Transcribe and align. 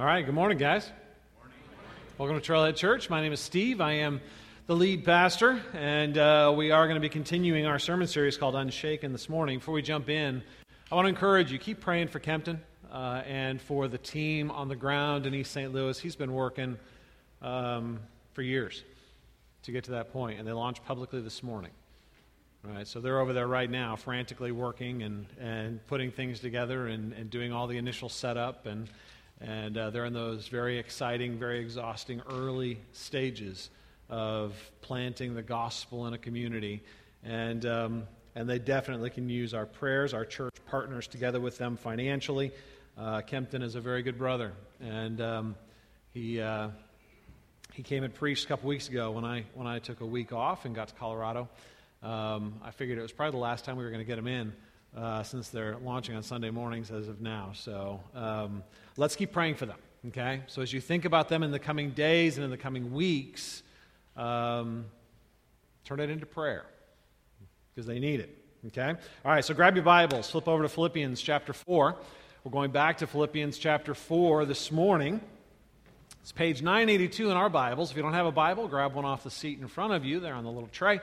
All 0.00 0.06
right, 0.06 0.24
good 0.24 0.34
morning, 0.34 0.56
guys. 0.56 0.90
Welcome 2.16 2.40
to 2.40 2.52
Trailhead 2.52 2.74
Church. 2.74 3.10
My 3.10 3.20
name 3.20 3.34
is 3.34 3.40
Steve. 3.40 3.82
I 3.82 3.92
am 3.96 4.22
the 4.66 4.74
lead 4.74 5.04
pastor, 5.04 5.60
and 5.74 6.16
uh, 6.16 6.54
we 6.56 6.70
are 6.70 6.86
going 6.86 6.94
to 6.94 7.02
be 7.02 7.10
continuing 7.10 7.66
our 7.66 7.78
sermon 7.78 8.06
series 8.06 8.38
called 8.38 8.54
Unshaken 8.54 9.12
this 9.12 9.28
morning. 9.28 9.58
Before 9.58 9.74
we 9.74 9.82
jump 9.82 10.08
in, 10.08 10.42
I 10.90 10.94
want 10.94 11.04
to 11.04 11.10
encourage 11.10 11.52
you 11.52 11.58
keep 11.58 11.80
praying 11.80 12.08
for 12.08 12.18
Kempton 12.18 12.62
uh, 12.90 13.24
and 13.26 13.60
for 13.60 13.88
the 13.88 13.98
team 13.98 14.50
on 14.50 14.68
the 14.68 14.74
ground 14.74 15.26
in 15.26 15.34
East 15.34 15.52
St. 15.52 15.70
Louis. 15.70 15.98
He's 15.98 16.16
been 16.16 16.32
working 16.32 16.78
um, 17.42 18.00
for 18.32 18.40
years 18.40 18.82
to 19.64 19.70
get 19.70 19.84
to 19.84 19.90
that 19.90 20.14
point, 20.14 20.38
and 20.38 20.48
they 20.48 20.52
launched 20.52 20.82
publicly 20.86 21.20
this 21.20 21.42
morning. 21.42 21.72
Right, 22.62 22.88
so 22.88 23.00
they're 23.00 23.20
over 23.20 23.34
there 23.34 23.46
right 23.46 23.70
now, 23.70 23.96
frantically 23.96 24.52
working 24.52 25.02
and, 25.02 25.26
and 25.38 25.86
putting 25.88 26.10
things 26.10 26.40
together 26.40 26.86
and, 26.86 27.12
and 27.12 27.28
doing 27.28 27.52
all 27.52 27.66
the 27.66 27.76
initial 27.76 28.08
setup. 28.08 28.64
And, 28.64 28.88
and 29.40 29.78
uh, 29.78 29.90
they're 29.90 30.04
in 30.04 30.12
those 30.12 30.48
very 30.48 30.78
exciting, 30.78 31.38
very 31.38 31.60
exhausting 31.60 32.20
early 32.30 32.78
stages 32.92 33.70
of 34.10 34.54
planting 34.82 35.34
the 35.34 35.42
gospel 35.42 36.06
in 36.06 36.14
a 36.14 36.18
community. 36.18 36.82
And, 37.24 37.64
um, 37.64 38.02
and 38.34 38.48
they 38.48 38.58
definitely 38.58 39.10
can 39.10 39.28
use 39.28 39.54
our 39.54 39.66
prayers. 39.66 40.12
Our 40.12 40.24
church 40.24 40.54
partners 40.66 41.06
together 41.06 41.40
with 41.40 41.56
them 41.56 41.76
financially. 41.76 42.52
Uh, 42.98 43.22
Kempton 43.22 43.62
is 43.62 43.76
a 43.76 43.80
very 43.80 44.02
good 44.02 44.18
brother. 44.18 44.52
And 44.80 45.20
um, 45.20 45.56
he, 46.12 46.40
uh, 46.40 46.68
he 47.72 47.82
came 47.82 48.04
and 48.04 48.12
preached 48.12 48.44
a 48.44 48.48
couple 48.48 48.68
weeks 48.68 48.88
ago 48.88 49.12
when 49.12 49.24
I, 49.24 49.44
when 49.54 49.66
I 49.66 49.78
took 49.78 50.00
a 50.00 50.06
week 50.06 50.32
off 50.32 50.66
and 50.66 50.74
got 50.74 50.88
to 50.88 50.94
Colorado. 50.94 51.48
Um, 52.02 52.60
I 52.62 52.72
figured 52.72 52.98
it 52.98 53.02
was 53.02 53.12
probably 53.12 53.38
the 53.38 53.42
last 53.42 53.64
time 53.64 53.76
we 53.76 53.84
were 53.84 53.90
going 53.90 54.02
to 54.02 54.08
get 54.08 54.18
him 54.18 54.26
in 54.26 54.52
uh, 54.96 55.22
since 55.22 55.48
they're 55.48 55.76
launching 55.78 56.16
on 56.16 56.22
Sunday 56.22 56.50
mornings 56.50 56.90
as 56.90 57.08
of 57.08 57.20
now. 57.20 57.50
So 57.54 58.00
um, 58.14 58.62
let's 58.96 59.16
keep 59.16 59.32
praying 59.32 59.54
for 59.54 59.66
them, 59.66 59.78
okay? 60.08 60.42
So 60.46 60.62
as 60.62 60.72
you 60.72 60.80
think 60.80 61.04
about 61.04 61.28
them 61.28 61.42
in 61.42 61.50
the 61.50 61.58
coming 61.58 61.90
days 61.90 62.36
and 62.36 62.44
in 62.44 62.50
the 62.50 62.56
coming 62.56 62.92
weeks, 62.92 63.62
um, 64.16 64.86
turn 65.84 66.00
it 66.00 66.10
into 66.10 66.26
prayer 66.26 66.64
because 67.74 67.86
they 67.86 67.98
need 67.98 68.20
it, 68.20 68.36
okay? 68.68 68.90
All 69.24 69.32
right, 69.32 69.44
so 69.44 69.54
grab 69.54 69.76
your 69.76 69.84
Bibles, 69.84 70.30
flip 70.30 70.48
over 70.48 70.62
to 70.62 70.68
Philippians 70.68 71.20
chapter 71.20 71.52
4. 71.52 71.96
We're 72.42 72.50
going 72.50 72.70
back 72.70 72.98
to 72.98 73.06
Philippians 73.06 73.58
chapter 73.58 73.94
4 73.94 74.44
this 74.46 74.72
morning. 74.72 75.20
It's 76.22 76.32
page 76.32 76.62
982 76.62 77.30
in 77.30 77.36
our 77.36 77.48
Bibles. 77.48 77.90
If 77.90 77.96
you 77.96 78.02
don't 78.02 78.12
have 78.12 78.26
a 78.26 78.32
Bible, 78.32 78.66
grab 78.66 78.94
one 78.94 79.04
off 79.04 79.24
the 79.24 79.30
seat 79.30 79.58
in 79.58 79.68
front 79.68 79.92
of 79.92 80.04
you 80.04 80.20
there 80.20 80.34
on 80.34 80.44
the 80.44 80.50
little 80.50 80.68
tray. 80.72 81.00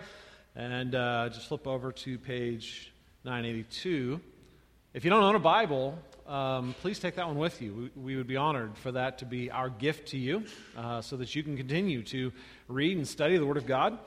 And 0.56 0.94
uh, 0.94 1.30
just 1.30 1.48
flip 1.48 1.68
over 1.68 1.92
to 1.92 2.18
page 2.18 2.92
982. 3.28 4.22
If 4.94 5.04
you 5.04 5.10
don't 5.10 5.22
own 5.22 5.36
a 5.36 5.40
Bible, 5.40 6.00
um, 6.28 6.74
please 6.80 6.98
take 6.98 7.16
that 7.16 7.28
one 7.28 7.38
with 7.38 7.62
you. 7.62 7.92
We, 7.98 8.02
we, 8.04 8.16
would 8.16 8.26
be 8.26 8.38
honored 8.38 8.78
for 8.78 8.94
that 8.94 9.18
to 9.18 9.26
be 9.26 9.52
our 9.52 9.70
gift 9.70 10.08
to 10.10 10.18
you 10.18 10.46
uh, 10.78 11.02
so 11.02 11.18
that 11.18 11.36
you 11.36 11.44
can 11.44 11.58
continue 11.58 12.04
to 12.04 12.32
read 12.70 12.96
and 12.96 13.06
study 13.06 13.38
the 13.38 13.46
Word 13.46 13.58
of 13.58 13.66
God 13.66 14.00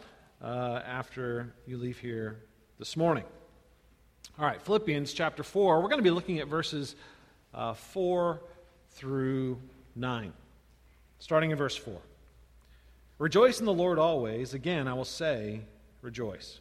uh, 0.42 0.80
after 0.86 1.52
you 1.66 1.76
leave 1.76 1.98
here 1.98 2.38
this 2.78 2.96
morning. 2.96 3.24
All 4.38 4.46
right, 4.46 4.62
Philippians 4.62 5.12
chapter 5.12 5.42
4. 5.42 5.82
We're 5.82 5.90
going 5.90 5.98
to 5.98 6.02
be 6.02 6.10
looking 6.10 6.38
at 6.38 6.48
verses 6.48 6.96
uh, 7.52 7.74
4 7.74 8.40
through 8.92 9.60
9, 9.96 10.32
starting 11.18 11.50
in 11.50 11.58
verse 11.58 11.76
4. 11.76 11.94
Rejoice 13.18 13.60
in 13.60 13.66
the 13.66 13.74
Lord 13.74 13.98
always. 13.98 14.54
Again, 14.54 14.88
I 14.88 14.94
will 14.94 15.04
say, 15.04 15.60
rejoice. 16.00 16.60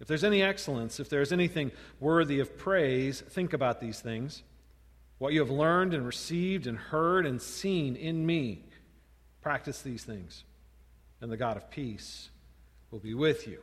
If 0.00 0.06
there's 0.06 0.24
any 0.24 0.42
excellence, 0.42 0.98
if 0.98 1.08
there's 1.10 1.32
anything 1.32 1.72
worthy 2.00 2.40
of 2.40 2.56
praise, 2.56 3.20
think 3.20 3.52
about 3.52 3.80
these 3.80 4.00
things. 4.00 4.42
What 5.18 5.34
you 5.34 5.40
have 5.40 5.50
learned 5.50 5.92
and 5.92 6.06
received 6.06 6.66
and 6.66 6.78
heard 6.78 7.26
and 7.26 7.40
seen 7.40 7.96
in 7.96 8.24
me, 8.24 8.64
practice 9.42 9.82
these 9.82 10.02
things, 10.02 10.44
and 11.20 11.30
the 11.30 11.36
God 11.36 11.58
of 11.58 11.70
peace 11.70 12.30
will 12.90 12.98
be 12.98 13.12
with 13.12 13.46
you. 13.46 13.60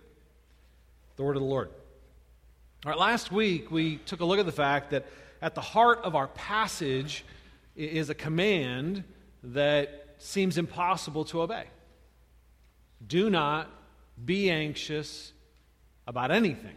The 1.16 1.24
word 1.24 1.36
of 1.36 1.42
the 1.42 1.48
Lord. 1.48 1.70
All 2.86 2.92
right, 2.92 3.00
last 3.00 3.32
week 3.32 3.72
we 3.72 3.98
took 3.98 4.20
a 4.20 4.26
look 4.26 4.38
at 4.38 4.46
the 4.46 4.52
fact 4.52 4.92
that 4.92 5.08
at 5.42 5.56
the 5.56 5.62
heart 5.62 6.00
of 6.04 6.16
our 6.16 6.28
passage 6.28 7.26
is 7.76 8.12
a 8.12 8.16
command 8.16 9.04
that 9.42 10.16
seems 10.20 10.60
impossible 10.60 11.26
to 11.26 11.42
obey. 11.42 11.66
Do 13.06 13.32
not 13.32 13.70
be 14.24 14.52
anxious 14.52 15.34
about 16.08 16.32
anything. 16.32 16.76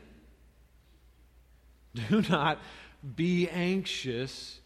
Do 2.08 2.22
not 2.28 2.58
be 3.16 3.48
anxious 3.48 4.60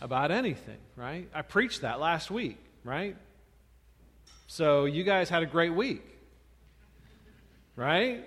about 0.00 0.30
anything, 0.30 0.78
right? 0.96 1.28
I 1.34 1.42
preached 1.42 1.82
that 1.82 2.00
last 2.00 2.30
week, 2.30 2.58
right? 2.84 3.16
So 4.46 4.84
you 4.84 5.04
guys 5.04 5.28
had 5.28 5.42
a 5.42 5.46
great 5.46 5.74
week, 5.74 6.02
right? 7.76 8.24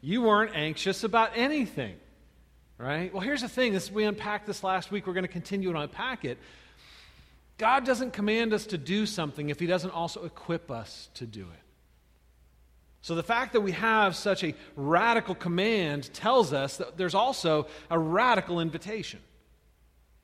You 0.00 0.22
weren't 0.22 0.54
anxious 0.54 1.04
about 1.04 1.30
anything, 1.36 1.96
right? 2.78 3.12
Well, 3.12 3.22
here's 3.22 3.42
the 3.42 3.48
thing 3.48 3.72
this, 3.72 3.90
we 3.90 4.04
unpacked 4.04 4.46
this 4.46 4.64
last 4.64 4.90
week. 4.90 5.06
We're 5.06 5.12
going 5.12 5.24
to 5.24 5.28
continue 5.28 5.72
to 5.72 5.78
unpack 5.78 6.24
it. 6.24 6.38
God 7.58 7.84
doesn't 7.84 8.12
command 8.12 8.52
us 8.52 8.66
to 8.66 8.78
do 8.78 9.06
something 9.06 9.50
if 9.50 9.60
He 9.60 9.66
doesn't 9.66 9.90
also 9.90 10.24
equip 10.24 10.70
us 10.70 11.08
to 11.14 11.26
do 11.26 11.42
it. 11.42 11.61
So, 13.02 13.16
the 13.16 13.22
fact 13.24 13.52
that 13.54 13.62
we 13.62 13.72
have 13.72 14.14
such 14.14 14.44
a 14.44 14.54
radical 14.76 15.34
command 15.34 16.14
tells 16.14 16.52
us 16.52 16.76
that 16.76 16.96
there's 16.96 17.16
also 17.16 17.66
a 17.90 17.98
radical 17.98 18.60
invitation. 18.60 19.18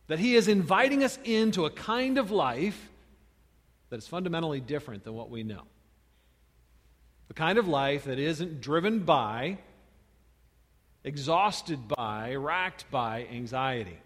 That 0.06 0.20
He 0.20 0.36
is 0.36 0.46
inviting 0.46 1.02
us 1.02 1.18
into 1.24 1.66
a 1.66 1.70
kind 1.70 2.18
of 2.18 2.30
life 2.30 2.88
that 3.90 3.96
is 3.96 4.06
fundamentally 4.06 4.60
different 4.60 5.02
than 5.02 5.14
what 5.14 5.28
we 5.28 5.42
know. 5.42 5.62
The 7.26 7.34
kind 7.34 7.58
of 7.58 7.66
life 7.66 8.04
that 8.04 8.20
isn't 8.20 8.60
driven 8.60 9.00
by, 9.00 9.58
exhausted 11.02 11.88
by, 11.88 12.36
racked 12.36 12.88
by 12.92 13.26
anxiety. 13.32 13.98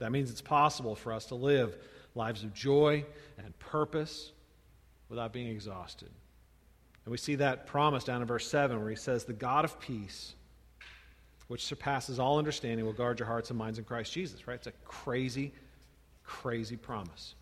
That 0.00 0.10
means 0.10 0.28
it's 0.28 0.42
possible 0.42 0.96
for 0.96 1.12
us 1.12 1.26
to 1.26 1.36
live 1.36 1.76
lives 2.16 2.42
of 2.42 2.52
joy 2.52 3.04
and 3.38 3.56
purpose 3.60 4.32
without 5.08 5.32
being 5.32 5.48
exhausted. 5.48 6.10
And 7.04 7.12
we 7.12 7.18
see 7.18 7.34
that 7.36 7.66
promise 7.66 8.04
down 8.04 8.22
in 8.22 8.26
verse 8.26 8.48
7 8.48 8.80
where 8.80 8.90
he 8.90 8.96
says, 8.96 9.24
The 9.24 9.32
God 9.32 9.64
of 9.64 9.78
peace, 9.78 10.34
which 11.48 11.64
surpasses 11.64 12.18
all 12.18 12.38
understanding, 12.38 12.84
will 12.86 12.92
guard 12.92 13.18
your 13.18 13.26
hearts 13.26 13.50
and 13.50 13.58
minds 13.58 13.78
in 13.78 13.84
Christ 13.84 14.12
Jesus, 14.12 14.46
right? 14.48 14.54
It's 14.54 14.66
a 14.66 14.72
crazy, 14.84 15.52
crazy 16.24 16.76
promise, 16.76 17.34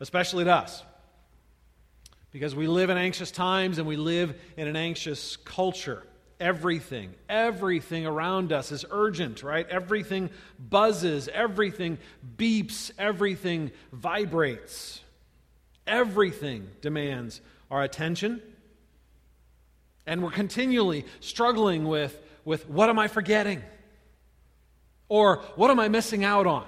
especially 0.00 0.44
to 0.44 0.52
us. 0.52 0.82
Because 2.32 2.54
we 2.54 2.66
live 2.66 2.88
in 2.88 2.96
anxious 2.96 3.30
times 3.30 3.78
and 3.78 3.86
we 3.86 3.96
live 3.96 4.38
in 4.56 4.66
an 4.66 4.76
anxious 4.76 5.36
culture. 5.36 6.02
Everything, 6.40 7.14
everything 7.28 8.06
around 8.06 8.52
us 8.52 8.72
is 8.72 8.84
urgent, 8.90 9.42
right? 9.42 9.68
Everything 9.68 10.28
buzzes, 10.58 11.28
everything 11.28 11.98
beeps, 12.36 12.90
everything 12.98 13.70
vibrates. 13.92 15.00
Everything 15.86 16.68
demands 16.80 17.40
our 17.70 17.82
attention. 17.82 18.40
And 20.06 20.22
we're 20.22 20.30
continually 20.30 21.04
struggling 21.20 21.86
with, 21.86 22.18
with 22.44 22.68
what 22.68 22.88
am 22.88 22.98
I 22.98 23.08
forgetting? 23.08 23.62
Or 25.08 25.38
what 25.56 25.70
am 25.70 25.78
I 25.78 25.88
missing 25.88 26.24
out 26.24 26.46
on? 26.46 26.66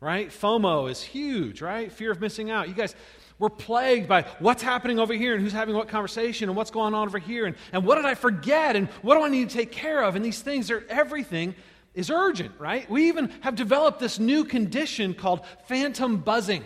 Right? 0.00 0.30
FOMO 0.30 0.90
is 0.90 1.02
huge, 1.02 1.60
right? 1.60 1.92
Fear 1.92 2.12
of 2.12 2.20
missing 2.20 2.50
out. 2.50 2.68
You 2.68 2.74
guys, 2.74 2.94
we're 3.38 3.48
plagued 3.48 4.08
by 4.08 4.22
what's 4.38 4.62
happening 4.62 4.98
over 4.98 5.14
here 5.14 5.34
and 5.34 5.42
who's 5.42 5.52
having 5.52 5.74
what 5.74 5.88
conversation 5.88 6.48
and 6.48 6.56
what's 6.56 6.70
going 6.70 6.94
on 6.94 7.08
over 7.08 7.18
here 7.18 7.46
and, 7.46 7.56
and 7.72 7.84
what 7.84 7.96
did 7.96 8.04
I 8.04 8.14
forget 8.14 8.76
and 8.76 8.88
what 9.02 9.16
do 9.16 9.22
I 9.22 9.28
need 9.28 9.48
to 9.50 9.56
take 9.56 9.72
care 9.72 10.02
of? 10.02 10.14
And 10.14 10.24
these 10.24 10.40
things 10.40 10.70
are 10.70 10.84
everything 10.88 11.54
is 11.94 12.10
urgent, 12.10 12.52
right? 12.58 12.88
We 12.90 13.08
even 13.08 13.30
have 13.40 13.56
developed 13.56 13.98
this 13.98 14.18
new 14.18 14.44
condition 14.44 15.14
called 15.14 15.40
phantom 15.66 16.18
buzzing. 16.18 16.64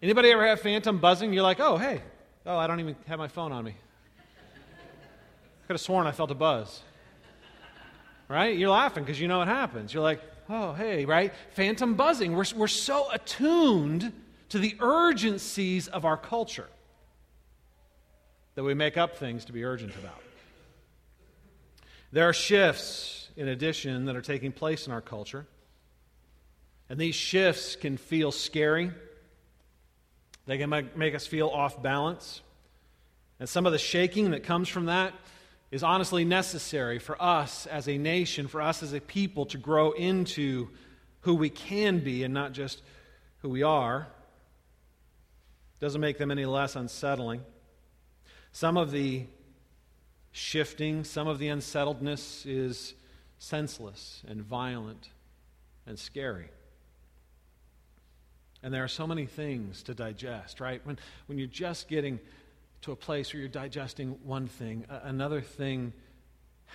Anybody 0.00 0.30
ever 0.30 0.46
have 0.46 0.60
phantom 0.60 0.98
buzzing? 0.98 1.32
You're 1.32 1.42
like, 1.42 1.58
oh, 1.60 1.76
hey, 1.76 2.02
oh, 2.46 2.56
I 2.56 2.66
don't 2.66 2.78
even 2.80 2.96
have 3.06 3.18
my 3.18 3.28
phone 3.28 3.52
on 3.52 3.64
me. 3.64 3.74
Could 5.66 5.74
have 5.74 5.80
sworn 5.80 6.06
I 6.06 6.12
felt 6.12 6.30
a 6.30 6.34
buzz. 6.34 6.80
Right? 8.28 8.56
You're 8.56 8.70
laughing 8.70 9.04
because 9.04 9.20
you 9.20 9.26
know 9.26 9.38
what 9.38 9.48
happens. 9.48 9.92
You're 9.92 10.02
like, 10.02 10.20
oh, 10.48 10.72
hey, 10.72 11.04
right? 11.04 11.32
Phantom 11.54 11.94
buzzing. 11.94 12.34
We're, 12.36 12.44
we're 12.54 12.68
so 12.68 13.10
attuned 13.10 14.12
to 14.50 14.58
the 14.58 14.76
urgencies 14.80 15.88
of 15.88 16.04
our 16.04 16.16
culture 16.16 16.68
that 18.54 18.62
we 18.62 18.74
make 18.74 18.96
up 18.96 19.16
things 19.16 19.44
to 19.46 19.52
be 19.52 19.64
urgent 19.64 19.94
about. 19.96 20.20
There 22.12 22.28
are 22.28 22.32
shifts, 22.32 23.28
in 23.36 23.48
addition, 23.48 24.06
that 24.06 24.16
are 24.16 24.22
taking 24.22 24.52
place 24.52 24.86
in 24.86 24.92
our 24.92 25.02
culture. 25.02 25.46
And 26.88 26.98
these 26.98 27.14
shifts 27.14 27.76
can 27.76 27.96
feel 27.96 28.32
scary. 28.32 28.92
They 30.48 30.56
can 30.56 30.70
make 30.96 31.14
us 31.14 31.26
feel 31.26 31.48
off 31.48 31.82
balance. 31.82 32.40
And 33.38 33.46
some 33.46 33.66
of 33.66 33.72
the 33.72 33.78
shaking 33.78 34.30
that 34.30 34.44
comes 34.44 34.70
from 34.70 34.86
that 34.86 35.12
is 35.70 35.82
honestly 35.82 36.24
necessary 36.24 36.98
for 36.98 37.20
us 37.22 37.66
as 37.66 37.86
a 37.86 37.98
nation, 37.98 38.48
for 38.48 38.62
us 38.62 38.82
as 38.82 38.94
a 38.94 39.00
people 39.00 39.44
to 39.44 39.58
grow 39.58 39.92
into 39.92 40.70
who 41.20 41.34
we 41.34 41.50
can 41.50 41.98
be 41.98 42.24
and 42.24 42.32
not 42.32 42.52
just 42.52 42.80
who 43.42 43.50
we 43.50 43.62
are. 43.62 44.08
Doesn't 45.80 46.00
make 46.00 46.16
them 46.16 46.30
any 46.30 46.46
less 46.46 46.76
unsettling. 46.76 47.42
Some 48.50 48.78
of 48.78 48.90
the 48.90 49.26
shifting, 50.32 51.04
some 51.04 51.28
of 51.28 51.38
the 51.38 51.48
unsettledness 51.48 52.46
is 52.46 52.94
senseless 53.38 54.22
and 54.26 54.40
violent 54.40 55.10
and 55.86 55.98
scary. 55.98 56.48
And 58.62 58.74
there 58.74 58.84
are 58.84 58.88
so 58.88 59.06
many 59.06 59.26
things 59.26 59.82
to 59.84 59.94
digest, 59.94 60.60
right? 60.60 60.84
When, 60.84 60.98
when 61.26 61.38
you're 61.38 61.46
just 61.46 61.88
getting 61.88 62.18
to 62.82 62.92
a 62.92 62.96
place 62.96 63.32
where 63.32 63.40
you're 63.40 63.48
digesting 63.48 64.18
one 64.24 64.46
thing, 64.46 64.84
another 64.88 65.40
thing 65.40 65.92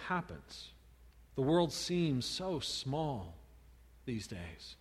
happens. 0.08 0.70
The 1.36 1.42
world 1.42 1.74
seems 1.74 2.26
so 2.26 2.60
small 2.60 3.36
these 4.06 4.28
days, 4.28 4.76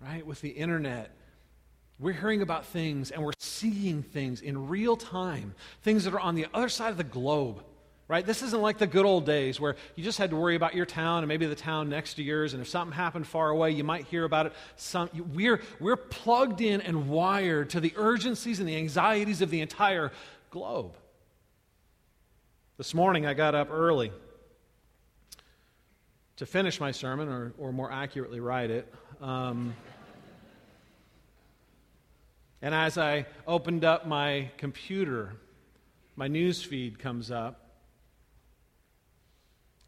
right? 0.00 0.26
With 0.26 0.40
the 0.40 0.50
internet, 0.50 1.14
we're 1.98 2.12
hearing 2.12 2.42
about 2.42 2.66
things 2.66 3.10
and 3.10 3.22
we're 3.22 3.32
seeing 3.38 4.02
things 4.02 4.40
in 4.40 4.68
real 4.68 4.96
time, 4.96 5.54
things 5.82 6.04
that 6.04 6.14
are 6.14 6.20
on 6.20 6.34
the 6.34 6.46
other 6.52 6.68
side 6.68 6.90
of 6.90 6.96
the 6.96 7.04
globe 7.04 7.62
right? 8.10 8.26
This 8.26 8.42
isn't 8.42 8.60
like 8.60 8.78
the 8.78 8.88
good 8.88 9.06
old 9.06 9.24
days 9.24 9.60
where 9.60 9.76
you 9.94 10.02
just 10.02 10.18
had 10.18 10.30
to 10.30 10.36
worry 10.36 10.56
about 10.56 10.74
your 10.74 10.84
town 10.84 11.18
and 11.18 11.28
maybe 11.28 11.46
the 11.46 11.54
town 11.54 11.88
next 11.88 12.14
to 12.14 12.24
yours, 12.24 12.54
and 12.54 12.60
if 12.60 12.68
something 12.68 12.92
happened 12.92 13.24
far 13.24 13.50
away, 13.50 13.70
you 13.70 13.84
might 13.84 14.04
hear 14.06 14.24
about 14.24 14.46
it. 14.46 14.52
Some, 14.74 15.08
we're, 15.32 15.62
we're 15.78 15.94
plugged 15.94 16.60
in 16.60 16.80
and 16.80 17.08
wired 17.08 17.70
to 17.70 17.78
the 17.78 17.94
urgencies 17.94 18.58
and 18.58 18.68
the 18.68 18.74
anxieties 18.74 19.42
of 19.42 19.50
the 19.50 19.60
entire 19.60 20.10
globe. 20.50 20.96
This 22.78 22.94
morning, 22.94 23.26
I 23.26 23.34
got 23.34 23.54
up 23.54 23.68
early 23.70 24.10
to 26.38 26.46
finish 26.46 26.80
my 26.80 26.90
sermon, 26.90 27.28
or, 27.28 27.52
or 27.58 27.72
more 27.72 27.92
accurately, 27.92 28.40
write 28.40 28.72
it. 28.72 28.92
Um, 29.20 29.72
and 32.60 32.74
as 32.74 32.98
I 32.98 33.26
opened 33.46 33.84
up 33.84 34.04
my 34.04 34.50
computer, 34.56 35.34
my 36.16 36.26
news 36.26 36.60
feed 36.60 36.98
comes 36.98 37.30
up 37.30 37.69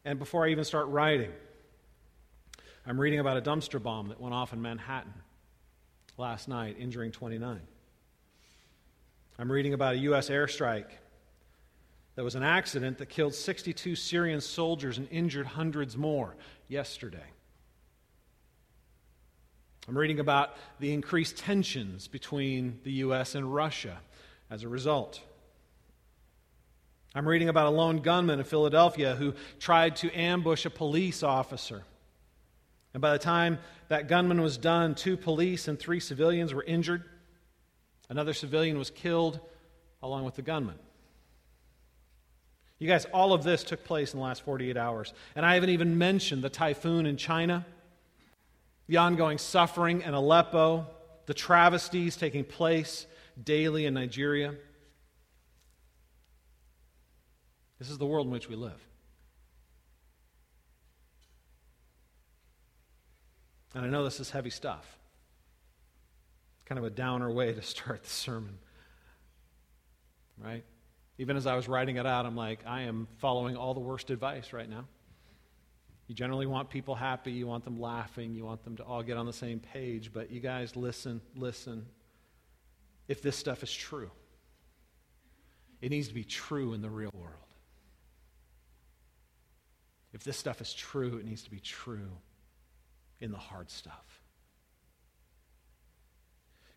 and 0.05 0.19
before 0.19 0.47
I 0.47 0.51
even 0.51 0.65
start 0.65 0.89
writing, 0.89 1.31
I'm 2.87 3.01
reading 3.01 3.21
about 3.21 3.37
a 3.37 3.43
dumpster 3.43 3.83
bomb 3.83 4.09
that 4.09 4.21
went 4.21 4.35
off 4.35 4.53
in 4.53 4.61
Manhattan 4.61 5.15
last 6.19 6.49
night, 6.49 6.77
injuring 6.79 7.13
29. 7.13 7.61
I'm 9.39 9.51
reading 9.51 9.73
about 9.73 9.95
a 9.95 9.99
U.S. 9.99 10.29
airstrike 10.29 10.91
that 12.17 12.25
was 12.25 12.35
an 12.35 12.43
accident 12.43 12.99
that 12.99 13.09
killed 13.09 13.35
62 13.35 13.97
Syrian 13.97 14.41
soldiers 14.41 14.99
and 14.99 15.09
injured 15.11 15.47
hundreds 15.47 15.97
more 15.97 16.35
yesterday. 16.69 17.25
I'm 19.89 19.97
reading 19.97 20.21
about 20.21 20.57
the 20.79 20.93
increased 20.93 21.39
tensions 21.39 22.09
between 22.09 22.81
the 22.85 22.93
U.S. 22.93 23.35
and 23.35 23.53
Russia 23.53 23.99
as 24.51 24.63
a 24.63 24.69
result. 24.69 25.21
I'm 27.15 27.29
reading 27.29 27.51
about 27.51 27.67
a 27.67 27.71
lone 27.71 27.99
gunman 27.99 28.39
in 28.39 28.45
Philadelphia 28.45 29.15
who 29.15 29.35
tried 29.59 29.97
to 29.97 30.11
ambush 30.19 30.65
a 30.65 30.71
police 30.71 31.23
officer. 31.23 31.85
And 32.95 33.01
by 33.01 33.13
the 33.13 33.19
time 33.19 33.59
that 33.89 34.09
gunman 34.09 34.41
was 34.41 34.57
done, 34.57 34.95
two 34.95 35.17
police 35.19 35.69
and 35.69 35.79
three 35.79 36.01
civilians 36.01 36.55
were 36.55 36.65
injured. 36.65 37.05
Another 38.09 38.33
civilian 38.33 38.79
was 38.79 38.91
killed 38.91 39.41
along 40.03 40.25
with 40.25 40.37
the 40.37 40.43
gunman. 40.43 40.79
You 42.79 42.89
guys, 42.89 43.05
all 43.13 43.33
of 43.33 43.45
this 43.45 43.63
took 43.63 43.85
place 43.85 44.13
in 44.13 44.19
the 44.19 44.25
last 44.25 44.43
48 44.43 44.77
hours. 44.77 45.13
And 45.37 45.47
I 45.47 45.55
haven't 45.55 45.71
even 45.71 45.99
mentioned 45.99 46.43
the 46.43 46.51
typhoon 46.51 47.07
in 47.07 47.17
China, 47.17 47.65
the 48.89 48.97
ongoing 48.97 49.39
suffering 49.39 50.03
in 50.03 50.15
Aleppo, 50.15 50.87
the 51.27 51.35
travesties 51.35 52.17
taking 52.17 52.45
place 52.45 53.07
daily 53.43 53.87
in 53.87 53.95
Nigeria. 53.95 54.55
This 57.83 57.91
is 57.91 57.99
the 57.99 58.07
world 58.07 58.29
in 58.29 58.33
which 58.33 58.49
we 58.49 58.55
live. 58.55 58.81
And 63.75 63.85
I 63.85 63.89
know 63.89 64.05
this 64.05 64.21
is 64.21 64.31
heavy 64.31 64.51
stuff. 64.51 64.87
Kind 66.65 66.79
of 66.79 66.85
a 66.85 66.91
downer 66.91 67.29
way 67.29 67.53
to 67.53 67.61
start 67.61 68.05
the 68.05 68.09
sermon. 68.09 68.57
Right? 70.39 70.63
Even 71.19 71.37
as 71.37 71.45
I 71.49 71.57
was 71.57 71.67
writing 71.67 71.97
it 71.97 72.07
out, 72.07 72.25
I'm 72.25 72.37
like, 72.37 72.61
I 72.69 72.83
am 72.83 73.09
following 73.19 73.57
all 73.57 73.75
the 73.75 73.81
worst 73.81 74.11
advice 74.11 74.53
right 74.53 74.71
now. 74.71 74.85
You 76.07 76.15
generally 76.15 76.47
want 76.47 76.71
people 76.71 76.95
happy, 76.95 77.33
you 77.33 77.49
want 77.49 77.65
them 77.65 77.81
laughing, 77.81 78.33
you 78.37 78.45
want 78.45 78.63
them 78.63 78.77
to 78.77 78.85
all 78.85 79.03
get 79.03 79.17
on 79.17 79.27
the 79.27 79.33
same 79.33 79.59
page, 79.59 80.13
but 80.13 80.31
you 80.31 80.39
guys, 80.39 80.77
listen, 80.77 81.21
listen. 81.35 81.87
If 83.09 83.23
this 83.23 83.35
stuff 83.37 83.65
is 83.65 83.73
true, 83.73 84.13
it 85.81 85.91
needs 85.91 86.07
to 86.07 86.15
be 86.15 86.23
true 86.23 86.75
in 86.75 86.81
the 86.81 86.91
real 86.91 87.11
world. 87.13 87.42
If 90.13 90.25
this 90.25 90.37
stuff 90.37 90.61
is 90.61 90.75
true, 90.75 91.17
it 91.17 91.25
needs 91.25 91.43
to 91.43 91.51
be 91.51 91.61
true 91.61 92.11
in 93.21 93.33
the 93.33 93.39
hard 93.39 93.71
stuff. 93.71 94.21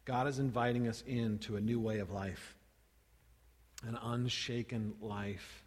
God 0.05 0.27
is 0.27 0.39
inviting 0.39 0.87
us 0.87 1.03
into 1.07 1.55
a 1.55 1.61
new 1.61 1.79
way 1.79 1.99
of 1.99 2.11
life, 2.11 2.55
an 3.87 3.97
unshaken 4.01 4.93
life 5.01 5.63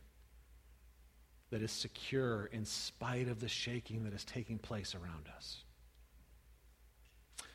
that 1.51 1.63
is 1.63 1.73
secure 1.73 2.47
in 2.53 2.65
spite 2.65 3.29
of 3.29 3.41
the 3.41 3.49
shaking 3.49 4.05
that 4.05 4.15
is 4.15 4.25
taking 4.25 4.59
place 4.59 4.95
around 4.95 5.29
us. 5.37 5.63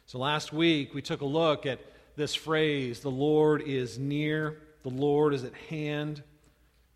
So 0.06 0.19
last 0.19 0.52
week, 0.52 0.94
we 0.94 1.02
took 1.02 1.21
a 1.21 1.26
look 1.26 1.66
at 1.66 1.80
this 2.16 2.35
phrase 2.35 2.99
the 2.99 3.09
Lord 3.09 3.61
is 3.61 3.97
near, 3.97 4.59
the 4.83 4.90
Lord 4.90 5.33
is 5.33 5.44
at 5.44 5.54
hand. 5.54 6.21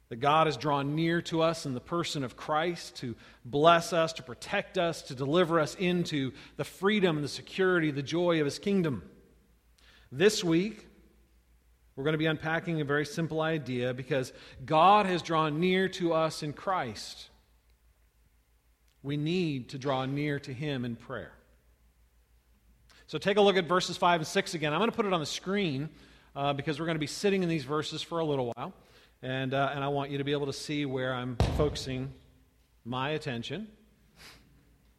That 0.10 0.18
God 0.18 0.48
has 0.48 0.56
drawn 0.56 0.96
near 0.96 1.22
to 1.24 1.42
us 1.42 1.66
in 1.66 1.74
the 1.74 1.82
person 1.82 2.24
of 2.24 2.38
Christ 2.38 2.96
to 2.98 3.16
bless 3.44 3.92
us, 3.92 4.14
to 4.14 4.24
protect 4.24 4.78
us, 4.78 5.02
to 5.04 5.16
deliver 5.16 5.60
us 5.60 5.76
into 5.76 6.32
the 6.56 6.64
freedom, 6.64 7.22
the 7.22 7.28
security, 7.28 7.92
the 7.92 8.02
joy 8.02 8.40
of 8.40 8.46
His 8.46 8.58
kingdom. 8.58 9.04
This 10.12 10.44
week, 10.44 10.88
we're 11.96 12.04
going 12.04 12.14
to 12.14 12.20
be 12.20 12.28
unpacking 12.28 12.80
a 12.80 12.86
very 12.86 13.06
simple 13.06 13.42
idea 13.42 13.94
because 13.94 14.32
God 14.66 15.08
has 15.08 15.22
drawn 15.22 15.60
near 15.60 15.90
to 15.90 16.14
us 16.14 16.44
in 16.44 16.54
Christ. 16.54 17.30
We 19.04 19.18
need 19.18 19.70
to 19.70 19.78
draw 19.78 20.06
near 20.06 20.40
to 20.40 20.54
Him 20.54 20.86
in 20.86 20.96
prayer. 20.96 21.34
So 23.08 23.18
take 23.18 23.38
a 23.38 23.42
look 23.42 23.58
at 23.58 23.66
verses 23.66 23.98
5 23.98 24.22
and 24.22 24.28
6 24.28 24.54
again. 24.54 24.74
I'm 24.74 24.80
going 24.80 24.92
to 24.92 24.96
put 24.96 25.06
it 25.06 25.14
on 25.14 25.20
the 25.20 25.26
screen 25.26 25.90
uh, 26.36 26.54
because 26.54 26.80
we're 26.80 26.86
going 26.86 26.96
to 26.96 27.00
be 27.00 27.08
sitting 27.08 27.42
in 27.42 27.50
these 27.50 27.64
verses 27.64 28.02
for 28.02 28.20
a 28.20 28.26
little 28.26 28.54
while. 28.56 28.74
And, 29.22 29.54
uh, 29.54 29.72
and 29.74 29.84
I 29.84 29.88
want 29.88 30.12
you 30.12 30.18
to 30.20 30.24
be 30.24 30.32
able 30.32 30.46
to 30.46 30.54
see 30.54 30.86
where 30.86 31.14
I'm 31.14 31.36
focusing 31.58 32.14
my 32.86 33.12
attention. 33.12 33.68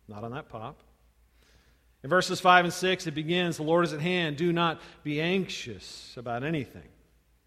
Not 0.09 0.25
on 0.25 0.33
that 0.33 0.49
pop. 0.49 0.83
In 2.03 2.11
verses 2.11 2.41
5 2.41 2.67
and 2.67 2.75
6, 2.75 3.07
it 3.07 3.15
begins 3.15 3.57
The 3.57 3.63
Lord 3.63 3.85
is 3.85 3.93
at 3.93 4.01
hand. 4.01 4.37
Do 4.37 4.53
not 4.53 4.81
be 5.03 5.21
anxious 5.21 6.15
about 6.17 6.45
anything. 6.45 6.89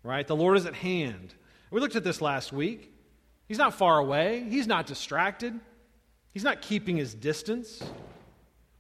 Right? 0.04 0.26
The 0.26 0.36
Lord 0.36 0.58
is 0.58 0.66
at 0.66 0.76
hand. 0.76 1.34
We 1.72 1.80
looked 1.80 1.96
at 1.96 2.04
this 2.04 2.22
last 2.22 2.52
week. 2.52 2.94
He's 3.48 3.58
not 3.58 3.74
far 3.74 4.00
away, 4.00 4.46
He's 4.48 4.66
not 4.66 4.86
distracted, 4.86 5.60
He's 6.34 6.44
not 6.44 6.62
keeping 6.62 6.96
His 6.96 7.14
distance. 7.14 7.84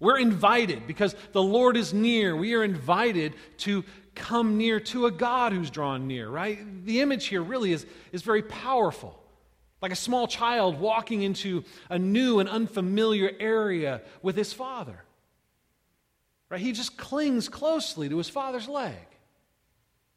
We're 0.01 0.17
invited 0.17 0.88
because 0.88 1.15
the 1.31 1.43
Lord 1.43 1.77
is 1.77 1.93
near. 1.93 2.36
We 2.36 2.55
are 2.55 2.63
invited 2.63 3.36
to 3.60 3.86
come 4.15 4.58
near 4.58 4.79
to 4.79 5.05
a 5.05 5.12
God 5.12 5.53
who's 5.53 5.70
drawn 5.70 6.08
near, 6.08 6.27
right? 6.27 6.86
The 6.86 7.01
image 7.01 7.27
here 7.27 7.43
really 7.43 7.72
is, 7.72 7.86
is 8.12 8.24
very 8.24 8.41
powerful. 8.41 9.17
Like 9.79 9.91
a 9.91 9.96
small 9.96 10.27
child 10.27 10.79
walking 10.79 11.22
into 11.22 11.63
a 11.88 12.00
new 12.00 12.39
and 12.39 12.50
unfamiliar 12.50 13.31
area 13.39 14.01
with 14.24 14.36
his 14.36 14.51
father. 14.51 15.03
Right? 16.50 16.60
He 16.60 16.72
just 16.72 16.98
clings 16.98 17.48
closely 17.48 18.10
to 18.10 18.17
his 18.17 18.27
father's 18.27 18.67
leg. 18.67 18.98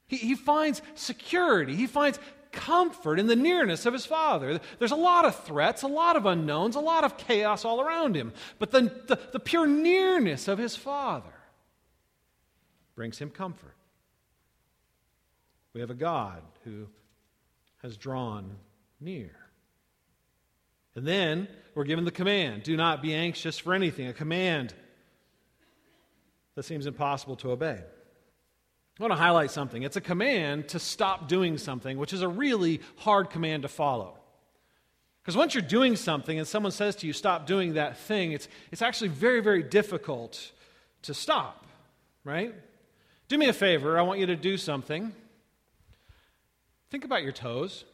He, 0.07 0.17
he 0.17 0.35
finds 0.35 0.81
security, 0.95 1.77
he 1.77 1.87
finds 1.87 2.19
comfort 2.55 3.19
in 3.19 3.27
the 3.27 3.37
nearness 3.37 3.85
of 3.85 3.93
his 3.93 4.07
father. 4.07 4.61
There's 4.79 4.93
a 4.93 4.97
lot 4.97 5.25
of 5.25 5.45
threats, 5.45 5.83
a 5.83 5.89
lot 5.89 6.17
of 6.17 6.25
unknowns, 6.25 6.77
a 6.77 6.81
lot 6.81 7.05
of 7.05 7.17
chaos 7.17 7.65
all 7.65 7.81
around 7.81 8.17
him. 8.17 8.33
But 8.59 8.71
the, 8.71 8.83
the, 8.83 9.19
the 9.33 9.41
pure 9.41 9.67
nearness 9.67 10.49
of 10.49 10.59
his 10.59 10.77
father 10.77 11.35
brings 12.95 13.19
him 13.19 13.31
comfort. 13.31 13.75
We 15.73 15.81
have 15.81 15.91
a 15.91 15.95
God 15.95 16.43
who 16.65 16.87
has 17.83 17.97
drawn 17.97 18.57
near. 19.01 19.37
And 20.95 21.07
then 21.07 21.49
we're 21.75 21.85
given 21.85 22.05
the 22.05 22.13
command 22.13 22.63
do 22.63 22.77
not 22.77 23.03
be 23.03 23.15
anxious 23.15 23.59
for 23.59 23.75
anything, 23.75 24.07
a 24.07 24.13
command 24.13 24.73
that 26.55 26.65
seems 26.65 26.87
impossible 26.87 27.37
to 27.37 27.51
obey. 27.51 27.81
I 28.99 29.03
want 29.03 29.13
to 29.13 29.19
highlight 29.19 29.51
something. 29.51 29.83
It's 29.83 29.97
a 29.97 30.01
command 30.01 30.69
to 30.69 30.79
stop 30.79 31.27
doing 31.27 31.59
something, 31.59 31.99
which 31.99 32.13
is 32.13 32.23
a 32.23 32.29
really 32.29 32.81
hard 32.97 33.29
command 33.29 33.63
to 33.63 33.69
follow. 33.69 34.17
Because 35.21 35.37
once 35.37 35.55
you're 35.55 35.63
doing 35.63 35.97
something 35.97 36.39
and 36.39 36.47
someone 36.47 36.71
says 36.71 36.97
to 36.97 37.07
you, 37.07 37.13
stop 37.13 37.47
doing 37.47 37.75
that 37.75 37.99
thing, 37.99 38.33
it's, 38.33 38.47
it's 38.71 38.83
actually 38.83 39.09
very, 39.09 39.41
very 39.41 39.63
difficult 39.63 40.53
to 41.03 41.15
stop, 41.15 41.67
right? 42.23 42.55
Do 43.29 43.39
me 43.39 43.49
a 43.49 43.53
favor. 43.53 43.99
I 43.99 44.03
want 44.03 44.21
you 44.21 44.27
to 44.27 44.37
do 44.37 44.57
something. 44.57 45.13
Think 46.91 47.05
about 47.05 47.23
your 47.23 47.33
toes. 47.33 47.85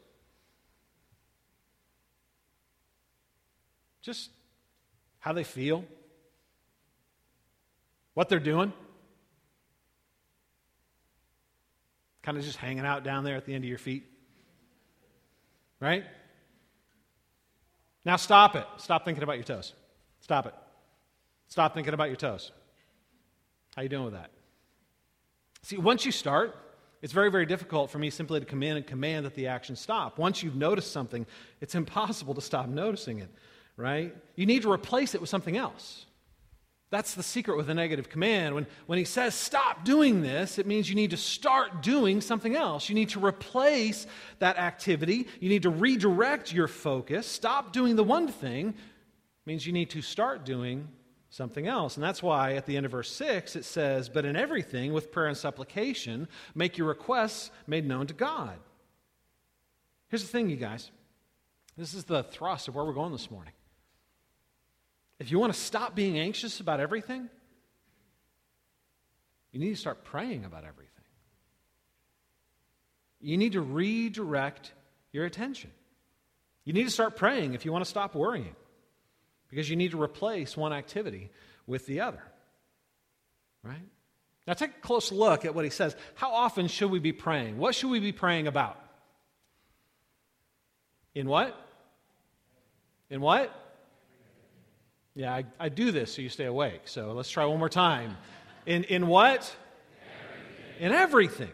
Just 4.03 4.31
how 5.21 5.33
they 5.33 5.45
feel, 5.45 5.85
what 8.15 8.29
they're 8.29 8.39
doing. 8.39 8.73
Kind 12.23 12.37
of 12.37 12.45
just 12.45 12.59
hanging 12.59 12.85
out 12.85 13.05
down 13.05 13.25
there 13.25 13.37
at 13.37 13.47
the 13.47 13.55
end 13.55 13.65
of 13.65 13.69
your 13.69 13.79
feet. 13.79 14.07
Right? 15.81 16.05
Now 18.05 18.17
stop 18.17 18.57
it. 18.57 18.67
Stop 18.79 19.05
thinking 19.05 19.23
about 19.23 19.37
your 19.37 19.45
toes. 19.45 19.75
Stop 20.21 20.47
it. 20.47 20.55
Stop 21.49 21.75
thinking 21.75 21.95
about 21.95 22.09
your 22.09 22.17
toes. 22.17 22.53
How 23.75 23.83
you 23.83 23.89
doing 23.89 24.05
with 24.05 24.15
that? 24.15 24.31
See, 25.63 25.77
once 25.77 26.05
you 26.05 26.13
start, 26.13 26.57
it's 27.03 27.13
very, 27.13 27.31
very 27.31 27.47
difficult 27.47 27.91
for 27.91 27.99
me 27.99 28.11
simply 28.11 28.41
to 28.41 28.47
come 28.47 28.63
in 28.63 28.77
and 28.77 28.87
command 28.87 29.27
that 29.27 29.35
the 29.35 29.47
action 29.47 29.77
stop. 29.77 30.19
Once 30.19 30.43
you've 30.43 30.57
noticed 30.57 30.93
something, 30.93 31.27
it's 31.61 31.75
impossible 31.75 32.35
to 32.35 32.41
stop 32.41 32.69
noticing 32.69 33.21
it, 33.21 33.31
right? 33.77 34.15
You 34.37 34.47
need 34.47 34.63
to 34.63 34.73
replace 34.73 35.15
it 35.15 35.21
with 35.21 35.31
something 35.31 35.57
else. 35.57 36.07
That's 36.91 37.15
the 37.15 37.23
secret 37.23 37.57
with 37.57 37.71
a 37.71 37.75
negative 37.75 38.09
command. 38.09 38.55
When, 38.55 38.67
when 38.87 38.99
he 38.99 39.05
says, 39.05 39.35
stop 39.35 39.85
doing 39.85 40.23
this, 40.23 40.59
it 40.59 40.67
means 40.67 40.89
you 40.89 40.97
need 40.97 41.11
to 41.11 41.17
start 41.17 41.83
doing 41.83 42.21
something 42.21 42.57
else. 42.57 42.89
You 42.89 42.97
need 42.97 43.11
to 43.11 43.25
replace 43.25 44.09
that 44.41 44.59
activity. 44.59 45.29
You 45.39 45.49
need 45.49 45.63
to 45.63 45.71
redirect 45.71 46.53
your 46.53 46.67
focus. 46.67 47.29
Stop 47.29 47.73
doing 47.73 47.95
the 47.95 48.03
one 48.03 48.27
thing 48.27 48.75
means 49.47 49.67
you 49.67 49.73
need 49.73 49.91
to 49.91 50.03
start 50.03 50.45
doing 50.45 50.89
something 51.29 51.69
else. 51.69 51.97
And 51.97 52.05
that's 52.05 52.23
why 52.23 52.55
at 52.55 52.67
the 52.67 52.77
end 52.77 52.87
of 52.87 52.93
verse 52.93 53.11
6 53.13 53.55
it 53.57 53.65
says, 53.65 54.09
But 54.09 54.25
in 54.25 54.37
everything, 54.37 54.93
with 54.93 55.13
prayer 55.13 55.29
and 55.29 55.37
supplication, 55.37 56.29
make 56.55 56.77
your 56.77 56.89
requests 56.89 57.51
made 57.67 57.87
known 57.87 58.09
to 58.09 58.15
God. 58.15 58.59
Here's 60.09 60.23
the 60.23 60.29
thing, 60.29 60.51
you 60.51 60.57
guys. 60.57 60.91
This 61.77 61.95
is 61.95 62.05
the 62.05 62.25
thrust 62.25 62.67
of 62.67 62.75
where 62.75 62.85
we're 62.85 62.93
going 62.93 63.13
this 63.13 63.31
morning. 63.31 63.53
If 65.21 65.31
you 65.31 65.39
want 65.39 65.53
to 65.53 65.61
stop 65.61 65.95
being 65.95 66.19
anxious 66.19 66.61
about 66.61 66.81
everything, 66.81 67.29
you 69.53 69.61
need 69.61 69.71
to 69.71 69.77
start 69.77 70.03
praying 70.03 70.47
about 70.47 70.65
everything. 70.65 70.87
You 73.21 73.37
need 73.37 73.53
to 73.53 73.61
redirect 73.61 74.73
your 75.13 75.27
attention. 75.27 75.71
You 76.65 76.73
need 76.73 76.85
to 76.85 76.91
start 76.91 77.17
praying 77.17 77.53
if 77.53 77.67
you 77.67 77.73
want 77.73 77.85
to 77.85 77.91
stop 77.91 78.15
worrying 78.15 78.57
because 79.51 79.69
you 79.69 79.77
need 79.77 79.91
to 79.91 80.03
replace 80.03 80.57
one 80.57 80.73
activity 80.73 81.31
with 81.67 81.85
the 81.85 82.01
other. 82.01 82.23
Right? 83.63 83.77
Now, 84.47 84.55
take 84.55 84.71
a 84.71 84.81
close 84.81 85.13
look 85.13 85.45
at 85.45 85.55
what 85.55 85.65
he 85.65 85.71
says. 85.71 85.95
How 86.15 86.33
often 86.33 86.67
should 86.67 86.91
we 86.91 86.99
be 86.99 87.13
praying? 87.13 87.59
What 87.59 87.75
should 87.75 87.91
we 87.91 88.01
be 88.01 88.13
praying 88.13 88.47
about? 88.47 88.79
In 91.15 91.29
what? 91.29 91.55
In 93.11 93.21
what? 93.21 93.55
Yeah, 95.21 95.35
I, 95.35 95.45
I 95.59 95.69
do 95.69 95.93
this 95.93 96.15
so 96.15 96.23
you 96.23 96.31
stay 96.31 96.47
awake. 96.47 96.81
So 96.87 97.13
let's 97.13 97.29
try 97.29 97.45
one 97.45 97.59
more 97.59 97.69
time. 97.69 98.17
In, 98.65 98.85
in 98.85 99.07
what? 99.07 99.55
Everything. 100.81 100.87
In 100.87 100.93
everything. 100.93 101.51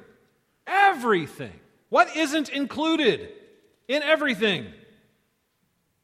Everything. 0.68 1.60
What 1.88 2.16
isn't 2.16 2.48
included 2.48 3.28
in 3.88 4.04
everything? 4.04 4.66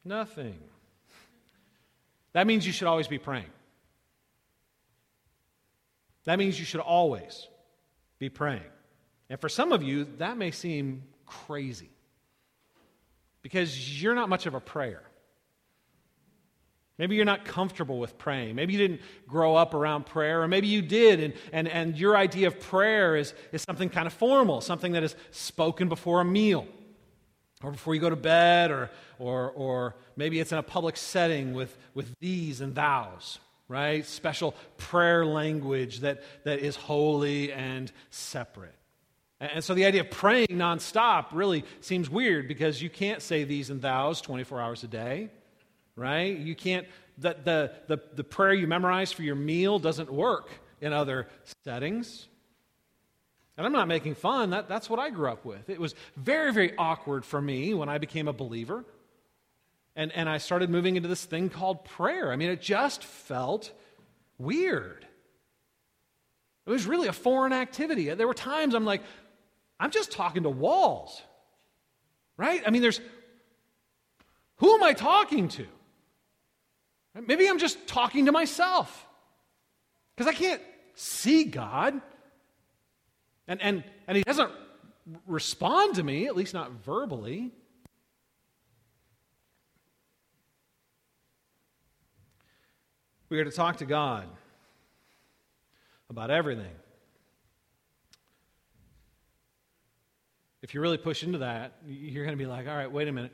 Nothing. 0.04 0.58
That 2.32 2.48
means 2.48 2.66
you 2.66 2.72
should 2.72 2.88
always 2.88 3.06
be 3.06 3.18
praying. 3.18 3.52
That 6.24 6.40
means 6.40 6.58
you 6.58 6.64
should 6.64 6.80
always 6.80 7.46
be 8.18 8.28
praying. 8.28 8.72
And 9.30 9.40
for 9.40 9.48
some 9.48 9.70
of 9.70 9.84
you, 9.84 10.08
that 10.18 10.36
may 10.36 10.50
seem 10.50 11.04
crazy 11.26 11.90
because 13.40 14.02
you're 14.02 14.16
not 14.16 14.28
much 14.28 14.46
of 14.46 14.54
a 14.54 14.60
prayer. 14.60 15.04
Maybe 17.02 17.16
you're 17.16 17.24
not 17.24 17.44
comfortable 17.44 17.98
with 17.98 18.16
praying. 18.16 18.54
Maybe 18.54 18.74
you 18.74 18.78
didn't 18.78 19.00
grow 19.26 19.56
up 19.56 19.74
around 19.74 20.06
prayer, 20.06 20.42
or 20.42 20.46
maybe 20.46 20.68
you 20.68 20.80
did, 20.80 21.18
and, 21.18 21.34
and, 21.52 21.66
and 21.66 21.98
your 21.98 22.16
idea 22.16 22.46
of 22.46 22.60
prayer 22.60 23.16
is, 23.16 23.34
is 23.50 23.60
something 23.60 23.88
kind 23.88 24.06
of 24.06 24.12
formal, 24.12 24.60
something 24.60 24.92
that 24.92 25.02
is 25.02 25.16
spoken 25.32 25.88
before 25.88 26.20
a 26.20 26.24
meal 26.24 26.64
or 27.60 27.72
before 27.72 27.96
you 27.96 28.00
go 28.00 28.08
to 28.08 28.14
bed, 28.14 28.70
or, 28.70 28.88
or, 29.18 29.50
or 29.50 29.96
maybe 30.14 30.38
it's 30.38 30.52
in 30.52 30.58
a 30.58 30.62
public 30.62 30.96
setting 30.96 31.54
with, 31.54 31.76
with 31.92 32.14
thees 32.20 32.60
and 32.60 32.76
thous, 32.76 33.40
right? 33.66 34.06
Special 34.06 34.54
prayer 34.76 35.26
language 35.26 36.02
that, 36.02 36.22
that 36.44 36.60
is 36.60 36.76
holy 36.76 37.52
and 37.52 37.90
separate. 38.10 38.76
And 39.40 39.64
so 39.64 39.74
the 39.74 39.86
idea 39.86 40.02
of 40.02 40.10
praying 40.12 40.46
nonstop 40.52 41.30
really 41.32 41.64
seems 41.80 42.08
weird 42.08 42.46
because 42.46 42.80
you 42.80 42.90
can't 42.90 43.20
say 43.20 43.44
thees 43.44 43.70
and 43.70 43.82
thous 43.82 44.20
24 44.20 44.60
hours 44.60 44.84
a 44.84 44.86
day, 44.86 45.30
right? 45.96 46.36
You 46.36 46.54
can't, 46.54 46.86
the, 47.18 47.36
the, 47.44 47.72
the, 47.88 48.02
the 48.14 48.24
prayer 48.24 48.52
you 48.52 48.66
memorize 48.66 49.12
for 49.12 49.22
your 49.22 49.34
meal 49.34 49.78
doesn't 49.78 50.12
work 50.12 50.50
in 50.80 50.92
other 50.92 51.28
settings. 51.64 52.28
And 53.56 53.66
I'm 53.66 53.72
not 53.72 53.86
making 53.86 54.14
fun, 54.14 54.50
that, 54.50 54.68
that's 54.68 54.88
what 54.88 54.98
I 54.98 55.10
grew 55.10 55.28
up 55.28 55.44
with. 55.44 55.68
It 55.68 55.78
was 55.78 55.94
very, 56.16 56.52
very 56.52 56.76
awkward 56.76 57.24
for 57.24 57.40
me 57.40 57.74
when 57.74 57.88
I 57.88 57.98
became 57.98 58.28
a 58.28 58.32
believer. 58.32 58.84
And, 59.94 60.10
and 60.12 60.28
I 60.28 60.38
started 60.38 60.70
moving 60.70 60.96
into 60.96 61.08
this 61.08 61.24
thing 61.24 61.50
called 61.50 61.84
prayer. 61.84 62.32
I 62.32 62.36
mean, 62.36 62.48
it 62.50 62.62
just 62.62 63.04
felt 63.04 63.70
weird. 64.38 65.06
It 66.66 66.70
was 66.70 66.86
really 66.86 67.08
a 67.08 67.12
foreign 67.12 67.52
activity. 67.52 68.08
There 68.14 68.26
were 68.26 68.34
times 68.34 68.74
I'm 68.74 68.86
like, 68.86 69.02
I'm 69.78 69.90
just 69.90 70.12
talking 70.12 70.44
to 70.44 70.48
walls, 70.48 71.20
right? 72.36 72.62
I 72.66 72.70
mean, 72.70 72.82
there's, 72.82 73.00
who 74.56 74.74
am 74.74 74.82
I 74.82 74.92
talking 74.94 75.48
to? 75.48 75.66
Maybe 77.14 77.48
I'm 77.48 77.58
just 77.58 77.86
talking 77.86 78.26
to 78.26 78.32
myself 78.32 79.06
because 80.16 80.28
I 80.28 80.36
can't 80.36 80.62
see 80.94 81.44
God. 81.44 82.00
And, 83.46 83.60
and, 83.60 83.84
and 84.06 84.16
he 84.16 84.22
doesn't 84.22 84.50
respond 85.26 85.96
to 85.96 86.02
me, 86.02 86.26
at 86.26 86.36
least 86.36 86.54
not 86.54 86.70
verbally. 86.84 87.50
We 93.28 93.40
are 93.40 93.44
to 93.44 93.50
talk 93.50 93.78
to 93.78 93.86
God 93.86 94.26
about 96.08 96.30
everything. 96.30 96.72
If 100.62 100.74
you 100.74 100.80
really 100.80 100.98
push 100.98 101.22
into 101.22 101.38
that, 101.38 101.72
you're 101.86 102.24
going 102.24 102.36
to 102.36 102.42
be 102.42 102.48
like, 102.48 102.68
all 102.68 102.76
right, 102.76 102.90
wait 102.90 103.08
a 103.08 103.12
minute. 103.12 103.32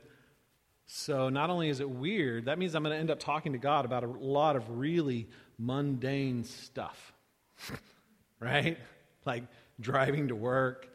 So, 0.91 1.29
not 1.29 1.51
only 1.51 1.69
is 1.69 1.81
it 1.81 1.91
weird, 1.91 2.47
that 2.47 2.59
means 2.59 2.75
I'm 2.75 2.83
going 2.83 2.95
to 2.95 2.99
end 2.99 3.11
up 3.11 3.21
talking 3.21 3.53
to 3.53 3.59
God 3.59 3.85
about 3.85 4.05
a 4.05 4.07
lot 4.07 4.57
of 4.57 4.79
really 4.79 5.29
mundane 5.59 6.45
stuff. 6.45 7.13
right? 8.41 8.79
Like 9.27 9.45
driving 9.79 10.29
to 10.29 10.35
work, 10.35 10.89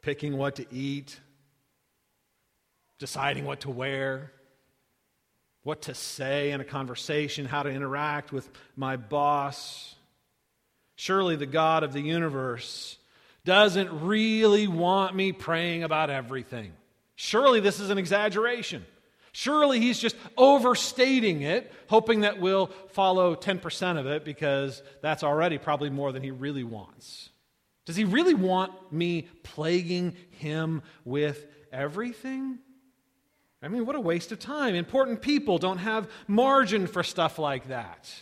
picking 0.00 0.38
what 0.38 0.56
to 0.56 0.66
eat, 0.74 1.20
deciding 2.98 3.44
what 3.44 3.60
to 3.60 3.70
wear, 3.70 4.32
what 5.62 5.82
to 5.82 5.94
say 5.94 6.52
in 6.52 6.62
a 6.62 6.64
conversation, 6.64 7.44
how 7.44 7.62
to 7.62 7.68
interact 7.68 8.32
with 8.32 8.48
my 8.76 8.96
boss. 8.96 9.94
Surely 10.96 11.36
the 11.36 11.44
God 11.44 11.82
of 11.82 11.92
the 11.92 12.00
universe 12.00 12.96
doesn't 13.44 14.06
really 14.06 14.68
want 14.68 15.14
me 15.14 15.32
praying 15.32 15.82
about 15.82 16.08
everything. 16.08 16.72
Surely 17.14 17.60
this 17.60 17.78
is 17.78 17.90
an 17.90 17.98
exaggeration. 17.98 18.86
Surely 19.32 19.80
he's 19.80 19.98
just 19.98 20.16
overstating 20.36 21.42
it, 21.42 21.72
hoping 21.88 22.20
that 22.22 22.40
we'll 22.40 22.66
follow 22.90 23.34
10% 23.36 23.98
of 23.98 24.06
it 24.06 24.24
because 24.24 24.82
that's 25.02 25.22
already 25.22 25.58
probably 25.58 25.90
more 25.90 26.12
than 26.12 26.22
he 26.22 26.30
really 26.30 26.64
wants. 26.64 27.30
Does 27.84 27.96
he 27.96 28.04
really 28.04 28.34
want 28.34 28.92
me 28.92 29.28
plaguing 29.42 30.14
him 30.30 30.82
with 31.04 31.46
everything? 31.72 32.58
I 33.62 33.68
mean, 33.68 33.86
what 33.86 33.96
a 33.96 34.00
waste 34.00 34.30
of 34.30 34.38
time. 34.38 34.74
Important 34.74 35.22
people 35.22 35.58
don't 35.58 35.78
have 35.78 36.08
margin 36.26 36.86
for 36.86 37.02
stuff 37.02 37.38
like 37.38 37.68
that. 37.68 38.12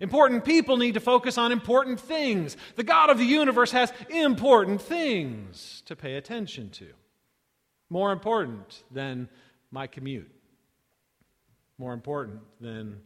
Important 0.00 0.44
people 0.44 0.76
need 0.76 0.94
to 0.94 1.00
focus 1.00 1.38
on 1.38 1.52
important 1.52 2.00
things. 2.00 2.56
The 2.76 2.84
God 2.84 3.08
of 3.10 3.18
the 3.18 3.24
universe 3.24 3.72
has 3.72 3.92
important 4.10 4.82
things 4.82 5.82
to 5.86 5.96
pay 5.96 6.14
attention 6.14 6.70
to. 6.70 6.88
More 7.88 8.12
important 8.12 8.82
than 8.90 9.28
my 9.70 9.86
commute. 9.86 10.30
More 11.78 11.92
important 11.92 12.40
than 12.60 13.00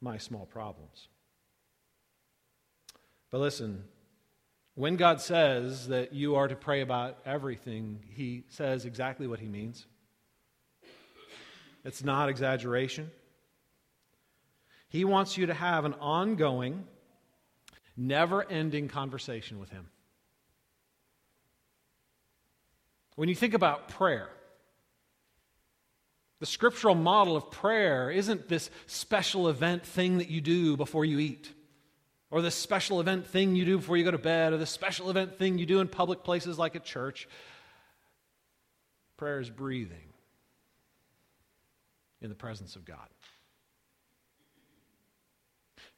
my 0.00 0.18
small 0.18 0.46
problems. 0.46 1.08
But 3.30 3.40
listen, 3.40 3.84
when 4.74 4.96
God 4.96 5.20
says 5.20 5.88
that 5.88 6.12
you 6.12 6.36
are 6.36 6.48
to 6.48 6.54
pray 6.54 6.82
about 6.82 7.18
everything, 7.24 8.00
He 8.14 8.44
says 8.48 8.84
exactly 8.84 9.26
what 9.26 9.40
He 9.40 9.48
means. 9.48 9.86
It's 11.84 12.04
not 12.04 12.28
exaggeration. 12.28 13.10
He 14.88 15.04
wants 15.04 15.38
you 15.38 15.46
to 15.46 15.54
have 15.54 15.84
an 15.84 15.94
ongoing, 15.94 16.84
never 17.96 18.48
ending 18.50 18.88
conversation 18.88 19.58
with 19.58 19.70
Him. 19.70 19.88
When 23.14 23.28
you 23.28 23.34
think 23.34 23.54
about 23.54 23.88
prayer, 23.88 24.28
the 26.38 26.46
scriptural 26.46 26.94
model 26.94 27.36
of 27.36 27.50
prayer 27.50 28.10
isn't 28.10 28.48
this 28.48 28.70
special 28.86 29.48
event 29.48 29.84
thing 29.86 30.18
that 30.18 30.28
you 30.28 30.40
do 30.40 30.76
before 30.76 31.04
you 31.04 31.18
eat, 31.18 31.50
or 32.30 32.42
this 32.42 32.54
special 32.54 33.00
event 33.00 33.26
thing 33.26 33.56
you 33.56 33.64
do 33.64 33.78
before 33.78 33.96
you 33.96 34.04
go 34.04 34.10
to 34.10 34.18
bed, 34.18 34.52
or 34.52 34.58
the 34.58 34.66
special 34.66 35.08
event 35.08 35.38
thing 35.38 35.58
you 35.58 35.66
do 35.66 35.80
in 35.80 35.88
public 35.88 36.24
places 36.24 36.58
like 36.58 36.74
a 36.74 36.80
church. 36.80 37.28
Prayer 39.16 39.40
is 39.40 39.48
breathing 39.48 40.12
in 42.20 42.28
the 42.28 42.34
presence 42.34 42.76
of 42.76 42.84
God. 42.84 43.08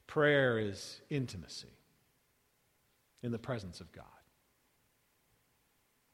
Prayer 0.07 0.57
is 0.57 1.01
intimacy 1.09 1.67
in 3.21 3.31
the 3.31 3.37
presence 3.37 3.81
of 3.81 3.91
God. 3.91 4.05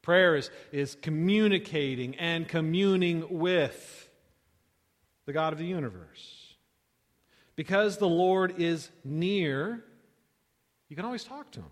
Prayer 0.02 0.36
is, 0.36 0.50
is 0.72 0.96
communicating 1.02 2.16
and 2.16 2.48
communing 2.48 3.26
with 3.30 4.05
the 5.26 5.34
God 5.34 5.54
of 5.54 5.60
the 5.60 5.66
universe. 5.66 6.54
Because 7.56 7.98
the 7.98 8.08
Lord 8.08 8.56
is 8.60 8.90
near, 9.04 9.84
you 10.90 10.96
can 10.96 11.06
always 11.06 11.24
talk 11.24 11.52
to 11.52 11.62
him. 11.62 11.72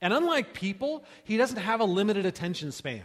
And 0.00 0.12
unlike 0.12 0.52
people, 0.52 1.04
he 1.24 1.36
doesn't 1.36 1.56
have 1.56 1.80
a 1.80 1.84
limited 1.84 2.26
attention 2.26 2.72
span. 2.72 3.04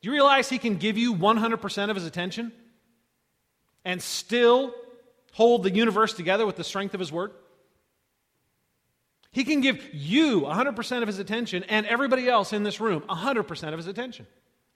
Do 0.00 0.08
you 0.08 0.12
realize 0.12 0.48
he 0.48 0.58
can 0.58 0.76
give 0.76 0.96
you 0.96 1.14
100% 1.14 1.90
of 1.90 1.96
his 1.96 2.04
attention 2.04 2.52
and 3.84 4.00
still 4.00 4.74
hold 5.32 5.64
the 5.64 5.70
universe 5.70 6.12
together 6.12 6.46
with 6.46 6.56
the 6.56 6.64
strength 6.64 6.94
of 6.94 7.00
his 7.00 7.10
word? 7.10 7.32
He 9.32 9.44
can 9.44 9.60
give 9.60 9.92
you 9.92 10.42
100% 10.42 11.02
of 11.02 11.08
his 11.08 11.18
attention 11.18 11.64
and 11.64 11.86
everybody 11.86 12.28
else 12.28 12.52
in 12.52 12.62
this 12.62 12.80
room 12.80 13.02
100% 13.08 13.72
of 13.72 13.78
his 13.78 13.86
attention 13.86 14.26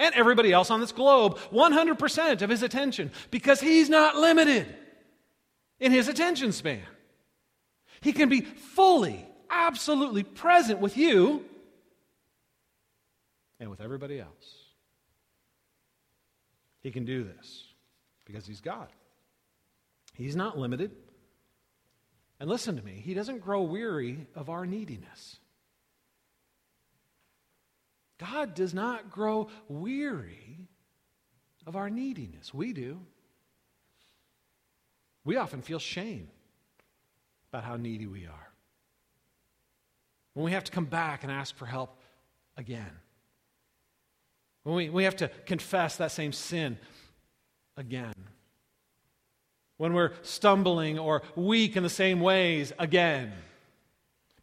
and 0.00 0.14
everybody 0.14 0.50
else 0.52 0.70
on 0.70 0.80
this 0.80 0.90
globe 0.90 1.38
100% 1.52 2.42
of 2.42 2.50
his 2.50 2.62
attention 2.62 3.12
because 3.30 3.60
he's 3.60 3.88
not 3.88 4.16
limited 4.16 4.66
in 5.78 5.92
his 5.92 6.08
attention 6.08 6.52
span. 6.52 6.82
He 8.00 8.12
can 8.12 8.30
be 8.30 8.40
fully, 8.40 9.28
absolutely 9.50 10.22
present 10.22 10.80
with 10.80 10.96
you 10.96 11.44
and 13.60 13.68
with 13.68 13.82
everybody 13.82 14.18
else. 14.18 14.56
He 16.80 16.90
can 16.90 17.04
do 17.04 17.22
this 17.22 17.64
because 18.24 18.46
he's 18.46 18.62
God. 18.62 18.88
He's 20.14 20.34
not 20.34 20.58
limited. 20.58 20.92
And 22.40 22.48
listen 22.48 22.76
to 22.76 22.82
me, 22.82 23.02
he 23.04 23.12
doesn't 23.12 23.40
grow 23.40 23.60
weary 23.60 24.26
of 24.34 24.48
our 24.48 24.64
neediness. 24.64 25.39
God 28.20 28.54
does 28.54 28.74
not 28.74 29.10
grow 29.10 29.48
weary 29.68 30.68
of 31.66 31.74
our 31.74 31.88
neediness. 31.88 32.52
We 32.52 32.72
do. 32.72 33.00
We 35.24 35.36
often 35.36 35.62
feel 35.62 35.78
shame 35.78 36.28
about 37.50 37.64
how 37.64 37.76
needy 37.76 38.06
we 38.06 38.26
are. 38.26 38.48
When 40.34 40.44
we 40.44 40.52
have 40.52 40.64
to 40.64 40.72
come 40.72 40.84
back 40.84 41.22
and 41.22 41.32
ask 41.32 41.56
for 41.56 41.66
help 41.66 41.98
again. 42.56 42.90
When 44.64 44.74
we, 44.74 44.90
we 44.90 45.04
have 45.04 45.16
to 45.16 45.28
confess 45.46 45.96
that 45.96 46.12
same 46.12 46.32
sin 46.32 46.78
again. 47.76 48.14
When 49.78 49.94
we're 49.94 50.12
stumbling 50.22 50.98
or 50.98 51.22
weak 51.36 51.76
in 51.76 51.82
the 51.82 51.88
same 51.88 52.20
ways 52.20 52.72
again. 52.78 53.32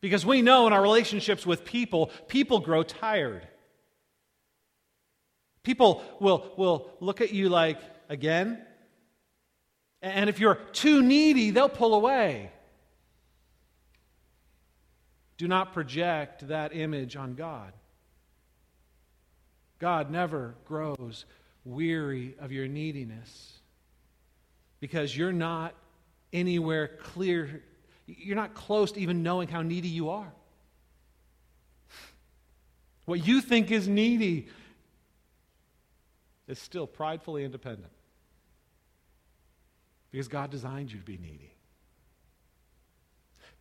Because 0.02 0.26
we 0.26 0.42
know 0.42 0.66
in 0.66 0.74
our 0.74 0.82
relationships 0.82 1.46
with 1.46 1.63
people, 1.63 2.12
people 2.28 2.60
grow 2.60 2.82
tired. 2.82 3.48
People 5.68 6.02
will, 6.22 6.54
will 6.56 6.90
look 7.02 7.20
at 7.20 7.34
you 7.34 7.50
like, 7.50 7.78
again? 8.08 8.58
And 10.02 10.30
if 10.30 10.40
you're 10.40 10.56
too 10.56 11.02
needy, 11.02 11.52
they'll 11.52 11.68
pull 11.68 11.94
away. 11.94 12.52
Do 15.38 15.46
not 15.46 15.74
project 15.74 16.48
that 16.48 16.74
image 16.74 17.18
on 17.18 17.36
God. 17.36 17.74
God 19.78 20.10
never 20.10 20.56
grows 20.64 21.26
weary 21.66 22.36
of 22.40 22.54
your 22.54 22.70
neediness 22.70 23.60
because 24.80 25.18
you're 25.18 25.34
not 25.34 25.76
anywhere 26.32 26.88
clear. 26.88 27.62
You're 28.06 28.38
not 28.38 28.54
close 28.54 28.94
to 28.94 29.02
even 29.02 29.22
knowing 29.22 29.50
how 29.50 29.64
needy 29.64 29.90
you 29.90 30.12
are. 30.12 30.32
What 33.04 33.28
you 33.28 33.42
think 33.42 33.70
is 33.70 33.90
needy 33.90 34.48
is 36.48 36.60
still 36.60 36.88
pridefully 36.88 37.44
independent. 37.44 37.92
Because 40.12 40.28
God 40.28 40.50
designed 40.50 40.92
you 40.92 41.00
to 41.00 41.06
be 41.06 41.18
needy. 41.18 41.54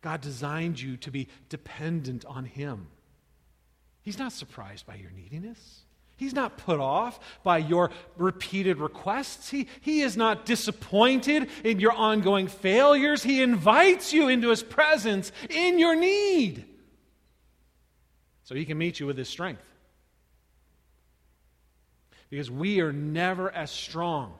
God 0.01 0.21
designed 0.21 0.79
you 0.79 0.97
to 0.97 1.11
be 1.11 1.27
dependent 1.49 2.23
on 2.25 2.45
Him. 2.45 2.87
He's 4.01 4.17
not 4.17 4.31
surprised 4.31 4.85
by 4.85 4.95
your 4.95 5.11
neediness. 5.11 5.81
He's 6.15 6.33
not 6.33 6.57
put 6.57 6.79
off 6.79 7.19
by 7.43 7.59
your 7.59 7.91
repeated 8.15 8.79
requests. 8.79 9.49
He, 9.49 9.67
he 9.81 10.01
is 10.01 10.17
not 10.17 10.45
disappointed 10.45 11.49
in 11.63 11.79
your 11.79 11.91
ongoing 11.91 12.47
failures. 12.47 13.21
He 13.21 13.41
invites 13.41 14.13
you 14.13 14.27
into 14.27 14.49
His 14.49 14.63
presence 14.63 15.31
in 15.49 15.77
your 15.77 15.95
need 15.95 16.65
so 18.43 18.55
He 18.55 18.65
can 18.65 18.77
meet 18.77 18.99
you 18.99 19.05
with 19.05 19.17
His 19.17 19.29
strength 19.29 19.67
because 22.29 22.51
we 22.51 22.81
are 22.81 22.91
never 22.91 23.49
as 23.51 23.71
strong 23.71 24.33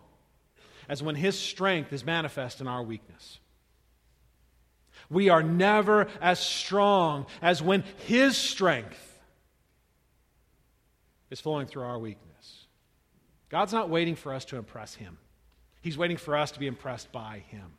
as 0.90 1.04
when 1.04 1.16
His 1.16 1.38
strength 1.38 1.94
is 1.94 2.06
manifest 2.06 2.62
in 2.62 2.68
our 2.68 2.84
weakness. 2.84 3.40
We 5.10 5.30
are 5.30 5.44
never 5.44 6.08
as 6.22 6.40
strong 6.40 7.28
as 7.42 7.62
when 7.62 7.84
His 8.06 8.36
strength 8.36 9.04
is 11.30 11.40
flowing 11.40 11.68
through 11.68 11.84
our 11.84 12.00
weakness. 12.00 12.66
God's 13.50 13.74
not 13.74 13.90
waiting 13.90 14.16
for 14.16 14.34
us 14.34 14.46
to 14.46 14.58
impress 14.58 14.96
Him, 14.96 15.18
He's 15.82 15.98
waiting 15.98 16.18
for 16.18 16.36
us 16.36 16.52
to 16.52 16.60
be 16.60 16.68
impressed 16.68 17.12
by 17.12 17.44
Him. 17.48 17.74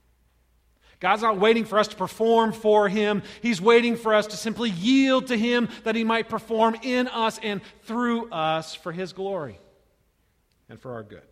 God's 1.01 1.23
not 1.23 1.39
waiting 1.39 1.65
for 1.65 1.79
us 1.79 1.87
to 1.89 1.97
perform 1.97 2.53
for 2.53 2.89
Him. 2.89 3.23
He's 3.41 3.61
waiting 3.61 3.95
for 3.95 4.15
us 4.15 4.27
to 4.29 4.37
simply 4.37 4.71
yield 4.71 5.29
to 5.29 5.37
Him 5.37 5.69
that 5.85 5.95
He 5.95 6.03
might 6.03 6.29
perform 6.29 6.77
in 6.83 7.07
us 7.07 7.39
and 7.41 7.61
through 7.85 8.31
us 8.31 8.75
for 8.75 8.91
His 8.91 9.13
glory 9.13 9.61
and 10.69 10.81
for 10.81 10.93
our 10.93 11.03
good. 11.03 11.23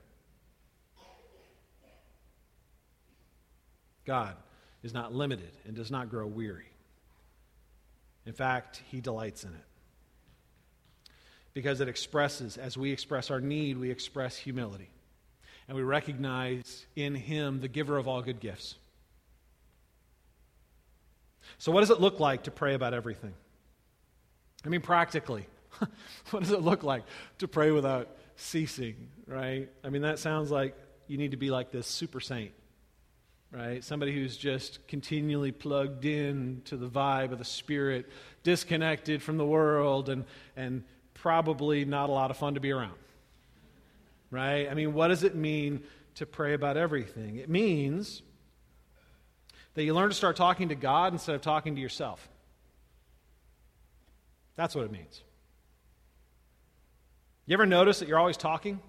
God 4.04 4.36
is 4.82 4.94
not 4.94 5.12
limited 5.12 5.50
and 5.66 5.74
does 5.74 5.90
not 5.90 6.08
grow 6.08 6.26
weary. 6.26 6.70
In 8.24 8.32
fact, 8.32 8.82
he 8.90 9.00
delights 9.00 9.44
in 9.44 9.50
it. 9.50 9.64
Because 11.54 11.80
it 11.80 11.88
expresses, 11.88 12.56
as 12.56 12.76
we 12.76 12.92
express 12.92 13.30
our 13.30 13.40
need, 13.40 13.78
we 13.78 13.90
express 13.90 14.36
humility. 14.36 14.90
And 15.68 15.76
we 15.76 15.82
recognize 15.82 16.86
in 16.94 17.14
him 17.14 17.60
the 17.60 17.68
giver 17.68 17.96
of 17.96 18.06
all 18.06 18.22
good 18.22 18.40
gifts. 18.40 18.76
So, 21.58 21.72
what 21.72 21.80
does 21.80 21.90
it 21.90 22.00
look 22.00 22.20
like 22.20 22.44
to 22.44 22.50
pray 22.50 22.74
about 22.74 22.94
everything? 22.94 23.32
I 24.64 24.68
mean, 24.68 24.80
practically, 24.80 25.46
what 26.30 26.42
does 26.42 26.52
it 26.52 26.62
look 26.62 26.82
like 26.82 27.04
to 27.38 27.48
pray 27.48 27.70
without 27.70 28.08
ceasing, 28.36 29.08
right? 29.26 29.68
I 29.82 29.88
mean, 29.90 30.02
that 30.02 30.18
sounds 30.18 30.50
like 30.50 30.76
you 31.08 31.18
need 31.18 31.32
to 31.32 31.36
be 31.36 31.50
like 31.50 31.70
this 31.70 31.86
super 31.86 32.20
saint. 32.20 32.52
right? 33.52 33.82
Somebody 33.82 34.12
who's 34.14 34.36
just 34.36 34.86
continually 34.88 35.52
plugged 35.52 36.04
in 36.04 36.62
to 36.66 36.76
the 36.76 36.88
vibe 36.88 37.32
of 37.32 37.38
the 37.38 37.44
Spirit, 37.44 38.06
disconnected 38.42 39.22
from 39.22 39.36
the 39.38 39.46
world, 39.46 40.08
and, 40.08 40.24
and 40.56 40.84
probably 41.14 41.84
not 41.84 42.08
a 42.10 42.12
lot 42.12 42.30
of 42.30 42.36
fun 42.36 42.54
to 42.54 42.60
be 42.60 42.70
around, 42.70 42.94
right? 44.30 44.68
I 44.68 44.74
mean, 44.74 44.92
what 44.94 45.08
does 45.08 45.24
it 45.24 45.34
mean 45.34 45.82
to 46.16 46.26
pray 46.26 46.54
about 46.54 46.76
everything? 46.76 47.36
It 47.36 47.48
means 47.48 48.22
that 49.74 49.84
you 49.84 49.94
learn 49.94 50.08
to 50.08 50.14
start 50.14 50.36
talking 50.36 50.68
to 50.68 50.74
God 50.74 51.12
instead 51.12 51.34
of 51.34 51.40
talking 51.42 51.74
to 51.74 51.80
yourself. 51.80 52.28
That's 54.56 54.74
what 54.74 54.84
it 54.84 54.92
means. 54.92 55.22
You 57.46 57.54
ever 57.54 57.66
notice 57.66 58.00
that 58.00 58.08
you're 58.08 58.18
always 58.18 58.36
talking? 58.36 58.80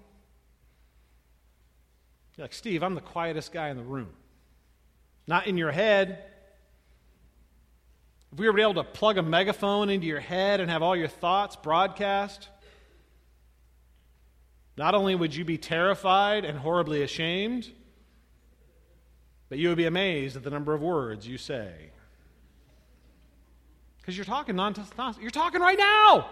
You're 2.36 2.44
like, 2.44 2.52
Steve, 2.52 2.82
I'm 2.82 2.94
the 2.94 3.00
quietest 3.00 3.52
guy 3.52 3.68
in 3.68 3.76
the 3.76 3.82
room. 3.82 4.10
Not 5.26 5.46
in 5.46 5.56
your 5.56 5.70
head. 5.70 6.24
If 8.32 8.38
we 8.38 8.48
were 8.48 8.58
able 8.58 8.74
to 8.74 8.84
plug 8.84 9.16
a 9.18 9.22
megaphone 9.22 9.90
into 9.90 10.06
your 10.06 10.20
head 10.20 10.60
and 10.60 10.70
have 10.70 10.82
all 10.82 10.96
your 10.96 11.08
thoughts 11.08 11.56
broadcast, 11.56 12.48
not 14.76 14.94
only 14.94 15.14
would 15.14 15.34
you 15.34 15.44
be 15.44 15.58
terrified 15.58 16.44
and 16.44 16.58
horribly 16.58 17.02
ashamed, 17.02 17.70
but 19.48 19.58
you 19.58 19.68
would 19.68 19.78
be 19.78 19.86
amazed 19.86 20.36
at 20.36 20.42
the 20.42 20.50
number 20.50 20.74
of 20.74 20.82
words 20.82 21.26
you 21.26 21.38
say. 21.38 21.90
Because 23.98 24.16
you're 24.16 24.24
talking 24.24 24.56
non 24.56 24.74
you're 25.20 25.30
talking 25.30 25.60
right 25.60 25.78
now. 25.78 26.28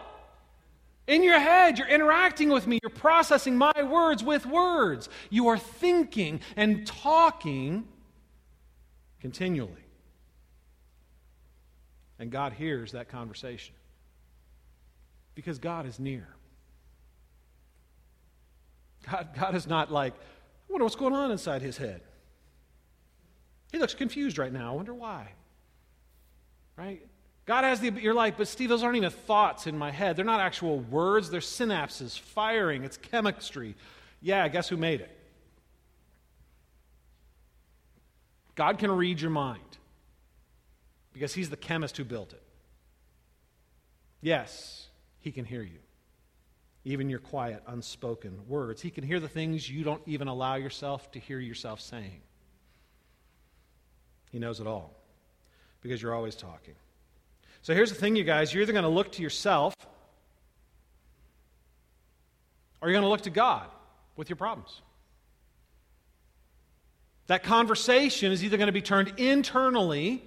In 1.06 1.22
your 1.22 1.38
head, 1.38 1.78
you're 1.78 1.88
interacting 1.88 2.48
with 2.48 2.66
me. 2.66 2.80
You're 2.82 2.90
processing 2.90 3.56
my 3.56 3.82
words 3.82 4.24
with 4.24 4.44
words. 4.44 5.08
You 5.30 5.48
are 5.48 5.58
thinking 5.58 6.40
and 6.56 6.86
talking 6.86 7.86
continually. 9.20 9.72
And 12.18 12.30
God 12.30 12.52
hears 12.52 12.92
that 12.92 13.08
conversation 13.08 13.74
because 15.34 15.58
God 15.58 15.86
is 15.86 16.00
near. 16.00 16.26
God, 19.08 19.28
God 19.38 19.54
is 19.54 19.66
not 19.66 19.92
like, 19.92 20.14
I 20.14 20.72
wonder 20.72 20.84
what's 20.84 20.96
going 20.96 21.14
on 21.14 21.30
inside 21.30 21.62
his 21.62 21.76
head. 21.76 22.00
He 23.70 23.78
looks 23.78 23.94
confused 23.94 24.38
right 24.38 24.52
now. 24.52 24.72
I 24.72 24.74
wonder 24.74 24.94
why. 24.94 25.28
Right? 26.76 27.06
God 27.46 27.62
has 27.62 27.78
the, 27.78 27.90
you're 27.90 28.12
like, 28.12 28.36
but 28.36 28.48
Steve, 28.48 28.68
those 28.68 28.82
aren't 28.82 28.96
even 28.96 29.10
thoughts 29.10 29.68
in 29.68 29.78
my 29.78 29.92
head. 29.92 30.16
They're 30.16 30.24
not 30.24 30.40
actual 30.40 30.80
words, 30.80 31.30
they're 31.30 31.40
synapses 31.40 32.18
firing, 32.18 32.82
it's 32.82 32.96
chemistry. 32.96 33.76
Yeah, 34.20 34.48
guess 34.48 34.68
who 34.68 34.76
made 34.76 35.00
it? 35.00 35.16
God 38.56 38.78
can 38.78 38.90
read 38.90 39.20
your 39.20 39.30
mind 39.30 39.60
because 41.12 41.34
He's 41.34 41.48
the 41.48 41.56
chemist 41.56 41.96
who 41.96 42.04
built 42.04 42.32
it. 42.32 42.42
Yes, 44.20 44.88
He 45.20 45.30
can 45.30 45.44
hear 45.44 45.62
you, 45.62 45.78
even 46.84 47.08
your 47.08 47.20
quiet, 47.20 47.62
unspoken 47.68 48.40
words. 48.48 48.82
He 48.82 48.90
can 48.90 49.04
hear 49.04 49.20
the 49.20 49.28
things 49.28 49.70
you 49.70 49.84
don't 49.84 50.02
even 50.06 50.26
allow 50.26 50.56
yourself 50.56 51.12
to 51.12 51.20
hear 51.20 51.38
yourself 51.38 51.80
saying. 51.80 52.22
He 54.32 54.40
knows 54.40 54.58
it 54.58 54.66
all 54.66 54.96
because 55.80 56.02
you're 56.02 56.14
always 56.14 56.34
talking. 56.34 56.74
So 57.66 57.74
here's 57.74 57.90
the 57.90 57.96
thing, 57.96 58.14
you 58.14 58.22
guys 58.22 58.54
you're 58.54 58.62
either 58.62 58.72
going 58.72 58.84
to 58.84 58.88
look 58.88 59.10
to 59.10 59.22
yourself 59.22 59.74
or 62.80 62.88
you're 62.88 62.94
going 62.94 63.02
to 63.02 63.08
look 63.08 63.22
to 63.22 63.30
God 63.30 63.66
with 64.14 64.30
your 64.30 64.36
problems. 64.36 64.82
That 67.26 67.42
conversation 67.42 68.30
is 68.30 68.44
either 68.44 68.56
going 68.56 68.68
to 68.68 68.72
be 68.72 68.82
turned 68.82 69.14
internally, 69.16 70.22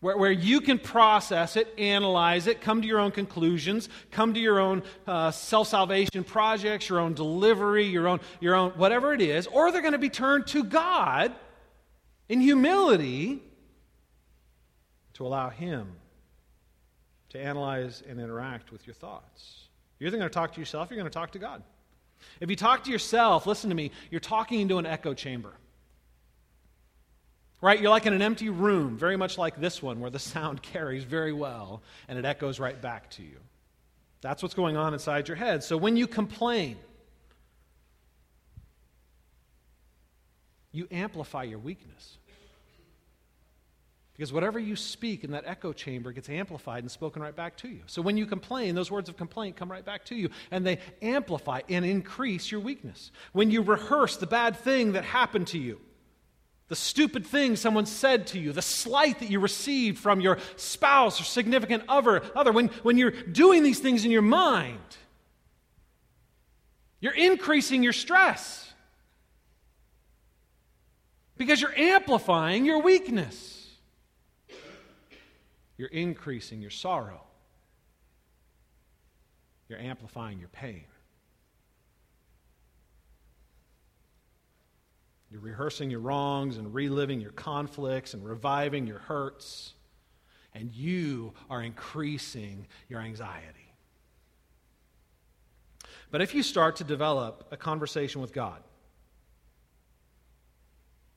where, 0.00 0.18
where 0.18 0.30
you 0.30 0.60
can 0.60 0.78
process 0.78 1.56
it, 1.56 1.72
analyze 1.78 2.46
it, 2.46 2.60
come 2.60 2.82
to 2.82 2.86
your 2.86 2.98
own 2.98 3.10
conclusions, 3.10 3.88
come 4.10 4.34
to 4.34 4.40
your 4.40 4.60
own 4.60 4.82
uh, 5.06 5.30
self 5.30 5.68
salvation 5.68 6.22
projects, 6.22 6.90
your 6.90 7.00
own 7.00 7.14
delivery, 7.14 7.86
your 7.86 8.08
own, 8.08 8.20
your 8.40 8.54
own, 8.54 8.72
whatever 8.72 9.14
it 9.14 9.22
is, 9.22 9.46
or 9.46 9.72
they're 9.72 9.80
going 9.80 9.92
to 9.92 9.98
be 9.98 10.10
turned 10.10 10.46
to 10.48 10.64
God 10.64 11.32
in 12.28 12.42
humility 12.42 13.40
to 15.18 15.26
allow 15.26 15.50
Him 15.50 15.88
to 17.30 17.38
analyze 17.38 18.02
and 18.08 18.20
interact 18.20 18.72
with 18.72 18.86
your 18.86 18.94
thoughts. 18.94 19.68
You're 19.98 20.08
either 20.08 20.16
going 20.16 20.30
to 20.30 20.34
talk 20.34 20.54
to 20.54 20.60
yourself 20.60 20.90
you're 20.90 20.96
going 20.98 21.10
to 21.10 21.14
talk 21.14 21.32
to 21.32 21.38
God. 21.38 21.62
If 22.40 22.50
you 22.50 22.56
talk 22.56 22.84
to 22.84 22.90
yourself, 22.90 23.46
listen 23.46 23.68
to 23.70 23.76
me, 23.76 23.90
you're 24.10 24.20
talking 24.20 24.60
into 24.60 24.78
an 24.78 24.86
echo 24.86 25.14
chamber. 25.14 25.52
Right? 27.60 27.80
You're 27.80 27.90
like 27.90 28.06
in 28.06 28.12
an 28.12 28.22
empty 28.22 28.48
room, 28.48 28.96
very 28.96 29.16
much 29.16 29.36
like 29.36 29.60
this 29.60 29.82
one, 29.82 30.00
where 30.00 30.10
the 30.10 30.20
sound 30.20 30.62
carries 30.72 31.02
very 31.02 31.32
well 31.32 31.82
and 32.06 32.18
it 32.18 32.24
echoes 32.24 32.60
right 32.60 32.80
back 32.80 33.10
to 33.10 33.22
you. 33.22 33.38
That's 34.20 34.42
what's 34.42 34.54
going 34.54 34.76
on 34.76 34.94
inside 34.94 35.26
your 35.26 35.36
head. 35.36 35.64
So 35.64 35.76
when 35.76 35.96
you 35.96 36.06
complain, 36.06 36.76
you 40.70 40.86
amplify 40.92 41.42
your 41.42 41.58
weakness. 41.58 42.18
Because 44.18 44.32
whatever 44.32 44.58
you 44.58 44.74
speak 44.74 45.22
in 45.22 45.30
that 45.30 45.44
echo 45.46 45.72
chamber 45.72 46.10
gets 46.10 46.28
amplified 46.28 46.82
and 46.82 46.90
spoken 46.90 47.22
right 47.22 47.36
back 47.36 47.56
to 47.58 47.68
you. 47.68 47.82
So 47.86 48.02
when 48.02 48.16
you 48.16 48.26
complain, 48.26 48.74
those 48.74 48.90
words 48.90 49.08
of 49.08 49.16
complaint 49.16 49.54
come 49.54 49.70
right 49.70 49.84
back 49.84 50.04
to 50.06 50.16
you 50.16 50.30
and 50.50 50.66
they 50.66 50.80
amplify 51.00 51.60
and 51.68 51.84
increase 51.84 52.50
your 52.50 52.60
weakness. 52.60 53.12
When 53.32 53.52
you 53.52 53.62
rehearse 53.62 54.16
the 54.16 54.26
bad 54.26 54.56
thing 54.56 54.92
that 54.92 55.04
happened 55.04 55.46
to 55.48 55.58
you, 55.58 55.80
the 56.66 56.74
stupid 56.74 57.28
thing 57.28 57.54
someone 57.54 57.86
said 57.86 58.26
to 58.28 58.40
you, 58.40 58.50
the 58.52 58.60
slight 58.60 59.20
that 59.20 59.30
you 59.30 59.38
received 59.38 59.98
from 59.98 60.20
your 60.20 60.38
spouse 60.56 61.20
or 61.20 61.24
significant 61.24 61.84
other, 61.88 62.24
other 62.34 62.50
when, 62.50 62.68
when 62.82 62.98
you're 62.98 63.12
doing 63.12 63.62
these 63.62 63.78
things 63.78 64.04
in 64.04 64.10
your 64.10 64.20
mind, 64.20 64.80
you're 66.98 67.14
increasing 67.14 67.84
your 67.84 67.92
stress 67.92 68.68
because 71.36 71.60
you're 71.60 71.78
amplifying 71.78 72.64
your 72.64 72.82
weakness. 72.82 73.57
You're 75.78 75.88
increasing 75.88 76.60
your 76.60 76.70
sorrow. 76.70 77.22
You're 79.68 79.78
amplifying 79.78 80.38
your 80.40 80.48
pain. 80.48 80.84
You're 85.30 85.40
rehearsing 85.40 85.90
your 85.90 86.00
wrongs 86.00 86.56
and 86.56 86.74
reliving 86.74 87.20
your 87.20 87.32
conflicts 87.32 88.14
and 88.14 88.24
reviving 88.24 88.86
your 88.86 88.98
hurts. 88.98 89.74
And 90.54 90.72
you 90.72 91.34
are 91.50 91.62
increasing 91.62 92.66
your 92.88 93.00
anxiety. 93.00 93.72
But 96.10 96.22
if 96.22 96.34
you 96.34 96.42
start 96.42 96.76
to 96.76 96.84
develop 96.84 97.46
a 97.50 97.56
conversation 97.56 98.22
with 98.22 98.32
God, 98.32 98.62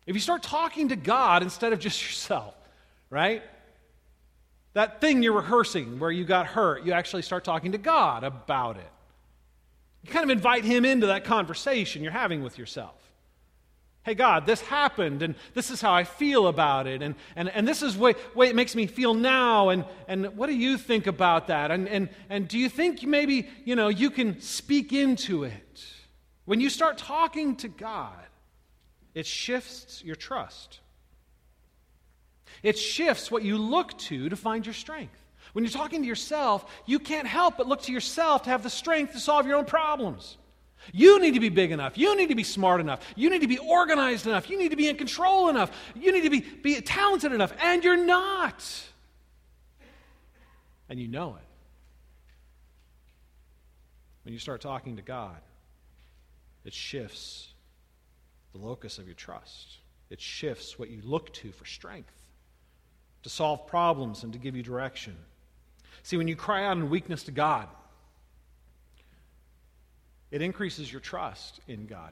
if 0.06 0.15
you 0.15 0.19
start 0.19 0.43
talking 0.43 0.89
to 0.89 0.95
God 0.97 1.41
instead 1.41 1.71
of 1.71 1.80
just 1.80 2.04
yourself, 2.04 2.56
right? 3.10 3.41
That 4.73 5.01
thing 5.01 5.21
you're 5.21 5.34
rehearsing 5.34 5.99
where 5.99 6.12
you 6.12 6.23
got 6.23 6.47
hurt, 6.47 6.86
you 6.86 6.93
actually 6.93 7.23
start 7.23 7.43
talking 7.43 7.73
to 7.73 7.77
God 7.77 8.23
about 8.23 8.77
it. 8.77 8.89
You 10.03 10.12
kind 10.12 10.23
of 10.23 10.29
invite 10.29 10.63
Him 10.63 10.86
into 10.86 11.07
that 11.07 11.25
conversation 11.25 12.03
you're 12.03 12.12
having 12.12 12.43
with 12.43 12.57
yourself. 12.57 12.95
Hey, 14.03 14.15
God, 14.15 14.47
this 14.47 14.62
happened, 14.62 15.21
and 15.21 15.36
this 15.53 15.69
is 15.69 15.79
how 15.79 15.93
I 15.93 16.05
feel 16.05 16.47
about 16.47 16.88
it, 16.88 17.03
and, 17.03 17.13
and, 17.36 17.49
and 17.49 17.67
this 17.67 17.84
is 17.84 17.97
the 17.97 18.15
way, 18.34 18.49
it 18.49 18.55
makes 18.55 18.73
me 18.73 18.88
feel 18.88 19.13
now, 19.13 19.69
and, 19.69 19.86
and 20.07 20.36
what 20.36 20.47
do 20.47 20.55
you 20.55 20.79
think 20.79 21.05
about 21.05 21.47
that? 21.47 21.69
And, 21.69 21.88
and, 21.88 22.10
and 22.27 22.47
do 22.47 22.57
you 22.57 22.67
think 22.67 23.03
maybe, 23.03 23.47
you 23.63 23.75
know, 23.75 23.89
you 23.89 24.10
can 24.10 24.41
speak 24.41 24.91
into 24.91 25.43
it? 25.43 25.86
When 26.45 26.60
you 26.60 26.71
start 26.71 26.97
talking 26.97 27.55
to 27.57 27.67
God, 27.67 28.25
it 29.13 29.27
shifts 29.27 30.03
your 30.03 30.15
trust. 30.15 30.79
It 32.63 32.78
shifts 32.78 33.32
what 33.32 33.43
you 33.43 33.58
look 33.58 33.97
to 34.00 34.30
to 34.30 34.36
find 34.36 34.65
your 34.65 34.74
strength. 34.74 35.17
When 35.54 35.63
you're 35.63 35.71
talking 35.71 36.02
to 36.02 36.08
yourself, 36.08 36.65
you 36.86 37.00
can't 37.00 37.28
help 37.28 37.58
but 37.58 37.67
look 37.67 37.82
to 37.84 37.91
yourself 37.91 38.43
to 38.43 38.50
have 38.52 38.63
the 38.63 38.69
strength 38.69 39.13
to 39.13 39.19
solve 39.19 39.45
your 39.45 39.58
own 39.58 39.65
problems. 39.65 40.38
You 40.93 41.19
need 41.19 41.36
to 41.36 41.39
be 41.39 41.50
big 41.50 41.71
enough. 41.71 41.97
You 41.97 42.15
need 42.15 42.30
to 42.30 42.36
be 42.36 42.43
smart 42.43 42.82
enough. 42.82 43.06
You 43.15 43.30
need 43.30 43.41
to 43.41 43.47
be 43.47 43.58
organized 43.58 44.26
enough. 44.26 44.50
You 44.50 44.58
need 44.58 44.69
to 44.69 44.76
be 44.76 44.88
in 44.88 44.95
control 44.95 45.50
enough. 45.50 45.71
You 45.95 46.12
need 46.12 46.24
to 46.24 46.30
be, 46.30 46.39
be 46.39 46.82
talented 46.82 47.34
enough. 47.34 47.54
And 47.62 47.84
you're 47.84 48.04
not. 48.04 48.65
And 50.89 51.00
you 51.00 51.08
know 51.08 51.36
it. 51.36 51.47
When 54.24 54.34
you 54.34 54.39
start 54.39 54.62
talking 54.62 54.95
to 54.95 55.02
God, 55.02 55.38
it 56.63 56.74
shifts 56.74 57.50
the 58.54 58.60
locus 58.60 58.97
of 58.97 59.06
your 59.06 59.15
trust, 59.15 59.78
it 60.10 60.19
shifts 60.19 60.78
what 60.78 60.89
you 60.89 61.02
look 61.04 61.32
to 61.34 61.52
for 61.52 61.65
strength 61.65 62.20
to 63.23 63.29
solve 63.29 63.67
problems 63.67 64.23
and 64.23 64.34
to 64.34 64.39
give 64.39 64.55
you 64.55 64.63
direction. 64.63 65.15
See, 66.03 66.17
when 66.17 66.27
you 66.27 66.36
cry 66.36 66.65
out 66.65 66.77
in 66.77 66.89
weakness 66.89 67.23
to 67.23 67.31
God, 67.31 67.67
it 70.31 70.41
increases 70.41 70.91
your 70.91 71.01
trust 71.01 71.60
in 71.67 71.86
God. 71.86 72.12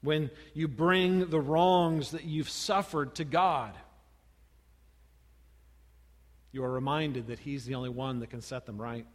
when 0.00 0.30
you 0.54 0.68
bring 0.68 1.28
the 1.28 1.40
wrongs 1.40 2.12
that 2.12 2.24
you've 2.24 2.48
suffered 2.48 3.14
to 3.16 3.24
God, 3.24 3.74
you 6.52 6.64
are 6.64 6.70
reminded 6.70 7.26
that 7.28 7.40
He's 7.40 7.64
the 7.64 7.74
only 7.74 7.88
one 7.88 8.20
that 8.20 8.30
can 8.30 8.40
set 8.40 8.64
them 8.64 8.80
right. 8.80 9.06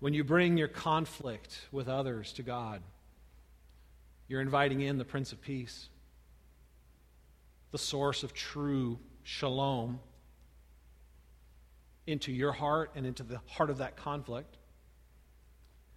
When 0.00 0.14
you 0.14 0.24
bring 0.24 0.56
your 0.56 0.68
conflict 0.68 1.60
with 1.72 1.88
others 1.88 2.32
to 2.34 2.42
God, 2.42 2.82
you're 4.28 4.40
inviting 4.40 4.80
in 4.80 4.96
the 4.96 5.04
Prince 5.04 5.32
of 5.32 5.42
Peace, 5.42 5.88
the 7.74 7.78
source 7.78 8.22
of 8.22 8.32
true 8.32 9.00
shalom, 9.24 9.98
into 12.06 12.30
your 12.30 12.52
heart 12.52 12.92
and 12.94 13.04
into 13.04 13.24
the 13.24 13.40
heart 13.46 13.68
of 13.68 13.78
that 13.78 13.96
conflict. 13.96 14.58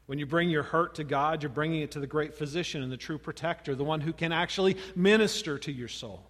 When 0.07 0.17
you 0.17 0.25
bring 0.25 0.49
your 0.49 0.63
hurt 0.63 0.95
to 0.95 1.03
God, 1.03 1.43
you're 1.43 1.51
bringing 1.51 1.83
it 1.83 1.91
to 1.91 1.99
the 1.99 2.07
great 2.07 2.33
physician 2.33 2.81
and 2.81 2.91
the 2.91 2.97
true 2.97 3.19
protector, 3.19 3.75
the 3.75 3.83
one 3.83 4.01
who 4.01 4.11
can 4.11 4.31
actually 4.31 4.75
minister 4.95 5.59
to 5.59 5.71
your 5.71 5.87
soul 5.87 6.27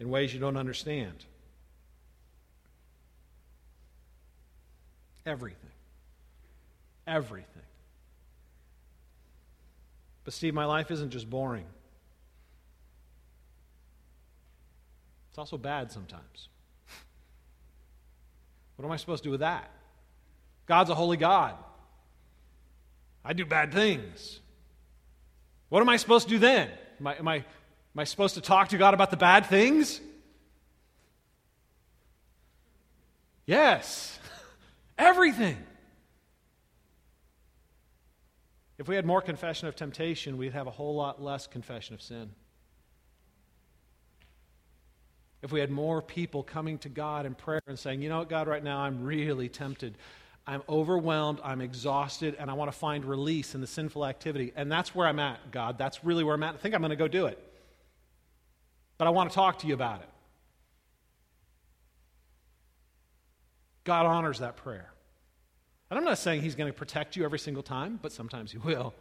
in 0.00 0.10
ways 0.10 0.34
you 0.34 0.40
don't 0.40 0.56
understand. 0.56 1.24
Everything. 5.24 5.70
Everything. 7.06 7.46
But, 10.24 10.34
Steve, 10.34 10.54
my 10.54 10.64
life 10.64 10.90
isn't 10.90 11.10
just 11.10 11.30
boring, 11.30 11.66
it's 15.32 15.38
also 15.38 15.56
bad 15.56 15.90
sometimes. 15.90 16.50
What 18.76 18.84
am 18.84 18.92
I 18.92 18.96
supposed 18.96 19.22
to 19.22 19.28
do 19.28 19.30
with 19.30 19.40
that? 19.40 19.70
God's 20.66 20.90
a 20.90 20.94
holy 20.94 21.16
God. 21.16 21.54
I 23.24 23.32
do 23.32 23.46
bad 23.46 23.72
things. 23.72 24.40
What 25.70 25.80
am 25.80 25.88
I 25.88 25.96
supposed 25.96 26.28
to 26.28 26.34
do 26.34 26.38
then? 26.38 26.68
Am 27.00 27.06
I, 27.06 27.16
am 27.16 27.28
I, 27.28 27.36
am 27.36 27.44
I 27.96 28.04
supposed 28.04 28.34
to 28.34 28.42
talk 28.42 28.68
to 28.68 28.76
God 28.76 28.92
about 28.92 29.10
the 29.10 29.16
bad 29.16 29.46
things? 29.46 30.02
Yes. 33.46 34.18
Everything. 34.98 35.56
If 38.76 38.86
we 38.86 38.96
had 38.96 39.06
more 39.06 39.22
confession 39.22 39.66
of 39.66 39.76
temptation, 39.76 40.36
we'd 40.36 40.52
have 40.52 40.66
a 40.66 40.70
whole 40.70 40.94
lot 40.94 41.22
less 41.22 41.46
confession 41.46 41.94
of 41.94 42.02
sin. 42.02 42.32
If 45.42 45.50
we 45.50 45.60
had 45.60 45.70
more 45.70 46.00
people 46.00 46.42
coming 46.42 46.78
to 46.78 46.88
God 46.88 47.26
in 47.26 47.34
prayer 47.34 47.60
and 47.66 47.78
saying, 47.78 48.00
you 48.00 48.08
know 48.08 48.18
what, 48.18 48.28
God, 48.28 48.46
right 48.46 48.62
now 48.62 48.78
I'm 48.78 49.02
really 49.04 49.48
tempted. 49.48 49.98
I'm 50.46 50.62
overwhelmed, 50.68 51.40
I'm 51.44 51.60
exhausted, 51.60 52.36
and 52.38 52.50
I 52.50 52.54
want 52.54 52.70
to 52.70 52.76
find 52.76 53.04
release 53.04 53.54
in 53.54 53.60
the 53.60 53.66
sinful 53.66 54.04
activity. 54.04 54.52
And 54.56 54.70
that's 54.70 54.94
where 54.94 55.06
I'm 55.06 55.18
at, 55.18 55.50
God. 55.50 55.78
That's 55.78 56.04
really 56.04 56.24
where 56.24 56.34
I'm 56.34 56.42
at. 56.42 56.54
I 56.54 56.58
think 56.58 56.74
I'm 56.74 56.80
going 56.80 56.90
to 56.90 56.96
go 56.96 57.08
do 57.08 57.26
it. 57.26 57.38
But 58.98 59.06
I 59.06 59.10
want 59.10 59.30
to 59.30 59.34
talk 59.34 59.60
to 59.60 59.66
you 59.66 59.74
about 59.74 60.00
it. 60.00 60.08
God 63.84 64.06
honors 64.06 64.38
that 64.40 64.56
prayer. 64.56 64.92
And 65.90 65.98
I'm 65.98 66.04
not 66.04 66.18
saying 66.18 66.42
He's 66.42 66.54
going 66.54 66.72
to 66.72 66.76
protect 66.76 67.16
you 67.16 67.24
every 67.24 67.38
single 67.38 67.62
time, 67.62 67.98
but 68.00 68.12
sometimes 68.12 68.52
He 68.52 68.58
will. 68.58 68.94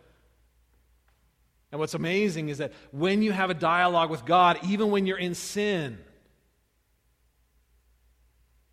And 1.71 1.79
what's 1.79 1.93
amazing 1.93 2.49
is 2.49 2.57
that 2.57 2.73
when 2.91 3.21
you 3.21 3.31
have 3.31 3.49
a 3.49 3.53
dialogue 3.53 4.09
with 4.09 4.25
God, 4.25 4.59
even 4.63 4.91
when 4.91 5.05
you're 5.05 5.17
in 5.17 5.35
sin, 5.35 5.97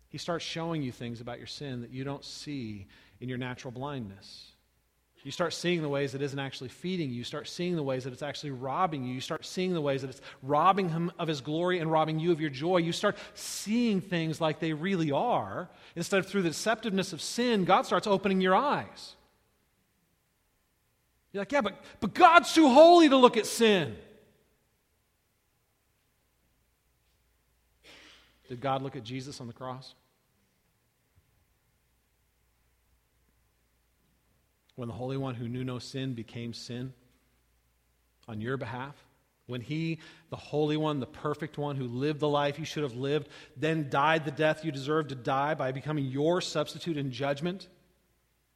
he 0.09 0.17
starts 0.17 0.43
showing 0.43 0.81
you 0.81 0.91
things 0.91 1.21
about 1.21 1.37
your 1.37 1.47
sin 1.47 1.81
that 1.81 1.91
you 1.91 2.03
don't 2.03 2.25
see 2.25 2.87
in 3.21 3.29
your 3.29 3.37
natural 3.37 3.71
blindness. 3.71 4.51
You 5.23 5.31
start 5.31 5.53
seeing 5.53 5.81
the 5.81 5.89
ways 5.89 6.15
it 6.15 6.21
isn't 6.21 6.39
actually 6.39 6.69
feeding 6.69 7.09
you. 7.09 7.17
You 7.17 7.23
start 7.25 7.47
seeing 7.47 7.75
the 7.75 7.83
ways 7.83 8.05
that 8.05 8.13
it's 8.13 8.23
actually 8.23 8.51
robbing 8.51 9.03
you. 9.03 9.13
You 9.13 9.19
start 9.19 9.45
seeing 9.45 9.73
the 9.73 9.81
ways 9.81 10.01
that 10.01 10.09
it's 10.09 10.21
robbing 10.41 10.89
him 10.89 11.11
of 11.19 11.27
his 11.27 11.41
glory 11.41 11.79
and 11.79 11.91
robbing 11.91 12.19
you 12.19 12.31
of 12.31 12.39
your 12.39 12.49
joy. 12.49 12.77
You 12.77 12.93
start 12.93 13.17
seeing 13.33 13.99
things 13.99 14.39
like 14.39 14.59
they 14.59 14.71
really 14.71 15.11
are. 15.11 15.69
Instead 15.97 16.19
of 16.19 16.27
through 16.27 16.43
the 16.43 16.49
deceptiveness 16.49 17.11
of 17.11 17.21
sin, 17.21 17.65
God 17.65 17.85
starts 17.85 18.07
opening 18.07 18.39
your 18.39 18.55
eyes. 18.55 19.15
You're 21.33 21.41
like, 21.41 21.51
yeah, 21.51 21.61
but, 21.61 21.83
but 21.99 22.13
God's 22.13 22.53
too 22.53 22.69
holy 22.69 23.09
to 23.09 23.17
look 23.17 23.35
at 23.35 23.45
sin. 23.45 23.97
Did 28.49 28.61
God 28.61 28.81
look 28.81 28.95
at 28.95 29.03
Jesus 29.03 29.39
on 29.39 29.47
the 29.47 29.53
cross? 29.53 29.93
When 34.75 34.87
the 34.87 34.93
Holy 34.93 35.17
One 35.17 35.35
who 35.35 35.47
knew 35.47 35.63
no 35.63 35.77
sin 35.77 36.15
became 36.15 36.53
sin 36.53 36.93
on 38.27 38.41
your 38.41 38.57
behalf? 38.57 38.95
When 39.45 39.61
he, 39.61 39.99
the 40.31 40.35
Holy 40.35 40.77
One, 40.77 40.99
the 40.99 41.05
perfect 41.05 41.57
one 41.57 41.75
who 41.75 41.85
lived 41.85 42.19
the 42.19 42.27
life 42.27 42.57
you 42.57 42.65
should 42.65 42.83
have 42.83 42.95
lived, 42.95 43.29
then 43.55 43.89
died 43.89 44.25
the 44.25 44.31
death 44.31 44.65
you 44.65 44.71
deserved 44.71 45.09
to 45.09 45.15
die 45.15 45.53
by 45.53 45.71
becoming 45.71 46.05
your 46.05 46.41
substitute 46.41 46.97
in 46.97 47.11
judgment, 47.11 47.67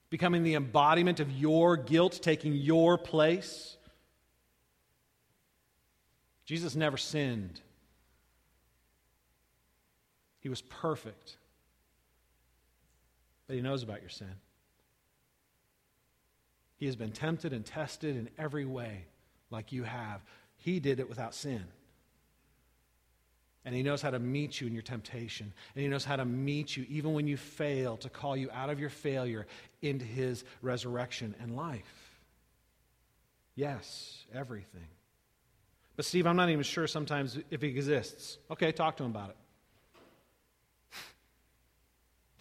becoming 0.10 0.44
the 0.44 0.56
embodiment 0.56 1.20
of 1.20 1.32
your 1.32 1.78
guilt, 1.78 2.20
taking 2.22 2.54
your 2.54 2.98
place? 2.98 3.78
Jesus 6.46 6.76
never 6.76 6.98
sinned. 6.98 7.62
He 10.44 10.50
was 10.50 10.62
perfect. 10.62 11.38
But 13.48 13.56
He 13.56 13.62
knows 13.62 13.82
about 13.82 14.02
your 14.02 14.10
sin. 14.10 14.36
He 16.78 16.86
has 16.86 16.98
been 16.98 17.12
tempted 17.12 17.54
and 17.54 17.66
tested 17.66 18.18
in 18.18 18.30
every 18.38 18.66
way, 18.66 19.06
like 19.50 19.72
you 19.72 19.84
have. 19.84 20.22
He 20.58 20.82
did 20.82 21.00
it 21.00 21.08
without 21.08 21.34
sin. 21.34 21.64
And 23.64 23.74
He 23.74 23.84
knows 23.84 24.02
how 24.02 24.12
to 24.12 24.20
meet 24.20 24.60
you 24.60 24.68
in 24.68 24.74
your 24.74 24.82
temptation. 24.82 25.54
And 25.76 25.82
He 25.82 25.88
knows 25.88 26.04
how 26.04 26.18
to 26.18 26.26
meet 26.26 26.76
you 26.76 26.86
even 26.90 27.14
when 27.14 27.26
you 27.26 27.38
fail, 27.38 27.96
to 27.98 28.10
call 28.10 28.36
you 28.36 28.52
out 28.52 28.70
of 28.70 28.82
your 28.82 28.90
failure 28.90 29.48
into 29.82 30.04
His 30.04 30.44
resurrection 30.62 31.34
and 31.40 31.56
life. 31.56 32.20
Yes, 33.56 34.26
everything. 34.34 34.88
But, 35.96 36.04
Steve, 36.04 36.28
I'm 36.28 36.36
not 36.36 36.50
even 36.50 36.64
sure 36.64 36.88
sometimes 36.88 37.40
if 37.50 37.62
He 37.62 37.70
exists. 37.70 38.40
Okay, 38.52 38.74
talk 38.74 38.98
to 38.98 39.06
Him 39.06 39.12
about 39.12 39.30
it. 39.30 39.38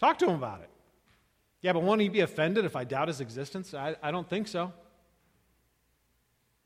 Talk 0.03 0.19
to 0.19 0.25
him 0.25 0.35
about 0.35 0.59
it. 0.59 0.69
Yeah, 1.61 1.71
but 1.71 1.81
won't 1.81 2.01
he 2.01 2.09
be 2.09 2.19
offended 2.19 2.65
if 2.65 2.75
I 2.75 2.83
doubt 2.83 3.07
his 3.07 3.21
existence? 3.21 3.73
I, 3.73 3.95
I 4.03 4.11
don't 4.11 4.29
think 4.29 4.49
so. 4.49 4.73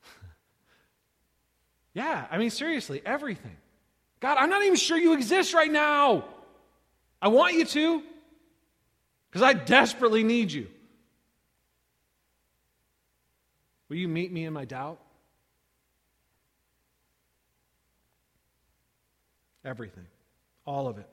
yeah, 1.94 2.26
I 2.32 2.40
mean, 2.40 2.50
seriously, 2.50 3.00
everything. 3.06 3.56
God, 4.22 4.40
I'm 4.40 4.50
not 4.50 4.64
even 4.64 4.76
sure 4.76 4.98
you 4.98 5.14
exist 5.14 5.54
right 5.54 5.72
now. 5.72 6.26
I 7.22 7.28
want 7.28 7.54
you 7.54 7.66
to 7.66 8.02
because 9.30 9.44
I 9.44 9.54
desperately 9.54 10.24
need 10.24 10.52
you. 10.52 10.68
Will 13.88 13.98
you 13.98 14.08
meet 14.08 14.32
me 14.32 14.46
in 14.46 14.54
my 14.54 14.66
doubt? 14.66 15.00
Everything, 19.64 20.08
all 20.66 20.88
of 20.88 20.98
it. 20.98 21.08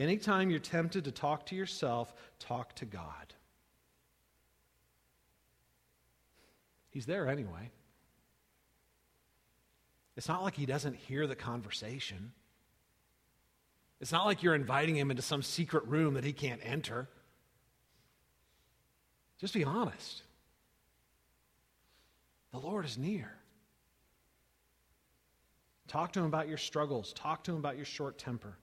Anytime 0.00 0.48
you're 0.48 0.60
tempted 0.60 1.04
to 1.04 1.12
talk 1.12 1.44
to 1.46 1.54
yourself, 1.54 2.14
talk 2.38 2.74
to 2.76 2.86
God. 2.86 3.34
He's 6.88 7.04
there 7.04 7.28
anyway. 7.28 7.70
It's 10.16 10.26
not 10.26 10.42
like 10.42 10.54
he 10.54 10.64
doesn't 10.64 10.96
hear 10.96 11.26
the 11.26 11.36
conversation. 11.36 12.32
It's 14.00 14.10
not 14.10 14.24
like 14.24 14.42
you're 14.42 14.54
inviting 14.54 14.96
him 14.96 15.10
into 15.10 15.22
some 15.22 15.42
secret 15.42 15.84
room 15.84 16.14
that 16.14 16.24
he 16.24 16.32
can't 16.32 16.62
enter. 16.64 17.06
Just 19.38 19.52
be 19.52 19.64
honest. 19.64 20.22
The 22.52 22.58
Lord 22.58 22.86
is 22.86 22.96
near. 22.96 23.34
Talk 25.88 26.14
to 26.14 26.20
him 26.20 26.26
about 26.26 26.48
your 26.48 26.56
struggles, 26.56 27.12
talk 27.12 27.44
to 27.44 27.52
him 27.52 27.58
about 27.58 27.76
your 27.76 27.84
short 27.84 28.16
temper. 28.16 28.56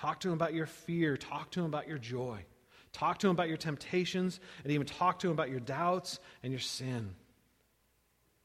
Talk 0.00 0.20
to 0.20 0.28
him 0.28 0.34
about 0.34 0.54
your 0.54 0.66
fear. 0.66 1.16
Talk 1.16 1.50
to 1.52 1.60
him 1.60 1.66
about 1.66 1.86
your 1.86 1.98
joy. 1.98 2.44
Talk 2.92 3.18
to 3.18 3.28
him 3.28 3.32
about 3.32 3.48
your 3.48 3.58
temptations, 3.58 4.40
and 4.64 4.72
even 4.72 4.86
talk 4.86 5.20
to 5.20 5.28
him 5.28 5.32
about 5.32 5.50
your 5.50 5.60
doubts 5.60 6.18
and 6.42 6.52
your 6.52 6.60
sin. 6.60 7.14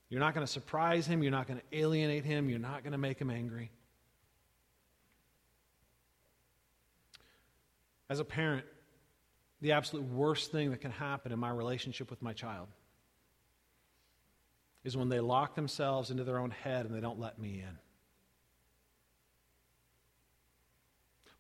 You're 0.10 0.20
not 0.20 0.36
going 0.36 0.46
to 0.46 0.52
surprise 0.52 1.08
him. 1.08 1.24
You're 1.24 1.32
not 1.32 1.48
going 1.48 1.60
to 1.60 1.78
alienate 1.80 2.26
him. 2.26 2.50
You're 2.50 2.60
not 2.60 2.84
going 2.84 2.92
to 2.92 2.98
make 2.98 3.20
him 3.20 3.32
angry. 3.32 3.72
As 8.10 8.20
a 8.20 8.26
parent, 8.26 8.66
the 9.62 9.72
absolute 9.72 10.06
worst 10.06 10.52
thing 10.52 10.72
that 10.72 10.82
can 10.82 10.92
happen 10.92 11.32
in 11.32 11.40
my 11.40 11.50
relationship 11.50 12.10
with 12.10 12.22
my 12.22 12.34
child 12.34 12.68
is 14.84 14.96
when 14.96 15.10
they 15.10 15.20
lock 15.20 15.56
themselves 15.56 16.12
into 16.12 16.24
their 16.24 16.38
own 16.38 16.52
head 16.52 16.86
and 16.86 16.94
they 16.94 17.00
don't 17.00 17.20
let 17.20 17.40
me 17.40 17.64
in. 17.66 17.80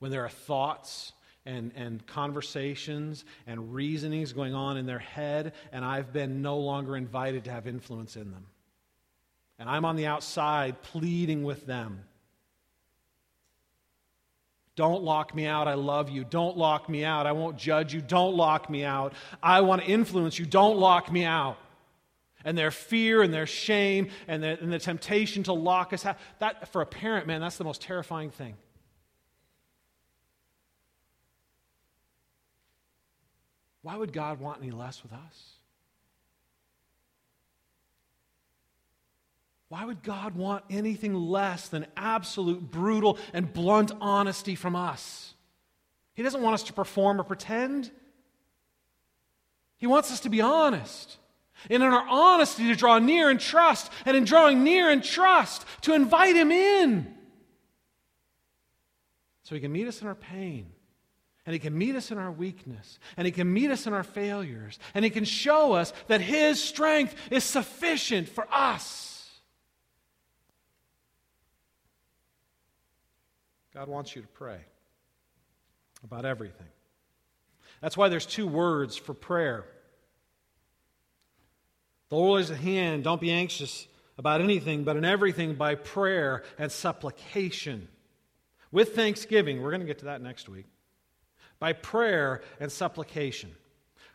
When 0.06 0.12
there 0.12 0.24
are 0.24 0.30
thoughts 0.30 1.14
and, 1.48 1.72
and 1.76 2.06
conversations 2.06 3.26
and 3.48 3.74
reasonings 3.74 4.34
going 4.34 4.54
on 4.54 4.78
in 4.78 4.86
their 4.86 5.00
head, 5.00 5.54
and 5.72 5.84
I've 5.84 6.14
been 6.14 6.44
no 6.44 6.60
longer 6.60 6.96
invited 6.96 7.46
to 7.46 7.52
have 7.52 7.66
influence 7.66 8.16
in 8.16 8.30
them. 8.30 8.46
And 9.58 9.68
I'm 9.68 9.84
on 9.84 9.96
the 9.96 10.06
outside 10.06 10.84
pleading 10.84 11.44
with 11.44 11.66
them. 11.66 12.04
Don't 14.76 15.02
lock 15.02 15.34
me 15.34 15.48
out. 15.48 15.68
I 15.68 15.74
love 15.74 16.12
you. 16.12 16.24
Don't 16.24 16.56
lock 16.56 16.88
me 16.88 17.04
out. 17.04 17.26
I 17.26 17.32
won't 17.32 17.58
judge 17.58 17.92
you. 17.92 18.02
Don't 18.02 18.36
lock 18.36 18.70
me 18.70 18.84
out. 18.84 19.14
I 19.42 19.62
want 19.62 19.82
to 19.82 19.88
influence 19.88 20.38
you. 20.38 20.46
Don't 20.46 20.78
lock 20.78 21.12
me 21.12 21.26
out. 21.26 21.58
And 22.44 22.56
their 22.56 22.70
fear 22.70 23.24
and 23.24 23.34
their 23.34 23.48
shame 23.48 24.10
and 24.28 24.44
the, 24.44 24.50
and 24.62 24.72
the 24.72 24.78
temptation 24.78 25.42
to 25.46 25.54
lock 25.54 25.94
us 25.94 26.06
out. 26.06 26.20
That, 26.38 26.68
for 26.68 26.84
a 26.84 26.86
parent, 26.86 27.26
man, 27.26 27.42
that's 27.42 27.58
the 27.58 27.64
most 27.64 27.82
terrifying 27.82 28.30
thing. 28.30 28.54
Why 33.86 33.96
would 33.96 34.12
God 34.12 34.40
want 34.40 34.64
any 34.64 34.72
less 34.72 35.04
with 35.04 35.14
us? 35.14 35.52
Why 39.70 39.86
would 39.86 40.02
God 40.02 40.36
want 40.36 40.64
anything 40.72 41.14
less 41.14 41.68
than 41.68 41.86
absolute, 41.96 42.72
brutal, 42.72 43.20
and 43.32 43.54
blunt 43.54 43.92
honesty 44.02 44.56
from 44.56 44.76
us? 44.76 45.36
He 46.16 46.24
doesn't 46.24 46.42
want 46.42 46.56
us 46.56 46.64
to 46.64 46.74
perform 46.74 47.22
or 47.22 47.24
pretend. 47.24 47.92
He 49.78 49.86
wants 49.86 50.12
us 50.12 50.22
to 50.22 50.30
be 50.30 50.42
honest. 50.42 51.18
And 51.70 51.84
in 51.84 51.90
our 51.94 52.08
honesty, 52.10 52.64
to 52.70 52.76
draw 52.76 52.98
near 52.98 53.30
and 53.30 53.40
trust, 53.40 53.92
and 54.08 54.18
in 54.18 54.24
drawing 54.24 54.64
near 54.64 54.90
and 54.90 55.04
trust, 55.04 55.64
to 55.82 55.94
invite 55.94 56.36
Him 56.36 56.52
in. 56.52 57.14
So 59.44 59.54
He 59.54 59.62
can 59.62 59.72
meet 59.72 59.88
us 59.88 60.02
in 60.02 60.08
our 60.08 60.16
pain, 60.16 60.72
and 61.46 61.54
He 61.54 61.60
can 61.60 61.78
meet 61.78 61.96
us 61.96 62.12
in 62.12 62.18
our 62.18 62.32
weakness. 62.32 63.00
And 63.18 63.26
He 63.26 63.32
can 63.32 63.52
meet 63.52 63.70
us 63.70 63.86
in 63.86 63.94
our 63.94 64.04
failures. 64.04 64.80
And 64.94 65.06
He 65.06 65.12
can 65.12 65.26
show 65.26 65.74
us 65.74 65.94
that 66.08 66.22
His 66.22 66.62
strength 66.62 67.16
is 67.30 67.44
sufficient 67.44 68.28
for 68.30 68.48
us. 68.52 69.30
God 73.74 73.88
wants 73.88 74.16
you 74.16 74.22
to 74.22 74.28
pray 74.30 74.60
about 76.04 76.26
everything. 76.26 76.68
That's 77.82 77.98
why 77.98 78.10
there's 78.10 78.26
two 78.26 78.48
words 78.48 78.96
for 78.96 79.14
prayer. 79.14 79.66
The 82.10 82.16
Lord 82.16 82.42
is 82.42 82.52
at 82.52 82.58
hand. 82.58 83.04
Don't 83.04 83.22
be 83.22 83.32
anxious 83.32 83.88
about 84.18 84.40
anything, 84.42 84.84
but 84.84 84.96
in 84.96 85.04
everything 85.04 85.56
by 85.56 85.76
prayer 85.76 86.44
and 86.58 86.72
supplication. 86.72 87.90
With 88.72 88.96
thanksgiving. 88.96 89.62
We're 89.62 89.72
going 89.72 89.82
to 89.82 89.88
get 89.88 90.00
to 90.00 90.06
that 90.06 90.22
next 90.22 90.50
week 90.50 90.66
by 91.60 91.74
prayer 91.74 92.42
and 92.60 92.72
supplication. 92.72 93.52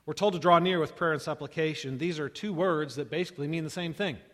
We're 0.07 0.14
told 0.14 0.33
to 0.33 0.38
draw 0.38 0.59
near 0.59 0.81
with 0.81 0.96
prayer 0.96 1.12
and 1.12 1.22
supplication. 1.22 1.98
These 1.98 2.18
are 2.18 2.29
two 2.29 2.53
words 2.53 2.96
that 2.96 3.11
basically 3.11 3.48
mean 3.48 3.64
the 3.64 3.70
same 3.70 3.94
thing. 3.94 4.18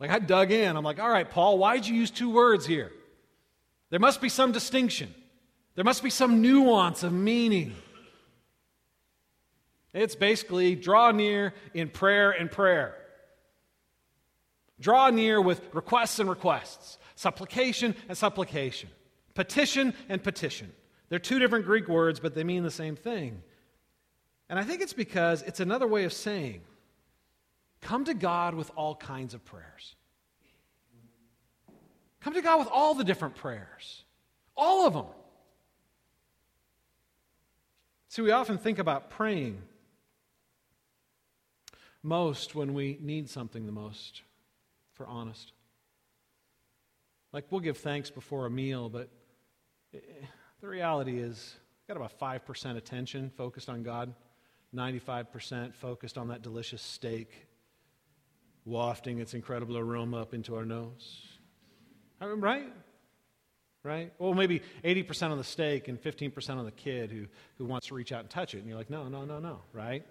Like 0.00 0.10
I 0.10 0.20
dug 0.20 0.52
in, 0.52 0.76
I'm 0.76 0.84
like, 0.84 1.00
all 1.00 1.10
right, 1.10 1.28
Paul, 1.28 1.58
why'd 1.58 1.84
you 1.84 1.92
use 1.92 2.12
two 2.12 2.30
words 2.30 2.64
here? 2.64 2.92
There 3.90 3.98
must 3.98 4.20
be 4.20 4.28
some 4.28 4.52
distinction, 4.52 5.12
there 5.74 5.84
must 5.84 6.04
be 6.04 6.10
some 6.10 6.40
nuance 6.40 7.02
of 7.02 7.12
meaning. 7.12 7.74
It's 9.92 10.14
basically 10.14 10.76
draw 10.76 11.10
near 11.10 11.52
in 11.74 11.88
prayer 11.88 12.30
and 12.30 12.48
prayer. 12.48 12.94
Draw 14.80 15.10
near 15.10 15.40
with 15.40 15.60
requests 15.72 16.18
and 16.20 16.30
requests, 16.30 16.98
supplication 17.16 17.96
and 18.08 18.16
supplication, 18.16 18.90
petition 19.34 19.94
and 20.08 20.22
petition. 20.22 20.72
They're 21.08 21.18
two 21.18 21.38
different 21.38 21.64
Greek 21.64 21.88
words, 21.88 22.20
but 22.20 22.34
they 22.34 22.44
mean 22.44 22.62
the 22.62 22.70
same 22.70 22.96
thing. 22.96 23.42
And 24.48 24.58
I 24.58 24.64
think 24.64 24.82
it's 24.82 24.92
because 24.92 25.42
it's 25.42 25.60
another 25.60 25.86
way 25.86 26.04
of 26.04 26.12
saying, 26.12 26.62
come 27.80 28.04
to 28.04 28.14
God 28.14 28.54
with 28.54 28.70
all 28.76 28.94
kinds 28.94 29.34
of 29.34 29.44
prayers. 29.44 29.94
Come 32.20 32.34
to 32.34 32.42
God 32.42 32.58
with 32.58 32.68
all 32.68 32.94
the 32.94 33.04
different 33.04 33.36
prayers, 33.36 34.04
all 34.56 34.86
of 34.86 34.94
them. 34.94 35.06
See, 38.08 38.22
we 38.22 38.30
often 38.30 38.58
think 38.58 38.78
about 38.78 39.10
praying 39.10 39.62
most 42.02 42.54
when 42.54 42.74
we 42.74 42.98
need 43.00 43.28
something 43.28 43.66
the 43.66 43.72
most, 43.72 44.22
for 44.94 45.06
honest. 45.06 45.52
Like, 47.32 47.44
we'll 47.50 47.60
give 47.60 47.76
thanks 47.76 48.10
before 48.10 48.46
a 48.46 48.50
meal, 48.50 48.88
but 48.88 49.08
eh, 49.94 49.98
the 50.60 50.68
reality 50.68 51.18
is, 51.18 51.54
got 51.86 51.96
about 51.96 52.18
5% 52.18 52.76
attention 52.76 53.30
focused 53.36 53.68
on 53.68 53.82
God, 53.82 54.12
95% 54.74 55.74
focused 55.74 56.18
on 56.18 56.28
that 56.28 56.42
delicious 56.42 56.82
steak 56.82 57.48
wafting 58.64 59.18
its 59.18 59.34
incredible 59.34 59.78
aroma 59.78 60.20
up 60.20 60.34
into 60.34 60.54
our 60.54 60.64
nose. 60.64 61.26
Right? 62.20 62.70
Right? 63.82 64.12
Well, 64.18 64.34
maybe 64.34 64.60
80% 64.84 65.30
on 65.30 65.38
the 65.38 65.44
steak 65.44 65.88
and 65.88 66.00
15% 66.02 66.50
on 66.50 66.64
the 66.64 66.72
kid 66.72 67.10
who, 67.10 67.26
who 67.56 67.64
wants 67.64 67.86
to 67.86 67.94
reach 67.94 68.12
out 68.12 68.20
and 68.20 68.28
touch 68.28 68.54
it. 68.54 68.58
And 68.58 68.68
you're 68.68 68.76
like, 68.76 68.90
no, 68.90 69.08
no, 69.08 69.24
no, 69.24 69.38
no, 69.38 69.60
right? 69.72 70.04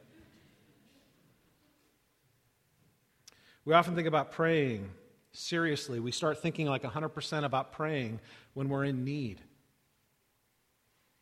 We 3.66 3.74
often 3.74 3.94
think 3.94 4.08
about 4.08 4.32
praying 4.32 4.90
seriously. 5.34 6.00
We 6.00 6.12
start 6.12 6.42
thinking 6.42 6.68
like 6.68 6.84
100% 6.84 7.44
about 7.44 7.74
praying 7.74 8.22
when 8.54 8.70
we're 8.70 8.86
in 8.86 9.04
need 9.04 9.42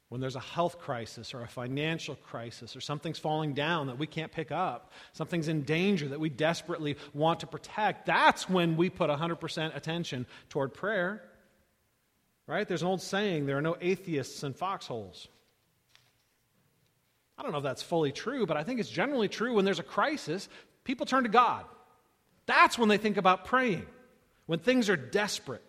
when 0.10 0.22
there's 0.22 0.36
a 0.36 0.40
health 0.40 0.80
crisis 0.80 1.34
or 1.34 1.42
a 1.42 1.48
financial 1.48 2.16
crisis 2.16 2.76
or 2.76 2.82
something's 2.82 3.18
falling 3.18 3.54
down 3.54 3.88
that 3.88 3.98
we 3.98 4.06
can't 4.06 4.32
pick 4.32 4.52
up, 4.52 4.92
something's 5.14 5.48
in 5.48 5.64
danger 5.64 6.08
that 6.10 6.20
we 6.20 6.30
desperately 6.30 6.96
want 7.14 7.40
to 7.40 7.48
protect, 7.48 8.06
that's 8.06 8.48
when 8.48 8.78
we 8.78 8.90
put 8.90 9.10
100% 9.10 9.76
attention 9.76 10.26
toward 10.50 10.74
prayer. 10.74 11.24
Right? 12.48 12.68
There's 12.68 12.84
an 12.84 12.88
old 12.88 13.02
saying 13.02 13.48
there 13.48 13.58
are 13.58 13.62
no 13.62 13.76
atheists 13.82 14.44
in 14.44 14.54
foxholes. 14.54 15.28
I 17.38 17.44
don't 17.44 17.52
know 17.52 17.58
if 17.58 17.64
that's 17.64 17.82
fully 17.82 18.12
true, 18.12 18.46
but 18.46 18.56
I 18.56 18.64
think 18.64 18.80
it's 18.80 18.90
generally 18.90 19.28
true 19.28 19.56
when 19.56 19.66
there's 19.66 19.80
a 19.80 19.84
crisis, 19.84 20.48
people 20.84 21.08
turn 21.08 21.24
to 21.24 21.30
God. 21.30 21.66
That's 22.46 22.78
when 22.78 22.90
they 22.90 22.98
think 22.98 23.18
about 23.18 23.46
praying, 23.46 23.88
when 24.46 24.60
things 24.60 24.90
are 24.90 24.96
desperate 24.96 25.64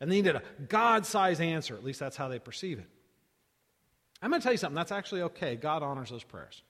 and 0.00 0.10
they 0.10 0.22
need 0.22 0.28
a 0.28 0.42
God 0.68 1.04
sized 1.04 1.40
answer. 1.40 1.74
At 1.74 1.84
least 1.84 1.98
that's 1.98 2.16
how 2.16 2.28
they 2.28 2.38
perceive 2.38 2.78
it. 2.78 2.86
I'm 4.20 4.30
going 4.30 4.40
to 4.40 4.44
tell 4.44 4.52
you 4.52 4.58
something. 4.58 4.76
That's 4.76 4.92
actually 4.92 5.22
okay. 5.22 5.56
God 5.56 5.82
honors 5.82 6.10
those 6.10 6.24
prayers. 6.24 6.62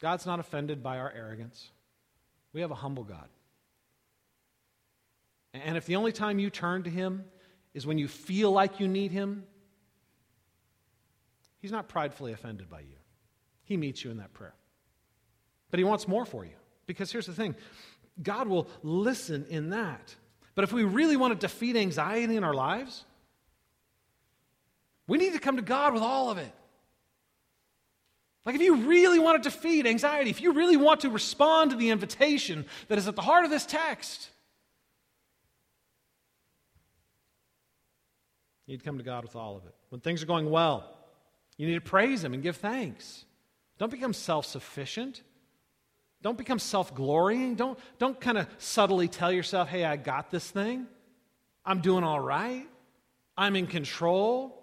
God's 0.00 0.26
not 0.26 0.40
offended 0.40 0.82
by 0.82 0.98
our 0.98 1.12
arrogance. 1.12 1.70
We 2.52 2.60
have 2.60 2.72
a 2.72 2.76
humble 2.76 3.04
God. 3.04 3.28
And 5.54 5.76
if 5.76 5.86
the 5.86 5.96
only 5.96 6.12
time 6.12 6.38
you 6.38 6.50
turn 6.50 6.82
to 6.84 6.90
Him 6.90 7.24
is 7.72 7.86
when 7.86 7.98
you 7.98 8.08
feel 8.08 8.50
like 8.50 8.80
you 8.80 8.88
need 8.88 9.12
Him, 9.12 9.44
He's 11.60 11.70
not 11.70 11.88
pridefully 11.88 12.32
offended 12.32 12.68
by 12.68 12.80
you. 12.80 12.96
He 13.62 13.76
meets 13.76 14.02
you 14.02 14.10
in 14.10 14.16
that 14.16 14.32
prayer. 14.32 14.54
But 15.70 15.78
He 15.78 15.84
wants 15.84 16.08
more 16.08 16.24
for 16.26 16.44
you. 16.44 16.56
Because 16.86 17.12
here's 17.12 17.26
the 17.26 17.32
thing 17.32 17.54
God 18.20 18.48
will 18.48 18.66
listen 18.82 19.46
in 19.48 19.70
that. 19.70 20.14
But 20.54 20.64
if 20.64 20.72
we 20.72 20.82
really 20.82 21.16
want 21.16 21.38
to 21.38 21.46
defeat 21.46 21.76
anxiety 21.76 22.36
in 22.36 22.44
our 22.44 22.54
lives, 22.54 23.04
we 25.06 25.18
need 25.18 25.32
to 25.32 25.38
come 25.38 25.56
to 25.56 25.62
God 25.62 25.94
with 25.94 26.02
all 26.02 26.30
of 26.30 26.38
it. 26.38 26.52
Like, 28.44 28.56
if 28.56 28.60
you 28.60 28.74
really 28.74 29.18
want 29.18 29.42
to 29.42 29.50
defeat 29.50 29.86
anxiety, 29.86 30.30
if 30.30 30.40
you 30.40 30.52
really 30.52 30.76
want 30.76 31.00
to 31.00 31.10
respond 31.10 31.70
to 31.70 31.76
the 31.76 31.90
invitation 31.90 32.64
that 32.88 32.98
is 32.98 33.06
at 33.06 33.14
the 33.14 33.22
heart 33.22 33.44
of 33.44 33.50
this 33.50 33.64
text, 33.64 34.28
you 38.66 38.72
need 38.72 38.78
to 38.78 38.84
come 38.84 38.98
to 38.98 39.04
God 39.04 39.22
with 39.22 39.36
all 39.36 39.56
of 39.56 39.64
it. 39.64 39.74
When 39.90 40.00
things 40.00 40.22
are 40.22 40.26
going 40.26 40.50
well, 40.50 40.88
you 41.56 41.68
need 41.68 41.74
to 41.74 41.80
praise 41.80 42.24
Him 42.24 42.34
and 42.34 42.42
give 42.42 42.56
thanks. 42.56 43.24
Don't 43.78 43.90
become 43.90 44.12
self 44.12 44.46
sufficient. 44.46 45.22
Don't 46.20 46.38
become 46.38 46.58
self 46.58 46.94
glorying. 46.94 47.54
Don't, 47.54 47.78
don't 47.98 48.20
kind 48.20 48.38
of 48.38 48.48
subtly 48.58 49.06
tell 49.06 49.30
yourself, 49.30 49.68
hey, 49.68 49.84
I 49.84 49.96
got 49.96 50.30
this 50.30 50.50
thing. 50.50 50.86
I'm 51.64 51.80
doing 51.80 52.02
all 52.02 52.20
right. 52.20 52.66
I'm 53.36 53.54
in 53.54 53.68
control 53.68 54.61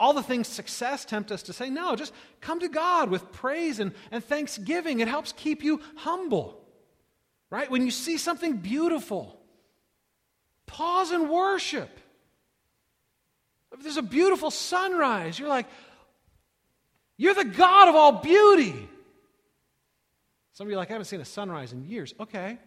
all 0.00 0.14
the 0.14 0.22
things 0.22 0.48
success 0.48 1.04
tempt 1.04 1.30
us 1.30 1.44
to 1.44 1.52
say, 1.52 1.68
no, 1.68 1.94
just 1.94 2.14
come 2.40 2.58
to 2.60 2.68
God 2.68 3.10
with 3.10 3.30
praise 3.30 3.78
and, 3.78 3.92
and 4.10 4.24
thanksgiving. 4.24 5.00
It 5.00 5.08
helps 5.08 5.32
keep 5.32 5.62
you 5.62 5.80
humble. 5.94 6.58
Right? 7.50 7.70
When 7.70 7.84
you 7.84 7.90
see 7.90 8.16
something 8.16 8.56
beautiful, 8.56 9.38
pause 10.66 11.10
and 11.10 11.28
worship. 11.28 12.00
If 13.72 13.82
there's 13.82 13.98
a 13.98 14.02
beautiful 14.02 14.50
sunrise, 14.50 15.38
you're 15.38 15.48
like, 15.48 15.66
you're 17.18 17.34
the 17.34 17.44
God 17.44 17.88
of 17.88 17.94
all 17.94 18.12
beauty. 18.12 18.88
Some 20.54 20.66
of 20.66 20.70
you 20.70 20.76
like, 20.76 20.90
I 20.90 20.94
haven't 20.94 21.06
seen 21.06 21.20
a 21.20 21.26
sunrise 21.26 21.72
in 21.72 21.84
years. 21.84 22.14
Okay. 22.18 22.58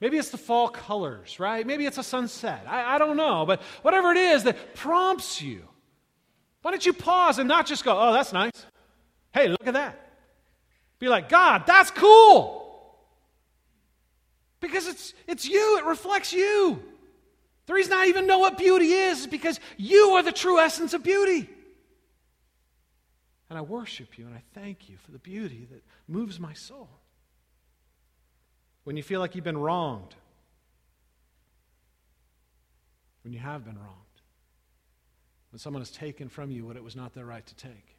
Maybe 0.00 0.16
it's 0.16 0.30
the 0.30 0.38
fall 0.38 0.68
colors, 0.68 1.40
right? 1.40 1.66
Maybe 1.66 1.84
it's 1.84 1.98
a 1.98 2.02
sunset. 2.02 2.64
I, 2.68 2.94
I 2.94 2.98
don't 2.98 3.16
know. 3.16 3.44
But 3.46 3.62
whatever 3.82 4.12
it 4.12 4.16
is 4.16 4.44
that 4.44 4.74
prompts 4.74 5.42
you, 5.42 5.64
why 6.62 6.70
don't 6.70 6.84
you 6.84 6.92
pause 6.92 7.38
and 7.38 7.48
not 7.48 7.66
just 7.66 7.84
go, 7.84 7.98
oh, 7.98 8.12
that's 8.12 8.32
nice. 8.32 8.52
Hey, 9.32 9.48
look 9.48 9.66
at 9.66 9.74
that. 9.74 10.12
Be 10.98 11.08
like, 11.08 11.28
God, 11.28 11.64
that's 11.66 11.90
cool. 11.90 12.64
Because 14.60 14.86
it's, 14.86 15.14
it's 15.26 15.48
you, 15.48 15.78
it 15.78 15.84
reflects 15.84 16.32
you. 16.32 16.82
The 17.66 17.74
reason 17.74 17.92
I 17.92 18.06
even 18.06 18.26
know 18.26 18.38
what 18.38 18.56
beauty 18.56 18.92
is 18.92 19.20
is 19.20 19.26
because 19.26 19.60
you 19.76 20.10
are 20.10 20.22
the 20.22 20.32
true 20.32 20.58
essence 20.58 20.94
of 20.94 21.02
beauty. 21.02 21.48
And 23.50 23.58
I 23.58 23.62
worship 23.62 24.18
you 24.18 24.26
and 24.26 24.34
I 24.34 24.42
thank 24.54 24.88
you 24.88 24.96
for 24.96 25.10
the 25.10 25.18
beauty 25.18 25.66
that 25.70 25.82
moves 26.06 26.38
my 26.38 26.52
soul 26.54 26.88
when 28.88 28.96
you 28.96 29.02
feel 29.02 29.20
like 29.20 29.34
you've 29.34 29.44
been 29.44 29.58
wronged, 29.58 30.14
when 33.22 33.34
you 33.34 33.38
have 33.38 33.62
been 33.62 33.76
wronged, 33.76 34.22
when 35.52 35.58
someone 35.58 35.82
has 35.82 35.90
taken 35.90 36.30
from 36.30 36.50
you 36.50 36.64
what 36.64 36.74
it 36.74 36.82
was 36.82 36.96
not 36.96 37.12
their 37.12 37.26
right 37.26 37.44
to 37.44 37.54
take, 37.54 37.96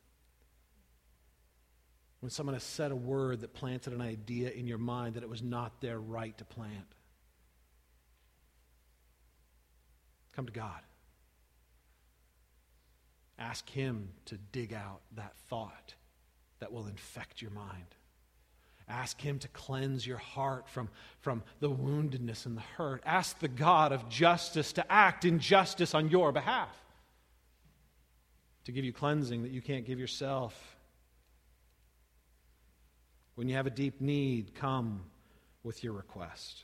when 2.22 2.32
someone 2.32 2.56
has 2.56 2.64
said 2.64 2.90
a 2.90 2.96
word 2.96 3.42
that 3.42 3.54
planted 3.54 3.94
an 3.94 4.02
idea 4.02 4.50
in 4.50 4.66
your 4.66 4.80
mind 4.80 5.14
that 5.14 5.22
it 5.22 5.30
was 5.30 5.44
not 5.44 5.80
their 5.80 6.00
right 6.00 6.36
to 6.40 6.44
plant. 6.44 6.96
Come 10.36 10.48
to 10.48 10.52
God. 10.52 10.82
Ask 13.38 13.70
Him 13.70 14.10
to 14.26 14.40
dig 14.52 14.74
out 14.74 15.02
that 15.16 15.36
thought 15.50 15.94
that 16.58 16.72
will 16.72 16.88
infect 16.88 17.44
your 17.44 17.52
mind. 17.52 17.94
Ask 18.90 19.22
Him 19.22 19.38
to 19.40 19.48
cleanse 19.50 20.06
your 20.06 20.18
heart 20.18 20.68
from, 20.68 20.90
from 21.20 21.44
the 21.60 21.70
woundedness 21.70 22.48
and 22.48 22.58
the 22.58 22.62
hurt. 22.62 23.04
Ask 23.06 23.40
the 23.40 23.48
God 23.48 23.92
of 23.92 24.10
justice 24.10 24.74
to 24.74 24.92
act 24.92 25.26
in 25.26 25.40
justice 25.40 25.94
on 25.94 26.10
your 26.10 26.32
behalf, 26.32 26.76
to 28.66 28.72
give 28.72 28.84
you 28.84 28.92
cleansing 28.92 29.44
that 29.44 29.52
you 29.52 29.62
can't 29.62 29.86
give 29.86 30.00
yourself. 30.00 30.76
When 33.36 33.48
you 33.48 33.56
have 33.56 33.68
a 33.68 33.72
deep 33.72 34.02
need, 34.02 34.56
come 34.56 35.04
with 35.64 35.84
your 35.84 35.94
request. 35.94 36.64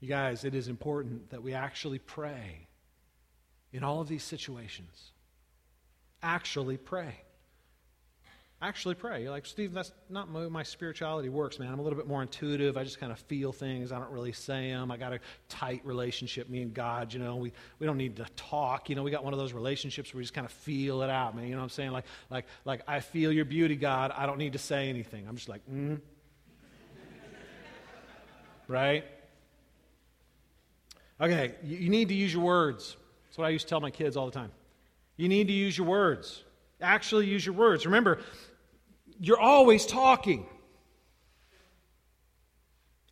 You 0.00 0.08
guys, 0.08 0.44
it 0.44 0.56
is 0.56 0.66
important 0.66 1.30
that 1.30 1.44
we 1.44 1.54
actually 1.54 2.00
pray 2.00 2.66
in 3.72 3.84
all 3.84 4.00
of 4.00 4.08
these 4.08 4.24
situations. 4.24 5.12
Actually 6.24 6.76
pray 6.76 7.14
actually 8.62 8.94
pray. 8.94 9.22
You're 9.22 9.32
like, 9.32 9.44
Steve, 9.44 9.72
that's 9.72 9.92
not 10.08 10.30
my, 10.30 10.48
my 10.48 10.62
spirituality 10.62 11.28
works, 11.28 11.58
man. 11.58 11.72
I'm 11.72 11.80
a 11.80 11.82
little 11.82 11.98
bit 11.98 12.06
more 12.06 12.22
intuitive. 12.22 12.76
I 12.76 12.84
just 12.84 13.00
kind 13.00 13.10
of 13.10 13.18
feel 13.18 13.52
things. 13.52 13.90
I 13.90 13.98
don't 13.98 14.10
really 14.10 14.32
say 14.32 14.70
them. 14.70 14.90
I 14.90 14.96
got 14.96 15.12
a 15.12 15.20
tight 15.48 15.82
relationship, 15.84 16.48
me 16.48 16.62
and 16.62 16.72
God, 16.72 17.12
you 17.12 17.18
know. 17.18 17.36
We, 17.36 17.52
we 17.80 17.86
don't 17.86 17.98
need 17.98 18.16
to 18.16 18.26
talk. 18.36 18.88
You 18.88 18.96
know, 18.96 19.02
we 19.02 19.10
got 19.10 19.24
one 19.24 19.32
of 19.32 19.38
those 19.38 19.52
relationships 19.52 20.14
where 20.14 20.18
we 20.18 20.24
just 20.24 20.34
kind 20.34 20.44
of 20.44 20.52
feel 20.52 21.02
it 21.02 21.10
out, 21.10 21.34
man. 21.34 21.46
You 21.46 21.52
know 21.52 21.58
what 21.58 21.64
I'm 21.64 21.70
saying? 21.70 21.90
Like, 21.90 22.04
like, 22.30 22.46
like 22.64 22.82
I 22.86 23.00
feel 23.00 23.32
your 23.32 23.44
beauty, 23.44 23.74
God. 23.74 24.12
I 24.16 24.26
don't 24.26 24.38
need 24.38 24.52
to 24.52 24.60
say 24.60 24.88
anything. 24.88 25.26
I'm 25.28 25.36
just 25.36 25.48
like, 25.48 25.62
mm. 25.68 26.00
right? 28.68 29.04
Okay, 31.20 31.54
you, 31.64 31.78
you 31.78 31.90
need 31.90 32.08
to 32.08 32.14
use 32.14 32.32
your 32.32 32.42
words. 32.44 32.96
That's 33.26 33.38
what 33.38 33.46
I 33.46 33.50
used 33.50 33.66
to 33.66 33.70
tell 33.70 33.80
my 33.80 33.90
kids 33.90 34.16
all 34.16 34.26
the 34.26 34.32
time. 34.32 34.52
You 35.16 35.28
need 35.28 35.48
to 35.48 35.52
use 35.52 35.76
your 35.76 35.86
words 35.86 36.44
actually 36.82 37.26
use 37.26 37.46
your 37.46 37.54
words. 37.54 37.86
Remember, 37.86 38.18
you're 39.20 39.40
always 39.40 39.86
talking. 39.86 40.46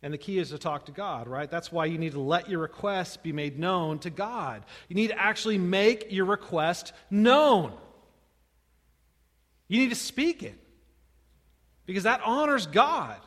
And 0.03 0.13
the 0.13 0.17
key 0.17 0.39
is 0.39 0.49
to 0.49 0.57
talk 0.57 0.85
to 0.85 0.91
God, 0.91 1.27
right? 1.27 1.49
That's 1.49 1.71
why 1.71 1.85
you 1.85 1.97
need 1.97 2.13
to 2.13 2.19
let 2.19 2.49
your 2.49 2.59
request 2.59 3.21
be 3.21 3.31
made 3.31 3.59
known 3.59 3.99
to 3.99 4.09
God. 4.09 4.63
You 4.89 4.95
need 4.95 5.09
to 5.09 5.19
actually 5.19 5.59
make 5.59 6.11
your 6.11 6.25
request 6.25 6.91
known. 7.09 7.73
You 9.67 9.79
need 9.79 9.89
to 9.89 9.95
speak 9.95 10.41
it 10.41 10.57
because 11.85 12.03
that 12.03 12.21
honors 12.25 12.65
God. 12.65 13.19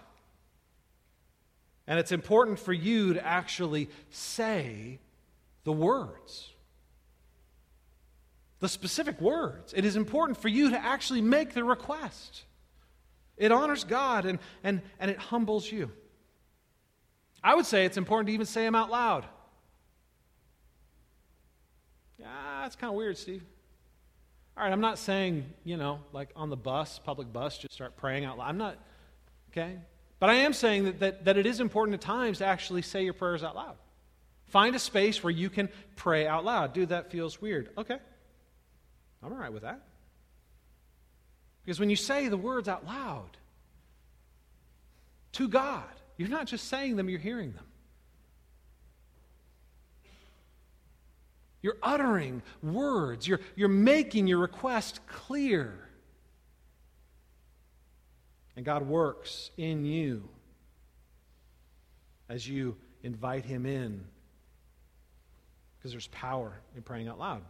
And 1.86 1.98
it's 1.98 2.12
important 2.12 2.58
for 2.58 2.72
you 2.72 3.14
to 3.14 3.24
actually 3.24 3.88
say 4.10 4.98
the 5.64 5.72
words 5.72 6.54
the 8.64 8.68
specific 8.70 9.20
words. 9.20 9.74
It 9.76 9.84
is 9.84 9.94
important 9.94 10.38
for 10.38 10.48
you 10.48 10.70
to 10.70 10.82
actually 10.82 11.20
make 11.20 11.52
the 11.52 11.62
request. 11.62 12.44
It 13.36 13.52
honors 13.52 13.84
God 13.84 14.26
and, 14.26 14.38
and, 14.62 14.80
and 15.00 15.10
it 15.10 15.18
humbles 15.18 15.70
you. 15.70 15.90
I 17.42 17.54
would 17.54 17.66
say 17.66 17.84
it's 17.84 17.96
important 17.96 18.28
to 18.28 18.32
even 18.32 18.46
say 18.46 18.62
them 18.62 18.74
out 18.74 18.90
loud. 18.90 19.26
Yeah, 22.18 22.60
that's 22.62 22.76
kind 22.76 22.90
of 22.90 22.96
weird, 22.96 23.18
Steve. 23.18 23.44
All 24.56 24.64
right, 24.64 24.72
I'm 24.72 24.80
not 24.80 24.98
saying, 24.98 25.44
you 25.64 25.76
know, 25.76 26.00
like 26.12 26.30
on 26.36 26.48
the 26.48 26.56
bus, 26.56 27.00
public 27.04 27.32
bus, 27.32 27.58
just 27.58 27.74
start 27.74 27.96
praying 27.96 28.24
out 28.24 28.38
loud. 28.38 28.48
I'm 28.48 28.58
not, 28.58 28.78
okay? 29.50 29.78
But 30.20 30.30
I 30.30 30.34
am 30.34 30.52
saying 30.52 30.84
that, 30.84 31.00
that, 31.00 31.24
that 31.24 31.36
it 31.36 31.44
is 31.44 31.60
important 31.60 31.94
at 31.94 32.00
times 32.00 32.38
to 32.38 32.46
actually 32.46 32.82
say 32.82 33.04
your 33.04 33.12
prayers 33.14 33.42
out 33.42 33.56
loud. 33.56 33.76
Find 34.46 34.76
a 34.76 34.78
space 34.78 35.24
where 35.24 35.32
you 35.32 35.50
can 35.50 35.68
pray 35.96 36.26
out 36.26 36.44
loud. 36.44 36.72
Dude, 36.72 36.90
that 36.90 37.10
feels 37.10 37.42
weird. 37.42 37.70
Okay, 37.76 37.98
I'm 39.22 39.32
all 39.32 39.38
right 39.38 39.52
with 39.52 39.62
that. 39.62 39.82
Because 41.64 41.80
when 41.80 41.90
you 41.90 41.96
say 41.96 42.28
the 42.28 42.36
words 42.36 42.68
out 42.68 42.84
loud 42.84 43.36
to 45.32 45.48
God, 45.48 45.84
you're 46.16 46.28
not 46.28 46.46
just 46.46 46.68
saying 46.68 46.96
them, 46.96 47.08
you're 47.08 47.18
hearing 47.18 47.52
them. 47.52 47.64
You're 51.62 51.78
uttering 51.82 52.42
words, 52.62 53.26
you're, 53.26 53.40
you're 53.56 53.68
making 53.68 54.26
your 54.26 54.38
request 54.38 55.00
clear. 55.06 55.78
And 58.54 58.66
God 58.66 58.86
works 58.86 59.50
in 59.56 59.86
you 59.86 60.28
as 62.28 62.46
you 62.46 62.76
invite 63.02 63.46
Him 63.46 63.64
in 63.64 64.04
because 65.78 65.92
there's 65.92 66.08
power 66.08 66.52
in 66.76 66.82
praying 66.82 67.08
out 67.08 67.18
loud. 67.18 67.42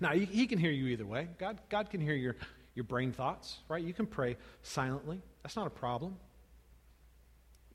Now, 0.00 0.10
he 0.10 0.46
can 0.46 0.58
hear 0.58 0.72
you 0.72 0.88
either 0.88 1.06
way. 1.06 1.28
God, 1.38 1.60
God 1.68 1.88
can 1.88 2.00
hear 2.00 2.14
your, 2.14 2.34
your 2.74 2.84
brain 2.84 3.12
thoughts, 3.12 3.58
right? 3.68 3.82
You 3.82 3.92
can 3.92 4.06
pray 4.06 4.36
silently. 4.62 5.20
That's 5.42 5.56
not 5.56 5.66
a 5.66 5.70
problem. 5.70 6.16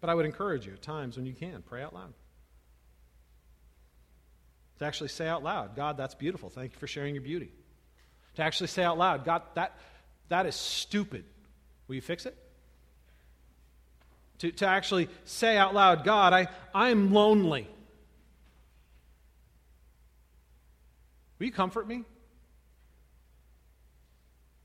But 0.01 0.09
I 0.09 0.13
would 0.13 0.25
encourage 0.25 0.65
you 0.65 0.73
at 0.73 0.81
times 0.81 1.17
when 1.17 1.25
you 1.25 1.33
can, 1.33 1.61
pray 1.61 1.81
out 1.81 1.93
loud. 1.93 2.13
To 4.79 4.85
actually 4.85 5.09
say 5.09 5.27
out 5.27 5.43
loud, 5.43 5.75
God, 5.75 5.97
that's 5.97 6.15
beautiful. 6.15 6.49
Thank 6.49 6.73
you 6.73 6.79
for 6.79 6.87
sharing 6.87 7.15
your 7.15 7.23
beauty. 7.23 7.51
To 8.35 8.43
actually 8.43 8.67
say 8.67 8.83
out 8.83 8.97
loud, 8.97 9.25
God, 9.25 9.41
that, 9.55 9.75
that 10.29 10.45
is 10.45 10.55
stupid. 10.55 11.25
Will 11.87 11.95
you 11.95 12.01
fix 12.01 12.25
it? 12.25 12.37
To, 14.39 14.51
to 14.51 14.67
actually 14.67 15.09
say 15.25 15.57
out 15.57 15.73
loud, 15.73 16.05
God, 16.05 16.31
I, 16.31 16.47
I'm 16.73 17.13
lonely. 17.13 17.67
Will 21.39 21.45
you 21.45 21.51
comfort 21.51 21.87
me? 21.87 22.05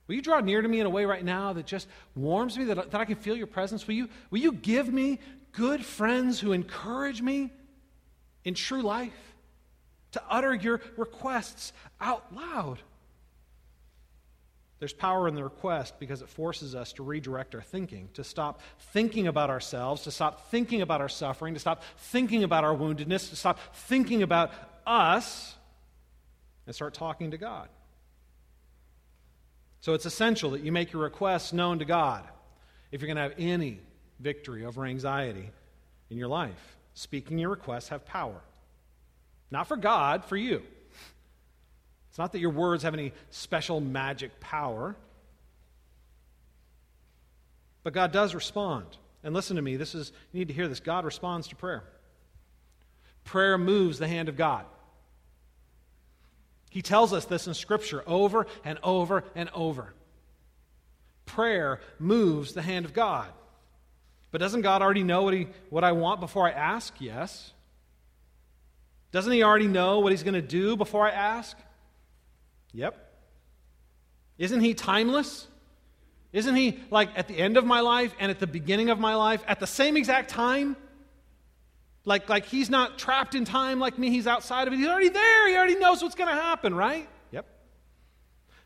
Will 0.07 0.17
you 0.17 0.23
draw 0.23 0.41
near 0.41 0.61
to 0.61 0.69
me 0.69 0.81
in 0.81 0.87
a 0.87 0.91
way 0.91 1.05
right 1.05 1.25
now 1.25 1.53
that 1.55 1.67
just 1.67 1.89
warms 2.15 2.59
me, 2.59 2.65
that, 2.65 2.91
that 2.91 3.01
I 3.01 3.05
can 3.05 3.17
feel 3.17 3.37
your 3.37 3.47
presence? 3.47 3.87
Will 3.87 3.95
you, 3.95 4.09
will 4.31 4.39
you 4.39 4.53
give 4.53 4.93
me 4.93 5.19
good 5.53 5.85
friends 5.85 6.41
who 6.41 6.53
encourage 6.53 7.23
me 7.23 7.51
in 8.45 8.55
true 8.55 8.83
life 8.83 9.13
to 10.13 10.23
utter 10.29 10.55
your 10.55 10.81
requests 10.97 11.73
out 12.01 12.35
loud? 12.35 12.81
There's 14.79 14.93
power 14.93 15.29
in 15.29 15.35
the 15.35 15.43
request 15.43 15.99
because 15.99 16.21
it 16.21 16.29
forces 16.29 16.75
us 16.75 16.93
to 16.95 17.03
redirect 17.03 17.55
our 17.55 17.63
thinking, 17.63 18.11
to 18.13 18.25
stop 18.25 18.61
thinking 18.93 19.27
about 19.29 19.49
ourselves, 19.49 20.03
to 20.03 20.11
stop 20.11 20.51
thinking 20.51 20.83
about 20.83 21.01
our 21.01 21.09
suffering, 21.09 21.55
to 21.55 21.61
stop 21.61 21.83
thinking 21.97 22.45
about 22.45 22.65
our 22.65 22.75
woundedness, 22.77 23.31
to 23.31 23.37
stop 23.37 23.59
thinking 23.73 24.23
about 24.23 24.53
us 24.87 25.55
and 26.67 26.75
start 26.75 26.93
talking 26.93 27.31
to 27.31 27.39
God. 27.39 27.69
So 29.85 29.93
it's 29.93 30.07
essential 30.07 30.53
that 30.53 30.63
you 30.63 30.73
make 30.73 30.95
your 30.95 31.03
requests 31.03 31.53
known 31.53 31.81
to 31.81 31.85
God 31.85 32.25
if 32.91 33.03
you're 33.03 33.07
going 33.07 33.19
to 33.19 33.23
have 33.23 33.35
any 33.37 33.81
victory 34.19 34.65
over 34.65 34.87
anxiety 34.87 35.51
in 36.09 36.17
your 36.17 36.29
life. 36.29 36.79
Speaking 36.95 37.37
your 37.37 37.51
requests 37.51 37.91
have 37.91 38.07
power. 38.07 38.41
Not 39.51 39.69
for 39.69 39.77
God, 39.77 40.25
for 40.25 40.39
you. 40.39 40.63
It's 42.09 42.17
not 42.17 42.33
that 42.33 42.39
your 42.39 42.49
words 42.49 42.83
have 42.83 42.95
any 42.95 43.13
special 43.29 43.79
magic 43.79 44.41
power. 44.41 44.97
But 47.83 47.93
God 47.93 48.11
does 48.11 48.35
respond. 48.35 48.87
And 49.23 49.35
listen 49.35 49.57
to 49.57 49.63
me, 49.63 49.77
this 49.77 49.95
is 49.95 50.13
you 50.33 50.39
need 50.39 50.49
to 50.49 50.55
hear 50.55 50.67
this. 50.67 50.81
God 50.81 51.05
responds 51.05 51.49
to 51.49 51.57
prayer. 51.57 51.85
Prayer 53.25 53.59
moves 53.59 53.99
the 53.99 54.09
hand 54.09 54.31
of 54.31 54.39
God. 54.39 54.65
He 56.75 56.83
tells 56.83 57.13
us 57.13 57.25
this 57.27 57.47
in 57.47 57.55
Scripture 57.55 58.03
over 58.05 58.49
and 58.65 58.81
over 58.83 59.23
and 59.37 59.49
over. 59.55 59.95
Prayer 61.25 61.79
moves 62.01 62.53
the 62.53 62.63
hand 62.63 62.85
of 62.85 62.93
God. 62.93 63.29
But 64.33 64.39
doesn't 64.39 64.63
God 64.63 64.83
already 64.83 65.05
know 65.05 65.23
what, 65.23 65.35
he, 65.35 65.47
what 65.71 65.85
I 65.85 65.93
want 65.93 66.19
before 66.19 66.49
I 66.49 66.51
ask? 66.51 66.93
Yes. 66.99 67.53
Doesn't 69.13 69.31
He 69.31 69.45
already 69.45 69.69
know 69.69 70.01
what 70.01 70.11
He's 70.11 70.25
going 70.25 70.35
to 70.35 70.43
do 70.43 70.77
before 70.77 71.07
I 71.07 71.13
ask? 71.13 71.57
Yep. 72.73 72.99
Isn't 74.39 74.61
He 74.61 74.75
timeless? 74.75 75.47
Isn't 76.33 76.57
He 76.57 76.81
like 76.91 77.11
at 77.17 77.29
the 77.29 77.39
end 77.39 77.57
of 77.57 77.65
my 77.65 77.83
life 77.83 78.13
and 78.19 78.33
at 78.33 78.41
the 78.41 78.49
beginning 78.49 78.91
of 78.91 78.99
my 78.99 79.15
life 79.15 79.45
at 79.47 79.61
the 79.61 79.69
same 79.69 79.97
exact 79.97 80.29
time? 80.29 80.75
Like, 82.05 82.29
like 82.29 82.47
He's 82.47 82.71
not 82.71 82.99
trapped 82.99 83.35
in 83.35 83.45
time 83.45 83.79
like 83.79 83.99
me, 83.99 84.11
He's 84.11 84.27
outside 84.27 84.69
of 84.69 84.75
it. 84.75 84.79
He's 84.79 84.89
already 84.89 85.09
there, 85.09 85.49
He 85.49 85.57
already 85.57 85.77
knows 85.77 86.03
what's 86.03 86.15
going 86.15 86.35
to 86.35 86.41
happen, 86.41 86.75
right? 86.75 87.09
Yep. 87.33 87.47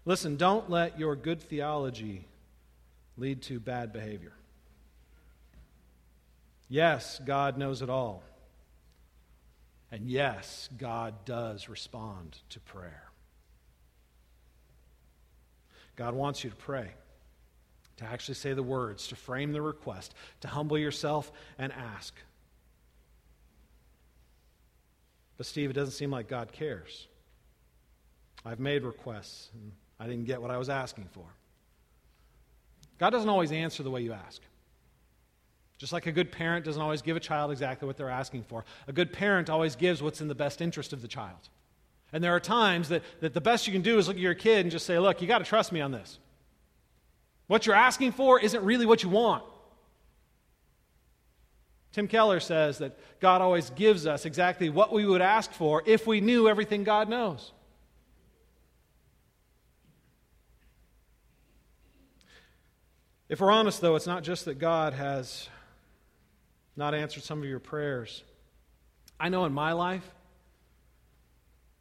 Listen, 0.05 0.37
don't 0.37 0.69
let 0.71 0.99
your 0.99 1.17
good 1.17 1.41
theology 1.41 2.27
lead 3.17 3.43
to 3.43 3.61
bad 3.61 3.93
behavior. 3.93 4.33
Yes, 6.69 7.21
God 7.25 7.57
knows 7.57 7.83
it 7.83 7.91
all. 7.91 8.23
And 9.91 10.09
yes, 10.09 10.69
God 10.77 11.25
does 11.25 11.69
respond 11.69 12.39
to 12.51 12.61
prayer. 12.61 13.05
God 15.97 16.15
wants 16.15 16.45
you 16.45 16.51
to 16.51 16.57
pray, 16.57 16.91
to 17.97 18.05
actually 18.05 18.35
say 18.35 18.53
the 18.53 18.63
words, 18.63 19.09
to 19.09 19.17
frame 19.17 19.53
the 19.53 19.63
request, 19.63 20.15
to 20.43 20.49
humble 20.49 20.79
yourself 20.79 21.33
and 21.59 21.73
ask. 21.73 22.15
But, 25.39 25.47
Steve, 25.47 25.71
it 25.71 25.73
doesn't 25.73 25.95
seem 25.95 26.11
like 26.11 26.29
God 26.29 26.53
cares. 26.53 27.07
I've 28.45 28.61
made 28.61 28.83
requests, 28.83 29.49
and 29.55 29.73
I 29.99 30.07
didn't 30.07 30.25
get 30.25 30.43
what 30.43 30.51
I 30.51 30.59
was 30.59 30.69
asking 30.69 31.09
for. 31.13 31.25
God 32.99 33.11
doesn't 33.11 33.29
always 33.29 33.53
answer 33.53 33.83
the 33.83 33.91
way 33.91 34.03
you 34.03 34.13
ask. 34.13 34.43
Just 35.79 35.93
like 35.93 36.07
a 36.07 36.13
good 36.13 36.33
parent 36.33 36.65
doesn't 36.65 36.83
always 36.83 37.03
give 37.03 37.17
a 37.17 37.21
child 37.21 37.53
exactly 37.53 37.87
what 37.87 37.97
they're 37.97 38.11
asking 38.11 38.43
for, 38.43 38.65
a 38.89 38.93
good 38.93 39.13
parent 39.13 39.49
always 39.49 39.77
gives 39.77 40.03
what's 40.03 40.21
in 40.21 40.27
the 40.27 40.35
best 40.35 40.61
interest 40.61 40.93
of 40.93 41.03
the 41.03 41.09
child. 41.09 41.49
And 42.13 42.25
there 42.25 42.35
are 42.35 42.41
times 42.41 42.89
that, 42.89 43.03
that 43.21 43.33
the 43.33 43.41
best 43.41 43.67
you 43.67 43.73
can 43.73 43.83
do 43.83 43.99
is 43.99 44.09
look 44.09 44.17
at 44.17 44.23
your 44.23 44.35
kid 44.35 44.61
and 44.61 44.71
just 44.71 44.87
say, 44.87 44.99
Look, 44.99 45.23
you 45.23 45.29
got 45.29 45.39
to 45.39 45.45
trust 45.45 45.73
me 45.73 45.81
on 45.81 45.93
this. 45.93 46.19
What 47.47 47.67
you're 47.67 47.77
asking 47.77 48.13
for 48.13 48.41
isn't 48.41 48.65
really 48.65 48.87
what 48.87 49.03
you 49.03 49.09
want. 49.09 49.45
Tim 51.93 52.07
Keller 52.07 52.41
says 52.41 52.79
that 52.79 52.99
God 53.21 53.41
always 53.41 53.71
gives 53.71 54.07
us 54.07 54.25
exactly 54.25 54.69
what 54.69 54.93
we 54.93 55.07
would 55.07 55.23
ask 55.23 55.53
for 55.53 55.83
if 55.87 56.07
we 56.07 56.21
knew 56.21 56.49
everything 56.49 56.85
God 56.85 57.09
knows. 57.09 57.53
If 63.29 63.41
we're 63.41 63.51
honest, 63.51 63.81
though, 63.81 63.97
it's 63.97 64.07
not 64.07 64.23
just 64.23 64.47
that 64.47 64.59
God 64.59 64.95
has 64.95 65.49
not 66.77 66.95
answered 66.95 67.25
some 67.25 67.41
of 67.41 67.49
your 67.49 67.59
prayers. 67.59 68.23
I 69.21 69.29
know 69.29 69.45
in 69.45 69.53
my 69.53 69.73
life 69.73 70.09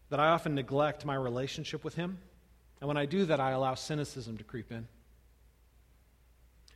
that 0.09 0.19
I 0.19 0.29
often 0.29 0.55
neglect 0.55 1.05
my 1.05 1.15
relationship 1.15 1.83
with 1.83 1.95
Him. 1.95 2.17
And 2.81 2.87
when 2.87 2.97
I 2.97 3.05
do 3.05 3.25
that, 3.25 3.39
I 3.39 3.51
allow 3.51 3.75
cynicism 3.75 4.37
to 4.37 4.43
creep 4.43 4.71
in. 4.71 4.87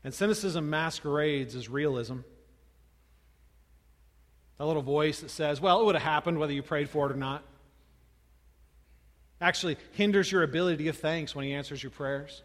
And 0.03 0.13
cynicism 0.13 0.69
masquerades 0.69 1.55
as 1.55 1.69
realism. 1.69 2.19
A 4.61 4.65
little 4.65 4.83
voice 4.83 5.21
that 5.21 5.31
says, 5.31 5.59
well, 5.59 5.81
it 5.81 5.85
would 5.85 5.95
have 5.95 6.03
happened 6.03 6.37
whether 6.37 6.53
you 6.53 6.61
prayed 6.61 6.87
for 6.87 7.09
it 7.09 7.11
or 7.11 7.17
not. 7.17 7.43
Actually 9.41 9.77
hinders 9.93 10.31
your 10.31 10.43
ability 10.43 10.77
to 10.77 10.83
give 10.83 10.97
thanks 10.97 11.33
when 11.33 11.45
He 11.45 11.53
answers 11.53 11.81
your 11.81 11.89
prayers. 11.89 12.43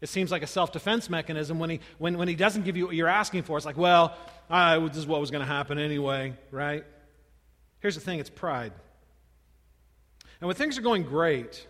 It 0.00 0.08
seems 0.08 0.30
like 0.30 0.44
a 0.44 0.46
self 0.46 0.70
defense 0.70 1.10
mechanism 1.10 1.58
when 1.58 1.70
he, 1.70 1.80
when, 1.98 2.16
when 2.16 2.28
he 2.28 2.36
doesn't 2.36 2.64
give 2.64 2.76
you 2.76 2.86
what 2.86 2.94
you're 2.94 3.08
asking 3.08 3.42
for. 3.42 3.56
It's 3.56 3.66
like, 3.66 3.76
well, 3.76 4.16
I, 4.48 4.78
this 4.78 4.98
is 4.98 5.06
what 5.08 5.20
was 5.20 5.32
going 5.32 5.44
to 5.44 5.52
happen 5.52 5.80
anyway, 5.80 6.34
right? 6.52 6.84
Here's 7.80 7.96
the 7.96 8.00
thing 8.00 8.20
it's 8.20 8.30
pride. 8.30 8.72
And 10.40 10.46
when 10.46 10.54
things 10.54 10.78
are 10.78 10.82
going 10.82 11.02
great, 11.02 11.66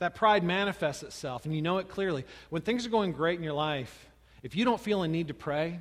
that 0.00 0.16
pride 0.16 0.42
manifests 0.42 1.04
itself, 1.04 1.44
and 1.44 1.54
you 1.54 1.62
know 1.62 1.78
it 1.78 1.88
clearly. 1.88 2.24
When 2.50 2.62
things 2.62 2.84
are 2.84 2.90
going 2.90 3.12
great 3.12 3.38
in 3.38 3.44
your 3.44 3.52
life, 3.52 4.08
if 4.42 4.56
you 4.56 4.64
don't 4.64 4.80
feel 4.80 5.04
a 5.04 5.08
need 5.08 5.28
to 5.28 5.34
pray, 5.34 5.78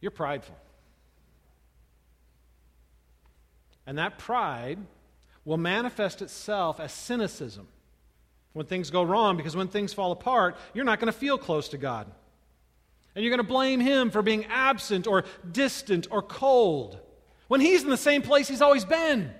you're 0.00 0.10
prideful. 0.10 0.56
And 3.86 3.98
that 3.98 4.18
pride 4.18 4.78
will 5.44 5.56
manifest 5.56 6.22
itself 6.22 6.80
as 6.80 6.92
cynicism 6.92 7.68
when 8.52 8.66
things 8.66 8.90
go 8.90 9.02
wrong, 9.02 9.36
because 9.36 9.54
when 9.54 9.68
things 9.68 9.92
fall 9.92 10.12
apart, 10.12 10.56
you're 10.74 10.84
not 10.84 10.98
going 10.98 11.12
to 11.12 11.18
feel 11.18 11.38
close 11.38 11.68
to 11.68 11.78
God. 11.78 12.10
And 13.14 13.22
you're 13.22 13.30
going 13.30 13.46
to 13.46 13.52
blame 13.52 13.80
Him 13.80 14.10
for 14.10 14.22
being 14.22 14.46
absent 14.46 15.06
or 15.06 15.24
distant 15.50 16.08
or 16.10 16.22
cold 16.22 16.98
when 17.48 17.60
He's 17.60 17.82
in 17.82 17.90
the 17.90 17.96
same 17.96 18.22
place 18.22 18.48
He's 18.48 18.62
always 18.62 18.84
been. 18.84 19.30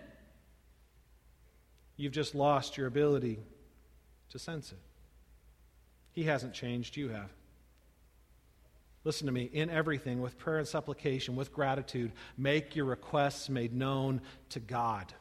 You've 1.96 2.12
just 2.12 2.34
lost 2.34 2.76
your 2.76 2.86
ability 2.86 3.38
to 4.30 4.38
sense 4.38 4.70
it. 4.70 4.78
He 6.12 6.24
hasn't 6.24 6.52
changed, 6.52 6.96
you 6.96 7.08
have. 7.08 7.30
Listen 9.06 9.26
to 9.26 9.32
me. 9.32 9.48
In 9.52 9.70
everything, 9.70 10.20
with 10.20 10.36
prayer 10.36 10.58
and 10.58 10.66
supplication, 10.66 11.36
with 11.36 11.52
gratitude, 11.52 12.10
make 12.36 12.74
your 12.74 12.86
requests 12.86 13.48
made 13.48 13.72
known 13.72 14.20
to 14.48 14.58
God. 14.58 15.14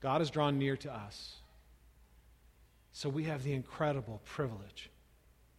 God 0.00 0.22
has 0.22 0.30
drawn 0.30 0.58
near 0.58 0.78
to 0.78 0.90
us. 0.90 1.36
So 2.92 3.10
we 3.10 3.24
have 3.24 3.44
the 3.44 3.52
incredible 3.52 4.22
privilege 4.24 4.88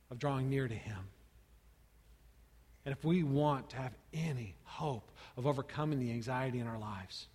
of 0.09 0.17
drawing 0.17 0.49
near 0.49 0.67
to 0.67 0.73
Him. 0.73 0.97
And 2.85 2.91
if 2.91 3.05
we 3.05 3.21
want 3.21 3.69
to 3.69 3.75
have 3.75 3.93
any 4.11 4.55
hope 4.63 5.11
of 5.37 5.45
overcoming 5.45 5.99
the 5.99 6.09
anxiety 6.09 6.57
in 6.57 6.65
our 6.65 6.79
lives, 6.79 7.27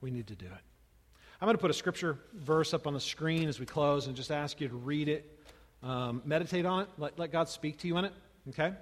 we 0.00 0.10
need 0.10 0.26
to 0.26 0.34
do 0.34 0.46
it. 0.46 0.64
I'm 1.40 1.46
going 1.46 1.56
to 1.56 1.60
put 1.60 1.70
a 1.70 1.74
scripture 1.74 2.18
verse 2.34 2.74
up 2.74 2.88
on 2.88 2.94
the 2.94 3.00
screen 3.00 3.48
as 3.48 3.60
we 3.60 3.66
close 3.66 4.08
and 4.08 4.16
just 4.16 4.32
ask 4.32 4.60
you 4.60 4.66
to 4.66 4.74
read 4.74 5.08
it, 5.08 5.37
um, 5.82 6.22
meditate 6.24 6.66
on 6.66 6.82
it, 6.82 6.88
let, 6.98 7.18
let 7.18 7.32
God 7.32 7.48
speak 7.48 7.78
to 7.78 7.88
you 7.88 7.98
in 7.98 8.04
it, 8.04 8.12
okay? 8.48 8.72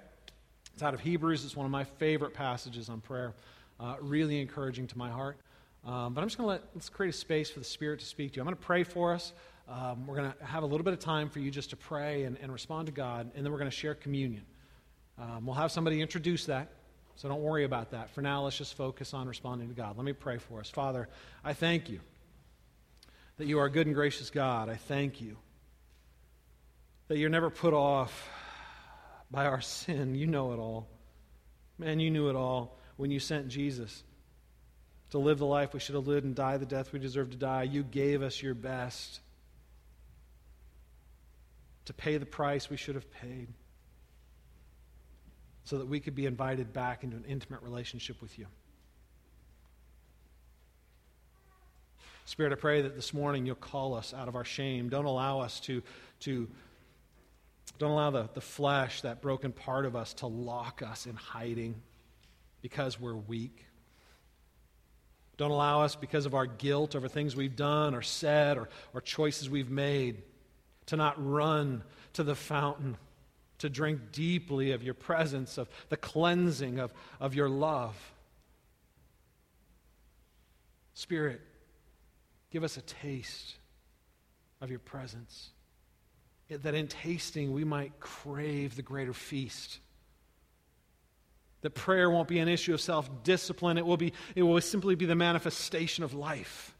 It's 0.73 0.83
out 0.83 0.93
of 0.93 0.99
Hebrews. 0.99 1.43
It's 1.45 1.55
one 1.55 1.65
of 1.65 1.71
my 1.71 1.83
favorite 1.83 2.33
passages 2.33 2.89
on 2.89 3.01
prayer, 3.01 3.33
uh, 3.79 3.95
really 3.99 4.39
encouraging 4.41 4.87
to 4.87 4.97
my 4.97 5.09
heart. 5.09 5.37
Um, 5.85 6.13
but 6.13 6.21
I'm 6.21 6.27
just 6.27 6.37
going 6.37 6.47
to 6.47 6.51
let, 6.51 6.63
let's 6.75 6.89
create 6.89 7.09
a 7.09 7.17
space 7.17 7.49
for 7.49 7.59
the 7.59 7.65
Spirit 7.65 7.99
to 7.99 8.05
speak 8.05 8.33
to 8.33 8.35
you. 8.37 8.41
I'm 8.41 8.45
going 8.45 8.57
to 8.57 8.61
pray 8.61 8.83
for 8.83 9.13
us. 9.13 9.33
Um, 9.69 10.07
we're 10.07 10.15
going 10.15 10.31
to 10.31 10.45
have 10.45 10.63
a 10.63 10.65
little 10.65 10.83
bit 10.83 10.93
of 10.93 10.99
time 10.99 11.29
for 11.29 11.39
you 11.39 11.51
just 11.51 11.71
to 11.71 11.75
pray 11.75 12.23
and, 12.23 12.37
and 12.41 12.51
respond 12.51 12.85
to 12.87 12.91
God, 12.91 13.31
and 13.35 13.45
then 13.45 13.51
we're 13.51 13.59
going 13.59 13.69
to 13.69 13.75
share 13.75 13.95
communion. 13.95 14.43
Um, 15.19 15.45
we'll 15.45 15.55
have 15.55 15.71
somebody 15.71 16.01
introduce 16.01 16.45
that, 16.45 16.69
so 17.15 17.27
don't 17.27 17.41
worry 17.41 17.63
about 17.63 17.91
that. 17.91 18.09
For 18.11 18.21
now, 18.21 18.43
let's 18.43 18.57
just 18.57 18.75
focus 18.75 19.13
on 19.13 19.27
responding 19.27 19.67
to 19.67 19.73
God. 19.73 19.97
Let 19.97 20.05
me 20.05 20.13
pray 20.13 20.37
for 20.37 20.59
us. 20.59 20.69
Father, 20.69 21.09
I 21.43 21.53
thank 21.53 21.89
you 21.89 21.99
that 23.37 23.47
you 23.47 23.59
are 23.59 23.65
a 23.65 23.71
good 23.71 23.87
and 23.87 23.95
gracious 23.95 24.29
God. 24.29 24.69
I 24.69 24.75
thank 24.75 25.21
you 25.21 25.37
that 27.07 27.17
you're 27.17 27.29
never 27.29 27.49
put 27.49 27.73
off 27.73 28.29
by 29.31 29.45
our 29.45 29.61
sin. 29.61 30.15
You 30.15 30.27
know 30.27 30.53
it 30.53 30.59
all. 30.59 30.87
Man, 31.77 31.99
you 31.99 32.09
knew 32.09 32.29
it 32.29 32.35
all 32.35 32.77
when 32.97 33.11
you 33.11 33.19
sent 33.19 33.47
Jesus 33.47 34.03
to 35.11 35.19
live 35.19 35.37
the 35.37 35.45
life 35.45 35.73
we 35.73 35.79
should 35.79 35.95
have 35.95 36.07
lived 36.07 36.25
and 36.25 36.35
die 36.35 36.57
the 36.57 36.65
death 36.65 36.91
we 36.91 36.99
deserve 36.99 37.29
to 37.31 37.37
die. 37.37 37.63
You 37.63 37.83
gave 37.83 38.21
us 38.21 38.41
your 38.41 38.53
best 38.53 39.21
to 41.85 41.93
pay 41.93 42.17
the 42.17 42.25
price 42.25 42.69
we 42.69 42.77
should 42.77 42.95
have 42.95 43.09
paid 43.11 43.47
so 45.63 45.77
that 45.77 45.87
we 45.87 45.99
could 45.99 46.15
be 46.15 46.25
invited 46.25 46.73
back 46.73 47.03
into 47.03 47.15
an 47.15 47.25
intimate 47.27 47.61
relationship 47.61 48.21
with 48.21 48.37
you. 48.37 48.47
Spirit, 52.25 52.51
I 52.51 52.55
pray 52.55 52.81
that 52.81 52.95
this 52.95 53.13
morning 53.13 53.45
you'll 53.45 53.55
call 53.55 53.93
us 53.93 54.13
out 54.13 54.27
of 54.27 54.35
our 54.35 54.43
shame. 54.43 54.89
Don't 54.89 55.05
allow 55.05 55.39
us 55.39 55.61
to, 55.61 55.81
to 56.21 56.49
don't 57.77 57.91
allow 57.91 58.09
the, 58.09 58.29
the 58.33 58.41
flesh, 58.41 59.01
that 59.01 59.21
broken 59.21 59.51
part 59.51 59.85
of 59.85 59.95
us, 59.95 60.13
to 60.15 60.27
lock 60.27 60.81
us 60.81 61.05
in 61.05 61.15
hiding 61.15 61.75
because 62.61 62.99
we're 62.99 63.15
weak. 63.15 63.65
Don't 65.37 65.51
allow 65.51 65.81
us, 65.83 65.95
because 65.95 66.25
of 66.25 66.33
our 66.33 66.47
guilt 66.47 66.95
over 66.95 67.07
things 67.07 67.35
we've 67.35 67.55
done 67.55 67.93
or 67.93 68.01
said 68.01 68.57
or, 68.57 68.69
or 68.93 69.01
choices 69.01 69.49
we've 69.49 69.69
made, 69.69 70.23
to 70.87 70.95
not 70.95 71.15
run 71.23 71.83
to 72.13 72.23
the 72.23 72.33
fountain, 72.33 72.97
to 73.59 73.69
drink 73.69 74.11
deeply 74.11 74.71
of 74.71 74.83
your 74.83 74.95
presence, 74.95 75.59
of 75.59 75.69
the 75.89 75.97
cleansing 75.97 76.79
of, 76.79 76.91
of 77.19 77.35
your 77.35 77.49
love. 77.49 77.95
Spirit, 80.95 81.41
give 82.49 82.63
us 82.63 82.77
a 82.77 82.81
taste 82.81 83.55
of 84.61 84.71
your 84.71 84.79
presence, 84.79 85.51
that 86.49 86.73
in 86.75 86.87
tasting 86.87 87.53
we 87.53 87.63
might 87.63 87.99
crave 87.99 88.75
the 88.75 88.81
greater 88.81 89.13
feast 89.13 89.79
that 91.61 91.71
prayer 91.71 92.09
won't 92.09 92.27
be 92.27 92.39
an 92.39 92.47
issue 92.47 92.73
of 92.73 92.81
self 92.81 93.23
discipline, 93.23 93.77
it 93.77 93.85
will, 93.85 93.97
be, 93.97 94.13
it 94.35 94.43
will 94.43 94.61
simply 94.61 94.95
be 94.95 95.05
the 95.05 95.15
manifestation 95.15 96.03
of 96.03 96.13
life. 96.13 96.73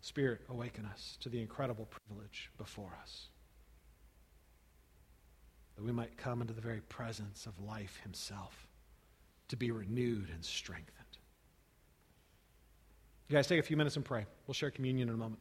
Spirit, 0.00 0.42
awaken 0.48 0.86
us 0.86 1.18
to 1.20 1.28
the 1.28 1.40
incredible 1.40 1.86
privilege 1.86 2.50
before 2.58 2.96
us. 3.02 3.28
That 5.76 5.84
we 5.84 5.92
might 5.92 6.16
come 6.16 6.40
into 6.40 6.52
the 6.52 6.60
very 6.60 6.80
presence 6.82 7.46
of 7.46 7.58
life 7.60 7.98
Himself 8.02 8.68
to 9.48 9.56
be 9.56 9.70
renewed 9.70 10.30
and 10.32 10.44
strengthened. 10.44 10.90
You 13.28 13.36
guys 13.36 13.46
take 13.46 13.58
a 13.58 13.62
few 13.62 13.76
minutes 13.76 13.96
and 13.96 14.04
pray. 14.04 14.26
We'll 14.46 14.54
share 14.54 14.70
communion 14.70 15.08
in 15.08 15.14
a 15.14 15.18
moment. 15.18 15.40